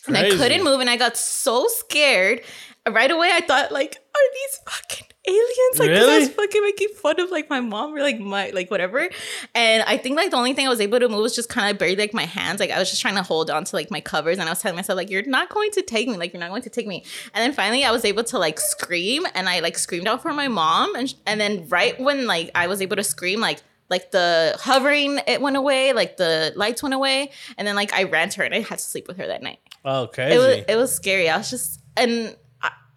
and 0.07 0.17
I 0.17 0.29
couldn't 0.31 0.63
move, 0.63 0.81
and 0.81 0.91
I 0.91 0.97
got 0.99 1.17
so 1.17 1.69
scared. 1.69 2.43
Right 2.89 3.11
away, 3.11 3.31
I 3.33 3.41
thought 3.41 3.71
like, 3.73 3.97
are 3.97 4.33
these 4.35 4.61
fucking 4.67 5.07
aliens? 5.27 5.79
Like, 5.79 5.91
'cause 5.91 6.09
I 6.09 6.19
was 6.21 6.29
fucking 6.31 6.63
making 6.63 6.89
fun 7.01 7.21
of 7.21 7.31
like 7.31 7.51
my 7.51 7.61
mom 7.61 7.95
or 7.95 8.01
like 8.01 8.19
my 8.19 8.51
like 8.51 8.71
whatever. 8.71 9.09
And 9.55 9.83
I 9.87 9.97
think 9.99 10.17
like 10.17 10.31
the 10.31 10.37
only 10.37 10.55
thing 10.55 10.67
I 10.67 10.71
was 10.71 10.81
able 10.81 10.99
to 11.01 11.09
move 11.09 11.21
was 11.21 11.35
just 11.35 11.49
kind 11.49 11.71
of 11.71 11.79
barely 11.79 11.97
like 11.97 12.15
my 12.15 12.25
hands. 12.25 12.61
Like 12.61 12.71
I 12.71 12.79
was 12.79 12.89
just 12.91 13.03
trying 13.03 13.17
to 13.17 13.23
hold 13.23 13.51
on 13.51 13.65
to 13.65 13.77
like 13.77 13.91
my 13.91 14.01
covers, 14.01 14.39
and 14.39 14.49
I 14.49 14.53
was 14.53 14.61
telling 14.61 14.77
myself 14.77 14.97
like, 14.97 15.11
you're 15.11 15.23
not 15.27 15.49
going 15.51 15.71
to 15.73 15.83
take 15.83 16.09
me. 16.09 16.17
Like 16.17 16.33
you're 16.33 16.41
not 16.41 16.51
going 16.51 16.63
to 16.63 16.71
take 16.71 16.87
me. 16.87 17.05
And 17.35 17.43
then 17.43 17.53
finally, 17.53 17.85
I 17.85 17.91
was 17.91 18.05
able 18.05 18.25
to 18.25 18.39
like 18.39 18.59
scream, 18.61 19.27
and 19.35 19.49
I 19.49 19.61
like 19.61 19.77
screamed 19.79 20.09
out 20.09 20.23
for 20.23 20.33
my 20.33 20.49
mom. 20.49 20.95
And 20.95 21.13
and 21.27 21.41
then 21.41 21.69
right 21.69 21.99
when 22.01 22.27
like 22.27 22.51
I 22.55 22.67
was 22.67 22.81
able 22.81 22.97
to 22.97 23.05
scream, 23.05 23.41
like 23.41 23.59
like 23.91 24.11
the 24.11 24.55
hovering 24.61 25.19
it 25.27 25.41
went 25.41 25.57
away, 25.57 25.93
like 25.95 26.17
the 26.19 26.53
lights 26.57 26.83
went 26.83 26.95
away, 26.95 27.31
and 27.57 27.67
then 27.67 27.75
like 27.77 27.93
I 27.93 28.05
ran 28.05 28.29
to 28.31 28.39
her 28.39 28.45
and 28.45 28.55
I 28.55 28.61
had 28.61 28.79
to 28.79 28.85
sleep 28.85 29.09
with 29.09 29.17
her 29.17 29.27
that 29.27 29.43
night 29.43 29.59
Oh, 29.85 30.09
crazy. 30.13 30.35
it 30.35 30.39
was 30.39 30.65
it 30.69 30.77
was 30.77 30.95
scary. 30.95 31.29
I 31.31 31.39
was 31.39 31.49
just 31.51 31.81
and 31.97 32.37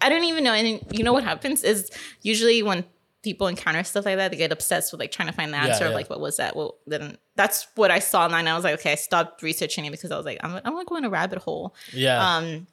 I, 0.01 0.09
don't 0.09 0.23
even 0.23 0.43
know. 0.43 0.53
And 0.53 0.81
you 0.91 1.03
know 1.03 1.13
what 1.13 1.23
happens 1.23 1.63
is 1.63 1.89
usually 2.21 2.63
when 2.63 2.83
people 3.23 3.47
encounter 3.47 3.83
stuff 3.83 4.05
like 4.05 4.17
that, 4.17 4.31
they 4.31 4.37
get 4.37 4.51
obsessed 4.51 4.91
with 4.91 4.99
like 4.99 5.11
trying 5.11 5.27
to 5.27 5.33
find 5.33 5.53
the 5.53 5.57
Yeah, 5.57 5.67
answer 5.67 5.85
of 5.85 5.91
yeah. 5.91 5.95
like 5.97 6.09
what 6.09 6.19
was 6.19 6.37
that? 6.37 6.55
Well, 6.55 6.77
then 6.87 7.17
that's 7.35 7.67
what 7.75 7.91
I 7.91 7.99
saw 7.99 8.25
online. 8.25 8.47
I 8.47 8.55
was 8.55 8.63
like, 8.63 8.79
okay, 8.79 8.93
I 8.93 8.95
stopped 8.95 9.43
researching 9.43 9.85
it 9.85 9.91
because 9.91 10.11
I 10.11 10.17
was 10.17 10.25
like, 10.25 10.39
I'm 10.43 10.55
I'm 10.55 10.73
gonna 10.73 10.85
go 10.85 10.95
in 10.95 11.05
a 11.05 11.09
rabbit 11.09 11.39
hole. 11.39 11.75
Yeah. 11.93 12.19
Um, 12.35 12.67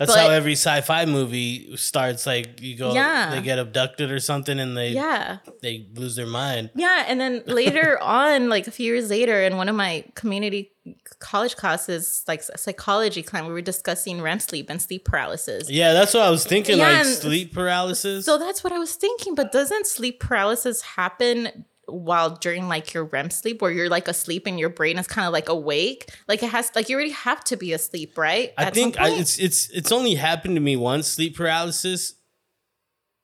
That's 0.00 0.12
but- 0.14 0.18
how 0.18 0.30
every 0.30 0.54
sci-fi 0.54 1.04
movie 1.04 1.76
starts. 1.76 2.26
Like 2.26 2.62
you 2.62 2.74
go, 2.76 2.94
Yeah. 2.94 3.30
they 3.34 3.42
get 3.42 3.58
abducted 3.58 4.10
or 4.10 4.18
something, 4.18 4.58
and 4.58 4.74
they 4.74 4.88
yeah, 4.92 5.38
they 5.60 5.86
lose 5.94 6.16
their 6.16 6.26
mind. 6.26 6.70
yeah, 6.74 7.04
and 7.06 7.20
then 7.20 7.42
later 7.46 7.98
on, 8.02 8.48
like 8.48 8.66
a 8.66 8.70
few 8.70 8.86
years 8.86 9.10
later, 9.10 9.42
in 9.42 9.58
one 9.58 9.68
of 9.68 9.76
my 9.76 10.04
community 10.14 10.72
college 11.18 11.54
classes, 11.54 12.24
like 12.26 12.42
psychology 12.42 13.22
class, 13.22 13.44
we 13.44 13.52
were 13.52 13.60
discussing 13.60 14.22
REM 14.22 14.40
sleep 14.40 14.70
and 14.70 14.80
sleep 14.80 15.04
paralysis. 15.04 15.68
Yeah, 15.68 15.92
that's 15.92 16.14
what 16.14 16.22
I 16.22 16.30
was 16.30 16.46
thinking. 16.46 16.78
Yeah, 16.78 16.88
like 17.02 17.04
sleep 17.04 17.52
paralysis. 17.52 18.24
So 18.24 18.38
that's 18.38 18.64
what 18.64 18.72
I 18.72 18.78
was 18.78 18.94
thinking. 18.94 19.34
But 19.34 19.52
doesn't 19.52 19.86
sleep 19.86 20.18
paralysis 20.18 20.80
happen 20.80 21.66
while 21.92 22.30
during 22.30 22.68
like 22.68 22.94
your 22.94 23.04
REM 23.04 23.30
sleep, 23.30 23.60
where 23.62 23.70
you're 23.70 23.88
like 23.88 24.08
asleep 24.08 24.46
and 24.46 24.58
your 24.58 24.68
brain 24.68 24.98
is 24.98 25.06
kind 25.06 25.26
of 25.26 25.32
like 25.32 25.48
awake? 25.48 26.10
Like 26.28 26.42
it 26.42 26.50
has, 26.50 26.70
like 26.74 26.88
you 26.88 26.96
already 26.96 27.10
have 27.10 27.42
to 27.44 27.56
be 27.56 27.72
asleep, 27.72 28.16
right? 28.18 28.52
I 28.58 28.64
At 28.66 28.74
think 28.74 28.98
I, 28.98 29.10
it's 29.10 29.38
it's 29.38 29.68
it's 29.70 29.92
only 29.92 30.14
happened 30.14 30.56
to 30.56 30.60
me 30.60 30.76
once, 30.76 31.06
sleep 31.08 31.36
paralysis, 31.36 32.14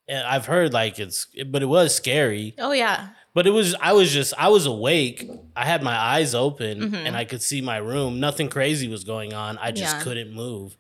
and 0.09 0.27
I've 0.27 0.47
heard 0.47 0.73
like 0.73 0.99
it's, 0.99 1.27
but 1.47 1.63
it 1.63 1.67
was 1.67 1.95
scary. 1.95 2.55
oh 2.59 2.73
yeah, 2.73 3.09
But 3.35 3.47
it 3.47 3.51
was 3.51 3.75
I 3.81 3.93
was 3.93 4.13
just 4.13 4.35
I 4.39 4.49
was 4.49 4.67
awake. 4.67 5.29
I 5.57 5.65
had 5.67 5.83
my 5.83 5.97
eyes 5.97 6.35
open 6.35 6.95
and 6.95 7.17
I 7.17 7.25
could 7.25 7.43
see 7.43 7.61
my 7.61 7.79
room. 7.79 8.21
Nothing 8.21 8.49
crazy 8.49 8.89
was 8.89 9.05
going 9.05 9.35
on. 9.35 9.59
I 9.59 9.73
just 9.73 9.83
Mm-hmm. 9.87 9.99
Yeah. 9.99 10.05
couldn't 10.05 10.33
move. 10.35 10.77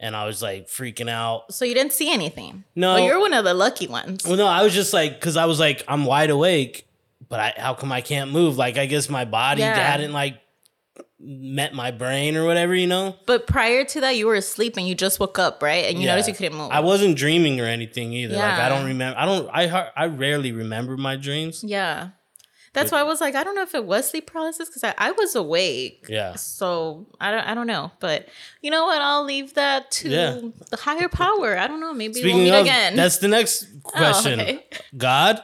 And 0.00 0.14
I 0.14 0.26
was 0.26 0.40
like 0.40 0.68
freaking 0.68 1.10
out. 1.10 1.52
so 1.52 1.64
you 1.64 1.74
didn't 1.74 1.92
see 1.92 2.12
anything. 2.12 2.62
No. 2.76 2.94
well, 2.94 3.04
you're 3.04 3.18
one 3.18 3.34
of 3.34 3.44
the 3.44 3.52
lucky 3.52 3.88
ones. 3.88 4.24
Well, 4.24 4.36
no, 4.36 4.46
I 4.46 4.62
was 4.62 4.72
just 4.72 4.92
like 4.92 5.20
cuz 5.20 5.36
I 5.36 5.46
was 5.46 5.58
like 5.58 5.82
I'm 5.88 6.04
wide 6.04 6.30
awake, 6.30 6.86
but 7.28 7.40
I 7.40 7.54
how 7.56 7.74
come 7.74 7.92
I 7.92 8.00
can't 8.00 8.30
move? 8.32 8.56
Like 8.56 8.78
I 8.78 8.86
guess 8.86 9.08
my 9.08 9.24
body 9.24 9.60
Yeah. 9.62 9.74
hadn't 9.74 10.12
like 10.12 10.40
met 11.20 11.74
my 11.74 11.90
brain 11.90 12.36
or 12.36 12.44
whatever, 12.44 12.74
you 12.74 12.86
know? 12.86 13.16
But 13.26 13.46
prior 13.48 13.84
to 13.84 14.00
that, 14.02 14.16
you 14.16 14.26
were 14.26 14.36
asleep 14.36 14.76
and 14.76 14.86
you 14.86 14.94
just 14.94 15.18
woke 15.18 15.38
up, 15.38 15.62
right? 15.62 15.84
And 15.86 15.98
you 15.98 16.04
Yeah. 16.06 16.12
noticed 16.12 16.28
you 16.28 16.34
couldn't 16.34 16.56
move. 16.56 16.70
I 16.70 16.78
wasn't 16.80 17.16
dreaming 17.16 17.60
or 17.60 17.64
anything 17.64 18.12
either. 18.12 18.36
Like 18.36 18.58
I 18.58 18.68
don't 18.68 18.86
remember 18.86 19.18
I 19.18 19.24
don't 19.26 19.48
I 19.52 19.90
I 19.96 20.06
rarely 20.06 20.52
remember 20.52 20.96
my 20.96 21.16
dreams. 21.16 21.64
yeah, 21.66 22.10
that's 22.74 22.92
why 22.92 23.00
I 23.00 23.02
was 23.02 23.20
like, 23.20 23.34
I 23.34 23.42
don't 23.42 23.56
know 23.56 23.62
if 23.62 23.74
it 23.74 23.84
was 23.84 24.08
sleep 24.08 24.30
paralysis 24.30 24.68
because 24.68 24.84
I, 24.84 24.94
I 24.96 25.10
was 25.10 25.34
awake. 25.34 26.06
Yeah. 26.08 26.34
So 26.36 27.06
I 27.20 27.32
don't 27.32 27.44
I 27.44 27.54
don't 27.54 27.66
know, 27.66 27.90
but 27.98 28.28
you 28.62 28.70
know 28.70 28.84
what? 28.86 29.02
I'll 29.02 29.24
leave 29.24 29.54
that 29.54 29.90
to 29.92 30.08
Yeah. 30.08 30.40
the 30.70 30.76
higher 30.76 31.08
power. 31.08 31.58
I 31.58 31.66
don't 31.66 31.80
know. 31.80 31.92
Maybe 31.92 32.12
we'll 32.14 32.22
Speaking 32.22 32.44
meet 32.44 32.54
of, 32.54 32.60
again. 32.62 32.94
that's 32.94 33.18
the 33.18 33.28
next 33.28 33.66
oh, 33.86 33.90
question. 33.90 34.38
Oh, 34.38 34.42
okay. 34.44 34.64
God? 34.96 35.42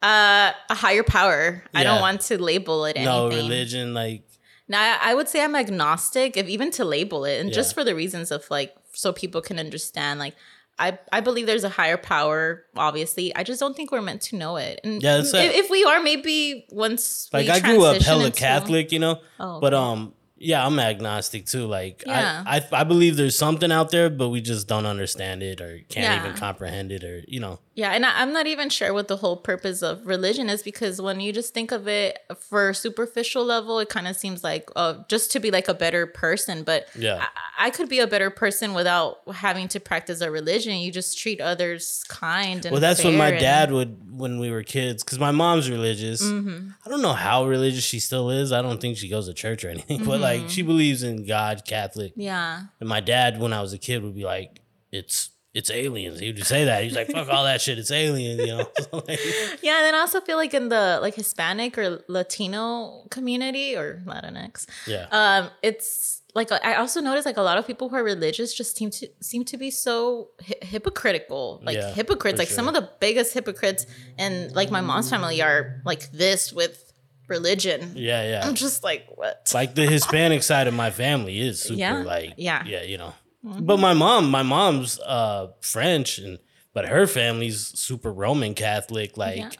Uh, 0.00 0.52
a 0.70 0.74
higher 0.74 1.02
power. 1.02 1.64
I 1.74 1.82
don't 1.82 2.00
want 2.00 2.20
to 2.22 2.40
label 2.40 2.84
it 2.84 2.96
anything. 2.96 3.04
No 3.04 3.28
religion 3.28 3.94
like 3.94 4.22
Now, 4.68 4.96
I, 5.02 5.14
would 5.14 5.28
say 5.28 5.42
I'm 5.42 5.56
agnostic, 5.56 6.36
if 6.36 6.46
even 6.48 6.70
to 6.72 6.84
label 6.84 7.24
it, 7.24 7.40
and 7.40 7.52
just 7.52 7.74
for 7.74 7.82
the 7.82 7.94
reasons 7.94 8.30
of 8.30 8.48
like, 8.50 8.74
so 8.92 9.12
people 9.12 9.40
can 9.40 9.58
understand. 9.58 10.20
Like, 10.20 10.34
I 10.78 10.98
I 11.10 11.20
believe 11.20 11.46
there's 11.46 11.64
a 11.64 11.68
higher 11.68 11.96
power. 11.96 12.64
Obviously, 12.76 13.34
I 13.34 13.42
just 13.42 13.58
don't 13.58 13.76
think 13.76 13.90
we're 13.90 14.02
meant 14.02 14.22
to 14.22 14.36
know 14.36 14.56
it. 14.56 14.80
And 14.84 15.02
Yeah, 15.02 15.18
if, 15.18 15.34
if 15.34 15.70
we 15.70 15.84
are, 15.84 16.00
maybe 16.00 16.66
once 16.70 17.28
like 17.32 17.48
I 17.48 17.58
grew 17.60 17.84
up 17.84 18.00
hella 18.00 18.26
into- 18.26 18.38
Catholic, 18.38 18.92
you 18.92 19.00
know. 19.00 19.20
Oh, 19.40 19.58
But 19.60 19.74
um 19.74 20.14
yeah, 20.40 20.64
I'm 20.64 20.78
agnostic 20.78 21.46
too. 21.46 21.66
Like 21.66 22.02
Yeah. 22.06 22.42
I, 22.46 22.58
I 22.58 22.80
I 22.80 22.84
believe 22.84 23.16
there's 23.16 23.36
something 23.36 23.70
out 23.72 23.90
there, 23.90 24.08
but 24.10 24.28
we 24.28 24.40
just 24.40 24.68
don't 24.68 24.86
understand 24.86 25.42
it 25.42 25.60
or 25.60 25.80
can't 25.88 26.04
Yeah. 26.04 26.24
even 26.24 26.36
comprehend 26.36 26.92
it 26.92 27.04
or 27.04 27.22
you 27.26 27.40
know. 27.40 27.58
Yeah, 27.74 27.92
and 27.92 28.04
I, 28.04 28.22
I'm 28.22 28.32
not 28.32 28.48
even 28.48 28.70
sure 28.70 28.92
what 28.92 29.06
the 29.06 29.16
whole 29.18 29.36
purpose 29.36 29.82
of 29.82 30.04
religion 30.04 30.48
is 30.50 30.64
because 30.64 31.00
when 31.00 31.20
you 31.20 31.32
just 31.32 31.54
think 31.54 31.70
of 31.70 31.86
it 31.86 32.18
for 32.36 32.74
superficial 32.74 33.44
level, 33.44 33.78
it 33.78 33.88
kind 33.88 34.08
of 34.08 34.16
seems 34.16 34.42
like 34.42 34.68
uh, 34.74 34.94
just 35.08 35.30
to 35.32 35.38
be 35.40 35.52
like 35.52 35.68
a 35.68 35.74
better 35.74 36.04
person. 36.06 36.64
But 36.64 36.88
Yeah. 36.96 37.24
I, 37.58 37.66
I 37.66 37.70
could 37.70 37.88
be 37.88 38.00
a 38.00 38.06
better 38.08 38.30
person 38.30 38.74
without 38.74 39.18
having 39.32 39.68
to 39.68 39.78
practice 39.80 40.20
a 40.20 40.30
religion. 40.30 40.76
You 40.78 40.90
just 40.90 41.16
treat 41.18 41.40
others 41.40 42.02
kind 42.08 42.64
and 42.64 42.72
Well, 42.72 42.80
that's 42.80 43.04
what 43.04 43.14
my 43.14 43.30
dad 43.30 43.70
would 43.70 43.96
when 44.18 44.40
we 44.40 44.50
were 44.50 44.64
kids 44.64 45.04
because 45.04 45.20
my 45.20 45.30
mom's 45.30 45.70
religious. 45.70 46.20
Mm-hmm. 46.22 46.70
I 46.84 46.88
don't 46.90 47.02
know 47.02 47.12
how 47.12 47.46
religious 47.46 47.84
she 47.84 48.00
still 48.00 48.30
is. 48.30 48.50
I 48.50 48.60
don't 48.60 48.80
think 48.80 48.96
she 48.98 49.08
goes 49.08 49.26
to 49.28 49.34
church 49.34 49.64
or 49.64 49.68
anything, 49.70 50.02
but 50.10 50.18
like 50.20 50.27
she 50.48 50.62
believes 50.62 51.02
in 51.02 51.26
God, 51.26 51.62
Catholic. 51.66 52.12
Yeah. 52.16 52.62
And 52.80 52.88
my 52.88 53.00
dad, 53.00 53.40
when 53.40 53.52
I 53.52 53.60
was 53.60 53.72
a 53.72 53.78
kid, 53.78 54.02
would 54.02 54.14
be 54.14 54.24
like, 54.24 54.60
"It's 54.92 55.30
it's 55.54 55.70
aliens." 55.70 56.20
He 56.20 56.26
would 56.26 56.36
just 56.36 56.48
say 56.48 56.64
that. 56.66 56.84
He's 56.84 56.94
like, 56.94 57.08
"Fuck 57.08 57.28
all 57.28 57.44
that 57.44 57.60
shit. 57.60 57.78
It's 57.78 57.90
aliens," 57.90 58.40
you 58.40 58.46
know. 58.48 58.66
So, 58.80 59.02
like, 59.08 59.20
Yeah, 59.62 59.78
and 59.78 59.84
then 59.86 59.94
I 59.94 59.98
also 59.98 60.20
feel 60.20 60.36
like 60.36 60.54
in 60.54 60.68
the 60.68 60.98
like 61.00 61.14
Hispanic 61.14 61.76
or 61.78 62.04
Latino 62.08 63.06
community 63.10 63.76
or 63.76 64.02
Latinx, 64.06 64.66
yeah. 64.86 65.06
um, 65.10 65.50
it's 65.62 66.22
like 66.34 66.52
I 66.52 66.74
also 66.74 67.00
notice 67.00 67.24
like 67.26 67.36
a 67.36 67.42
lot 67.42 67.58
of 67.58 67.66
people 67.66 67.88
who 67.88 67.96
are 67.96 68.04
religious 68.04 68.54
just 68.54 68.76
seem 68.76 68.90
to 68.90 69.08
seem 69.20 69.44
to 69.46 69.56
be 69.56 69.70
so 69.70 70.28
hi- 70.46 70.54
hypocritical, 70.62 71.60
like 71.64 71.76
Yeah, 71.76 71.92
hypocrites. 71.92 72.38
Like 72.38 72.48
some 72.48 72.68
of 72.68 72.74
the 72.74 72.88
biggest 73.00 73.34
hypocrites, 73.34 73.86
and 74.18 74.52
like 74.54 74.70
my 74.70 74.80
mom's 74.80 75.10
family 75.10 75.42
are 75.42 75.82
like 75.84 76.10
this 76.12 76.52
with 76.52 76.87
religion. 77.28 77.92
yeah, 77.94 78.28
yeah. 78.28 78.46
I'm 78.46 78.54
just 78.54 78.82
like, 78.82 79.06
what? 79.14 79.50
like 79.54 79.74
the 79.74 79.86
Hispanic 79.86 80.42
side 80.50 80.66
of 80.66 80.74
my 80.74 80.90
family 80.90 81.38
is 81.40 81.62
super 81.62 81.78
Yeah, 81.78 81.98
like 82.02 82.34
yeah. 82.36 82.64
yeah 82.66 82.82
you 82.82 82.98
know 82.98 83.14
but 83.42 83.78
my 83.78 83.94
mom 83.94 84.30
my 84.30 84.42
mom's 84.42 84.98
uh 85.00 85.48
French 85.60 86.18
and 86.18 86.38
but 86.74 86.86
her 86.88 87.06
family's 87.06 87.60
super 87.78 88.12
Roman 88.12 88.54
Catholic 88.54 89.16
like 89.16 89.36
Yeah. 89.38 89.50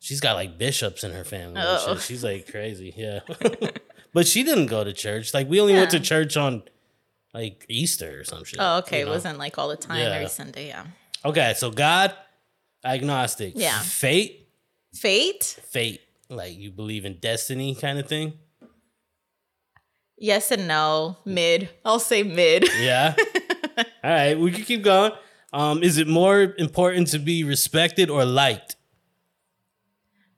she's 0.00 0.20
got 0.20 0.34
like 0.34 0.58
bishops 0.58 1.02
in 1.04 1.12
her 1.12 1.24
family 1.24 1.60
Oh. 1.64 1.96
she's 1.98 2.22
like 2.22 2.50
crazy 2.50 2.92
yeah 2.96 3.20
but 4.12 4.26
she 4.26 4.42
didn't 4.42 4.66
go 4.66 4.84
to 4.84 4.92
church 4.92 5.32
like 5.32 5.48
we 5.48 5.60
only 5.60 5.74
went 5.74 5.90
to 5.92 6.00
church 6.00 6.36
on 6.36 6.62
like 7.32 7.64
Easter 7.68 8.20
or 8.20 8.24
some 8.24 8.44
shit 8.44 8.58
Oh, 8.60 8.78
okay. 8.78 9.00
you 9.00 9.06
It 9.06 9.08
wasn't 9.10 9.38
like 9.38 9.56
all 9.58 9.68
the 9.68 9.76
time 9.76 9.98
Yeah. 9.98 10.10
every 10.16 10.28
Sunday. 10.28 10.66
Yeah. 10.68 10.84
okay 11.24 11.54
so 11.56 11.70
God 11.70 12.14
agnostic 12.84 13.52
Yeah. 13.56 13.78
fate 13.80 14.48
Fate. 14.94 15.44
fate 15.68 16.00
like 16.30 16.56
you 16.56 16.70
believe 16.70 17.04
in 17.04 17.18
destiny 17.18 17.74
kind 17.74 17.98
of 17.98 18.06
thing 18.06 18.34
Yes 20.20 20.50
and 20.50 20.68
no. 20.68 21.16
Mid. 21.24 21.70
I'll 21.84 21.98
say 21.98 22.22
mid. 22.22 22.68
Yeah. 22.78 23.14
All 24.04 24.10
right, 24.10 24.38
we 24.38 24.52
can 24.52 24.64
keep 24.64 24.82
going. 24.82 25.12
Um, 25.52 25.82
is 25.82 25.96
it 25.96 26.06
more 26.06 26.54
important 26.58 27.08
to 27.08 27.18
be 27.18 27.42
respected 27.44 28.10
or 28.10 28.26
liked? 28.26 28.76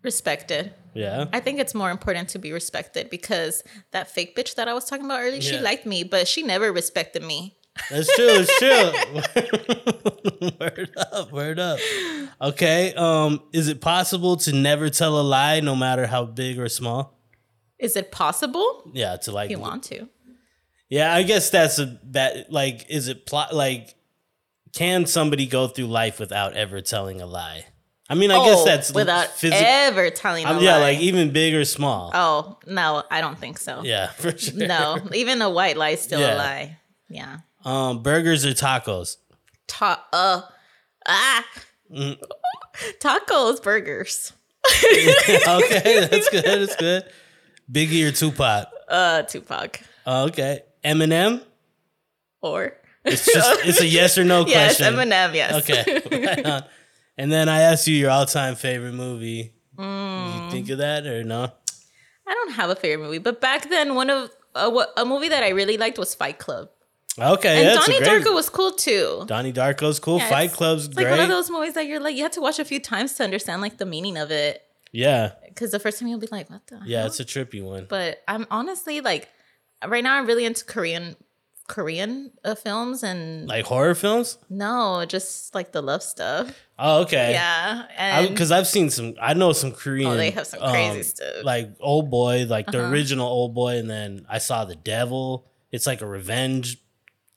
Respected. 0.02 0.72
Yeah. 0.94 1.26
I 1.32 1.40
think 1.40 1.58
it's 1.58 1.74
more 1.74 1.90
important 1.90 2.28
to 2.30 2.38
be 2.38 2.52
respected 2.52 3.10
because 3.10 3.64
that 3.90 4.08
fake 4.08 4.36
bitch 4.36 4.54
that 4.54 4.68
I 4.68 4.74
was 4.74 4.84
talking 4.84 5.04
about 5.04 5.20
earlier, 5.20 5.40
she 5.40 5.58
liked 5.58 5.86
me, 5.86 6.04
but 6.04 6.28
she 6.28 6.42
never 6.42 6.72
respected 6.72 7.24
me. 7.24 7.56
That's 7.90 8.14
true. 8.16 8.44
It's 8.44 8.58
true. 8.58 10.50
word 10.60 10.90
up. 11.12 11.32
Word 11.32 11.58
up. 11.58 11.78
Okay. 12.40 12.92
Um, 12.94 13.42
is 13.52 13.68
it 13.68 13.80
possible 13.80 14.36
to 14.38 14.52
never 14.52 14.90
tell 14.90 15.18
a 15.18 15.22
lie, 15.22 15.60
no 15.60 15.74
matter 15.74 16.06
how 16.06 16.24
big 16.24 16.58
or 16.58 16.68
small? 16.68 17.18
Is 17.78 17.96
it 17.96 18.12
possible? 18.12 18.90
Yeah, 18.92 19.16
to 19.16 19.32
like. 19.32 19.46
If 19.46 19.52
you 19.52 19.58
want 19.58 19.84
to. 19.84 20.08
Yeah, 20.88 21.14
I 21.14 21.22
guess 21.22 21.48
that's 21.50 21.78
a 21.78 21.98
that 22.10 22.52
like 22.52 22.84
is 22.90 23.08
it 23.08 23.24
plot 23.24 23.54
like 23.54 23.94
can 24.74 25.06
somebody 25.06 25.46
go 25.46 25.66
through 25.66 25.86
life 25.86 26.18
without 26.20 26.52
ever 26.54 26.80
telling 26.82 27.20
a 27.22 27.26
lie? 27.26 27.64
I 28.10 28.14
mean, 28.14 28.30
I 28.30 28.44
guess 28.44 28.58
Oh, 28.58 28.64
that's 28.66 28.92
without 28.92 29.28
physic- 29.28 29.58
ever 29.62 30.10
telling 30.10 30.44
a 30.44 30.50
um, 30.50 30.62
yeah, 30.62 30.74
lie. 30.76 30.80
like 30.92 30.98
even 31.00 31.30
big 31.32 31.54
or 31.54 31.64
small. 31.64 32.10
oh 32.12 32.58
no, 32.66 33.02
I 33.10 33.22
don't 33.22 33.38
think 33.38 33.56
so. 33.56 33.80
Yeah, 33.82 34.08
for 34.10 34.36
sure. 34.36 34.66
No, 34.66 34.98
even 35.14 35.40
a 35.40 35.48
white 35.48 35.78
lie 35.78 35.90
is 35.90 36.02
still 36.02 36.20
Yeah. 36.20 36.34
a 36.34 36.36
lie. 36.36 36.78
Yeah. 37.08 37.38
Um, 37.64 38.02
burgers 38.02 38.44
or 38.44 38.50
tacos? 38.52 39.16
Ta- 39.68 40.04
uh, 40.12 40.42
ah, 41.06 41.44
Mm. 41.92 42.18
tacos, 43.00 43.62
burgers. 43.62 44.32
okay, 44.84 46.06
that's 46.06 46.28
good. 46.30 46.44
That's 46.44 46.76
good. 46.76 47.04
Biggie 47.70 48.06
or 48.08 48.12
Tupac? 48.12 48.68
Uh, 48.88 49.22
Tupac 49.22 49.80
Oh, 50.06 50.24
okay. 50.26 50.62
Eminem? 50.84 51.42
or 52.40 52.72
It's 53.04 53.24
just 53.26 53.64
it's 53.66 53.80
a 53.80 53.86
yes 53.86 54.18
or 54.18 54.24
no 54.24 54.46
yes, 54.46 54.76
question. 54.78 54.94
Eminem. 54.94 55.34
Yes. 55.34 55.70
Okay. 55.70 56.42
Right. 56.44 56.64
And 57.18 57.30
then 57.30 57.48
I 57.48 57.60
asked 57.62 57.86
you 57.86 57.94
your 57.96 58.10
all 58.10 58.26
time 58.26 58.54
favorite 58.54 58.94
movie. 58.94 59.52
Mm. 59.76 60.44
You 60.46 60.50
think 60.50 60.70
of 60.70 60.78
that 60.78 61.06
or 61.06 61.22
no? 61.24 61.44
I 62.26 62.34
don't 62.34 62.52
have 62.52 62.70
a 62.70 62.76
favorite 62.76 63.04
movie, 63.04 63.18
but 63.18 63.40
back 63.40 63.68
then, 63.68 63.94
one 63.94 64.08
of 64.10 64.30
uh, 64.54 64.70
what 64.70 64.92
a 64.96 65.04
movie 65.04 65.28
that 65.28 65.42
I 65.42 65.50
really 65.50 65.76
liked 65.76 65.98
was 65.98 66.14
Fight 66.14 66.38
Club, 66.38 66.68
Okay, 67.18 67.66
and 67.66 67.78
Donnie 67.78 67.98
great. 67.98 68.08
Darko 68.22 68.34
was 68.34 68.48
cool 68.48 68.72
too. 68.72 69.24
Donnie 69.26 69.52
Darko's 69.52 69.98
cool. 70.00 70.18
Yeah, 70.18 70.30
Fight 70.30 70.52
Club's 70.52 70.88
like 70.88 71.06
great. 71.06 71.10
one 71.10 71.20
of 71.20 71.28
those 71.28 71.50
movies 71.50 71.74
that 71.74 71.86
you're 71.86 72.00
like 72.00 72.16
you 72.16 72.22
have 72.22 72.32
to 72.32 72.40
watch 72.40 72.58
a 72.58 72.64
few 72.64 72.80
times 72.80 73.14
to 73.14 73.24
understand 73.24 73.60
like 73.60 73.76
the 73.78 73.84
meaning 73.86 74.16
of 74.16 74.30
it. 74.30 74.62
yeah, 74.92 75.32
Because 75.46 75.70
the 75.72 75.78
first 75.78 75.98
time 75.98 76.08
you'll 76.08 76.18
be 76.20 76.28
like, 76.32 76.48
"What 76.48 76.66
the?" 76.68 76.80
yeah, 76.86 76.98
hell? 77.00 77.06
it's 77.08 77.20
a 77.20 77.24
trippy 77.24 77.62
one. 77.62 77.86
But 77.88 78.22
I'm 78.26 78.46
honestly 78.50 79.00
like, 79.02 79.28
right 79.86 80.02
now 80.02 80.16
I'm 80.18 80.26
really 80.26 80.46
into 80.46 80.64
Korean 80.64 81.16
Korean 81.68 82.32
uh, 82.44 82.54
films 82.54 83.02
and 83.02 83.46
Like 83.46 83.64
horror 83.66 83.94
films? 83.94 84.36
no, 84.50 85.04
just 85.06 85.54
like 85.54 85.72
the 85.72 85.80
love 85.82 86.02
stuff. 86.02 86.50
Oh, 86.78 87.02
okay. 87.02 87.32
Yeah, 87.32 88.26
Because 88.28 88.50
I've 88.50 88.66
seen 88.66 88.90
some, 88.90 89.14
I 89.20 89.34
know 89.34 89.52
some 89.52 89.72
Korean. 89.72 90.10
Oh, 90.10 90.16
they 90.16 90.30
have 90.30 90.46
some 90.46 90.60
crazy 90.60 90.98
um, 90.98 91.02
stuff. 91.04 91.44
Like 91.44 91.70
Old 91.80 92.10
Boy, 92.10 92.46
like 92.48 92.70
the 92.70 92.80
Uh-huh. 92.82 92.90
original 92.90 93.28
Old 93.28 93.54
Boy, 93.54 93.76
and 93.78 93.88
then 93.88 94.26
I 94.28 94.38
saw 94.38 94.64
The 94.64 94.74
Devil. 94.76 95.46
It's 95.70 95.86
like 95.86 96.02
a 96.02 96.06
revenge 96.06 96.81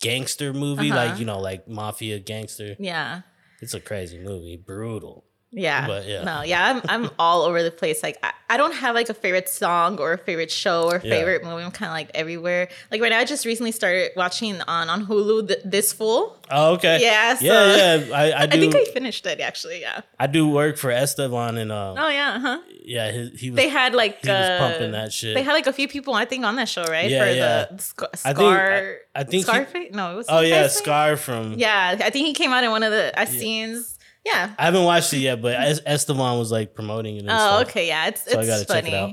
gangster 0.09 0.53
movie, 0.53 0.91
Uh-huh. 0.91 1.05
like 1.09 1.19
you 1.19 1.25
know, 1.25 1.39
like 1.39 1.67
mafia 1.67 2.19
gangster. 2.19 2.75
yeah. 2.79 3.21
It's 3.61 3.73
a 3.73 3.79
crazy 3.79 4.19
movie, 4.19 4.57
brutal. 4.57 5.23
Yeah. 5.57 5.87
But, 5.87 6.05
yeah. 6.05 6.23
No, 6.23 6.41
yeah, 6.43 6.69
I'm 6.69 6.81
I'm 7.05 7.09
all 7.17 7.43
over 7.43 7.63
the 7.63 7.71
place. 7.71 8.03
Like 8.03 8.17
I, 8.21 8.31
I 8.49 8.57
don't 8.57 8.73
have 8.75 8.93
like 8.93 9.09
a 9.09 9.13
favorite 9.13 9.47
song 9.49 9.99
or 9.99 10.13
a 10.13 10.17
favorite 10.17 10.51
show 10.51 10.83
or 10.91 10.95
Yeah. 11.03 11.09
favorite 11.15 11.43
movie. 11.43 11.63
I'm 11.63 11.71
kind 11.71 11.89
of 11.89 11.93
like 11.93 12.11
everywhere. 12.13 12.67
Like 12.91 13.01
right 13.01 13.09
now, 13.09 13.19
I 13.19 13.25
just 13.25 13.45
recently 13.45 13.71
started 13.71 14.11
watching 14.17 14.61
on 14.67 14.89
on 14.89 15.05
Hulu 15.07 15.47
th- 15.47 15.59
This 15.63 15.93
Fool. 15.93 16.37
Oh, 16.51 16.73
okay. 16.73 16.99
Yeah, 17.01 17.35
so- 17.35 17.45
yeah, 17.45 17.95
yeah. 17.95 18.15
I, 18.15 18.23
I 18.31 18.43
I, 18.43 18.47
think 18.47 18.75
I, 18.75 18.83
finished 18.85 19.25
it 19.25 19.39
actually. 19.39 19.79
Yeah. 19.81 20.01
I 20.19 20.27
do 20.27 20.47
work 20.47 20.77
for 20.77 20.91
Esteban, 20.91 21.57
and 21.57 21.71
um, 21.71 21.95
Oh 21.97 22.09
yeah. 22.09 22.37
Huh. 22.39 22.59
yeah, 22.83 23.11
he, 23.11 23.29
he 23.29 23.49
was. 23.51 23.55
They 23.55 23.69
had 23.69 23.95
like 23.95 24.21
he 24.21 24.29
was 24.29 24.37
uh, 24.37 24.57
pumping 24.59 24.91
that 24.91 25.13
shit. 25.13 25.35
They 25.35 25.41
had 25.43 25.53
like 25.53 25.67
a 25.67 25.73
few 25.73 25.87
people 25.87 26.13
I 26.13 26.25
think 26.25 26.43
on 26.45 26.55
that 26.57 26.67
show, 26.69 26.83
right? 26.83 27.09
Yeah, 27.09 27.23
For 27.25 27.31
yeah. 27.31 27.65
the 27.71 27.81
sc- 27.81 28.03
I 28.03 28.33
think- 28.33 28.37
scar. 28.37 28.77
I- 29.15 29.19
I 29.21 29.23
think 29.23 29.47
he- 29.71 29.89
No, 29.91 30.11
it 30.11 30.15
was. 30.17 30.25
oh 30.27 30.41
yeah, 30.41 30.67
Scarface? 30.67 30.77
Scar 30.77 31.17
from. 31.17 31.53
Yeah, 31.57 31.95
I 32.03 32.09
think 32.09 32.27
he 32.27 32.33
came 32.33 32.51
out 32.51 32.63
in 32.65 32.69
one 32.71 32.83
of 32.83 32.91
the 32.91 33.17
uh, 33.17 33.25
scenes. 33.25 33.94
Yeah. 34.25 34.53
I 34.57 34.65
haven't 34.65 34.83
watched 34.83 35.13
it 35.13 35.19
yet, 35.19 35.41
but 35.41 35.55
Es- 35.55 35.81
Esteban 35.85 36.37
was 36.39 36.51
like 36.51 36.73
promoting 36.73 37.15
it. 37.17 37.19
And 37.19 37.29
Oh, 37.29 37.33
stuff. 37.35 37.69
okay. 37.69 37.87
Yeah, 37.87 38.07
it's 38.07 38.29
So 38.29 38.39
I 38.39 38.43
it's 38.43 38.61
it 38.63 38.67
funny. 38.67 38.93
out. 38.95 39.11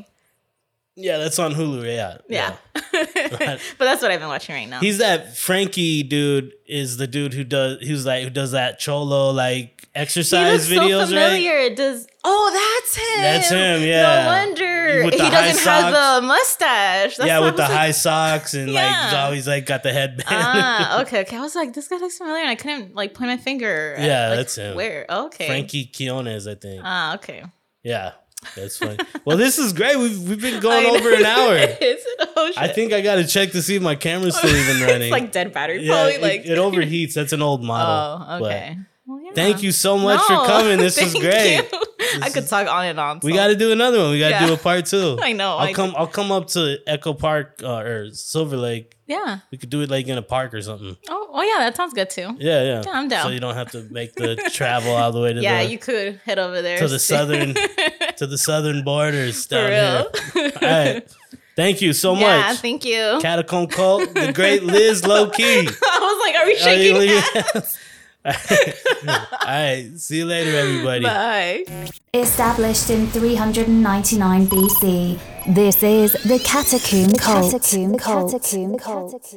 Yeah, 0.95 1.19
that's 1.19 1.39
on 1.39 1.55
Hulu. 1.55 1.85
Yeah, 1.87 2.19
Yeah. 2.29 2.57
but 2.93 3.59
that's 3.79 4.03
what 4.03 4.11
I've 4.11 4.21
been 4.21 4.29
watching 4.29 4.55
right 4.55 4.69
now. 4.69 4.81
He's 4.81 4.99
that 4.99 5.37
Frankie 5.37 6.03
dude. 6.03 6.53
Is 6.67 6.97
the 6.99 7.07
dude 7.07 7.33
who 7.35 7.45
does? 7.45 7.79
Who's 7.87 8.05
like 8.05 8.25
who 8.25 8.31
does 8.31 8.51
that 8.53 8.79
cholo 8.79 9.31
like 9.31 9.72
he 9.95 10.01
exercise 10.01 10.71
looks 10.71 10.83
videos, 10.85 11.01
so 11.01 11.07
familiar. 11.07 11.51
right? 11.55 11.73
It 11.73 11.77
does. 11.77 12.07
Oh, 12.25 12.51
that's 12.81 12.97
him. 12.97 13.23
That's 13.23 13.51
him, 13.51 13.83
yeah. 13.89 14.23
No 14.23 14.27
wonder 14.27 15.03
With 15.05 15.15
he 15.15 15.19
doesn't 15.31 15.65
have 15.65 15.93
socks. 15.95 16.21
the 16.21 16.27
mustache. 16.27 17.17
That's 17.17 17.27
yeah, 17.27 17.41
with 17.41 17.57
the 17.57 17.63
like, 17.63 17.71
high 17.71 17.91
socks 17.91 18.55
and 18.55 18.73
like 18.73 18.95
he's 19.05 19.13
always 19.15 19.47
like 19.49 19.67
got 19.67 19.83
the 19.83 19.93
headband. 19.93 20.29
Ah, 20.31 21.01
okay, 21.03 21.21
okay. 21.23 21.37
I 21.37 21.41
was 21.41 21.55
like, 21.55 21.73
this 21.75 21.89
guy 21.89 21.97
looks 21.99 22.19
familiar, 22.19 22.41
and 22.43 22.51
I 22.51 22.55
couldn't 22.55 22.95
like 22.95 23.15
point 23.15 23.31
my 23.31 23.37
finger. 23.37 23.95
at, 23.97 24.05
Yeah, 24.05 24.29
like, 24.29 24.37
that's 24.39 24.55
him. 24.57 24.77
Where? 24.77 25.05
Okay. 25.09 25.47
Frankie 25.47 25.87
Quiñones, 25.93 26.51
I 26.51 26.55
think. 26.55 26.81
Ah, 26.85 27.15
okay. 27.17 27.43
yeah, 27.83 28.13
that's 28.57 28.79
funny. 28.79 28.99
well, 29.25 29.37
this 29.37 29.59
is 29.59 29.73
great. 29.73 29.99
We've 29.99 30.29
we've 30.29 30.41
been 30.41 30.61
going 30.69 30.87
over 30.87 31.13
an 31.13 31.25
hour. 31.25 31.57
Is 31.57 31.77
it? 31.81 32.29
Oh. 32.35 32.53
I 32.57 32.69
think 32.69 32.93
I 32.93 33.01
got 33.03 33.17
to 33.17 33.27
check 33.27 33.51
to 33.53 33.63
see 33.63 33.77
if 33.77 33.83
my 33.83 33.95
camera's 33.95 34.37
still 34.37 34.51
even 34.55 34.81
running. 34.87 35.03
it's 35.03 35.11
like 35.11 35.33
dead 35.33 35.53
battery. 35.53 35.83
yeah, 35.85 35.93
Probably 35.93 36.15
it, 36.15 36.23
like 36.23 36.47
it 36.47 36.57
overheats. 36.59 37.15
That's 37.15 37.33
an 37.33 37.43
old 37.43 37.63
model. 37.63 38.27
Oh, 38.29 38.45
okay. 38.47 38.77
Yeah. 38.79 38.83
Thank 39.35 39.63
you 39.63 39.73
so 39.73 39.97
much 39.99 40.21
for 40.23 40.37
coming. 40.47 40.79
This 40.79 41.01
was 41.01 41.15
great. 41.15 41.57
you. 41.73 41.79
I 42.21 42.29
could 42.31 42.47
talk 42.47 42.69
on 42.69 42.85
and 42.87 43.01
on. 43.01 43.21
We 43.23 43.33
got 43.33 43.47
to 43.49 43.57
do 43.57 43.73
another 43.73 43.99
one. 43.99 44.11
We 44.11 44.19
got 44.19 44.27
to 44.29 44.35
Yeah. 44.35 44.47
do 44.47 44.53
a 44.55 44.57
part 44.57 44.87
two. 44.87 45.19
I 45.23 45.33
know, 45.33 45.53
I'll 45.57 45.69
I- 45.69 45.73
come. 45.73 45.95
I'll 45.97 46.07
come 46.07 46.31
up 46.33 46.49
to 46.49 46.79
Echo 46.87 47.15
Park 47.15 47.61
uh, 47.63 47.77
or 47.79 48.11
Silver 48.11 48.57
Lake. 48.57 48.97
Yeah. 49.07 49.39
We 49.51 49.59
could 49.59 49.71
do 49.71 49.81
it 49.83 49.91
like 49.91 50.07
in 50.09 50.19
a 50.19 50.23
park 50.23 50.55
or 50.55 50.63
something. 50.63 50.97
Oh, 51.09 51.29
oh 51.33 51.43
yeah, 51.43 51.65
that 51.65 51.77
sounds 51.77 51.93
good 51.95 52.09
too. 52.11 52.35
Yeah, 52.39 52.63
yeah. 52.63 52.83
Yeah, 52.85 52.93
I'm 52.93 53.09
down. 53.09 53.25
So 53.25 53.29
you 53.31 53.41
don't 53.41 53.55
have 53.55 53.71
to 53.73 53.83
make 53.91 54.15
the 54.15 54.37
travel 54.53 54.93
all 54.95 55.13
the 55.13 55.21
way 55.21 55.33
to 55.35 55.41
Yeah, 55.41 55.63
the 55.63 55.71
you 55.71 55.79
could 55.79 56.21
head 56.25 56.39
over 56.39 56.63
there 56.63 56.79
to 56.79 56.89
the 56.89 56.99
southern 57.13 57.55
to 58.17 58.27
the 58.27 58.39
southern 58.39 58.85
borders 58.85 59.47
down 59.47 59.71
here. 59.71 60.07
All 60.63 60.69
right. 60.69 61.15
Thank 61.55 61.83
you 61.83 61.93
so 61.93 62.15
Yeah, 62.17 62.49
much. 62.49 62.59
thank 62.61 62.85
you. 62.87 63.19
Catacomb 63.21 63.67
Cult, 63.67 64.15
the 64.15 64.33
great 64.33 64.63
Liz 64.63 65.03
Lowkey. 65.03 65.67
I 65.69 65.99
was 66.01 66.21
like, 66.27 66.37
are 66.37 66.47
we 66.47 66.55
Are 66.55 66.57
shaking 66.57 67.53
hands? 67.55 67.79
All 68.25 68.33
right. 69.45 69.91
See 69.97 70.19
you 70.19 70.27
later, 70.27 70.57
everybody. 70.57 71.05
Bye. 71.05 71.65
Established 72.15 72.91
in 72.91 73.07
399 73.09 74.47
BC, 74.47 75.19
this 75.55 75.83
is 75.83 76.13
the 76.25 76.39
Catacomb 76.39 77.15
Cult. 77.15 77.51
Catacomb 77.99 78.79
Cult. 78.79 79.35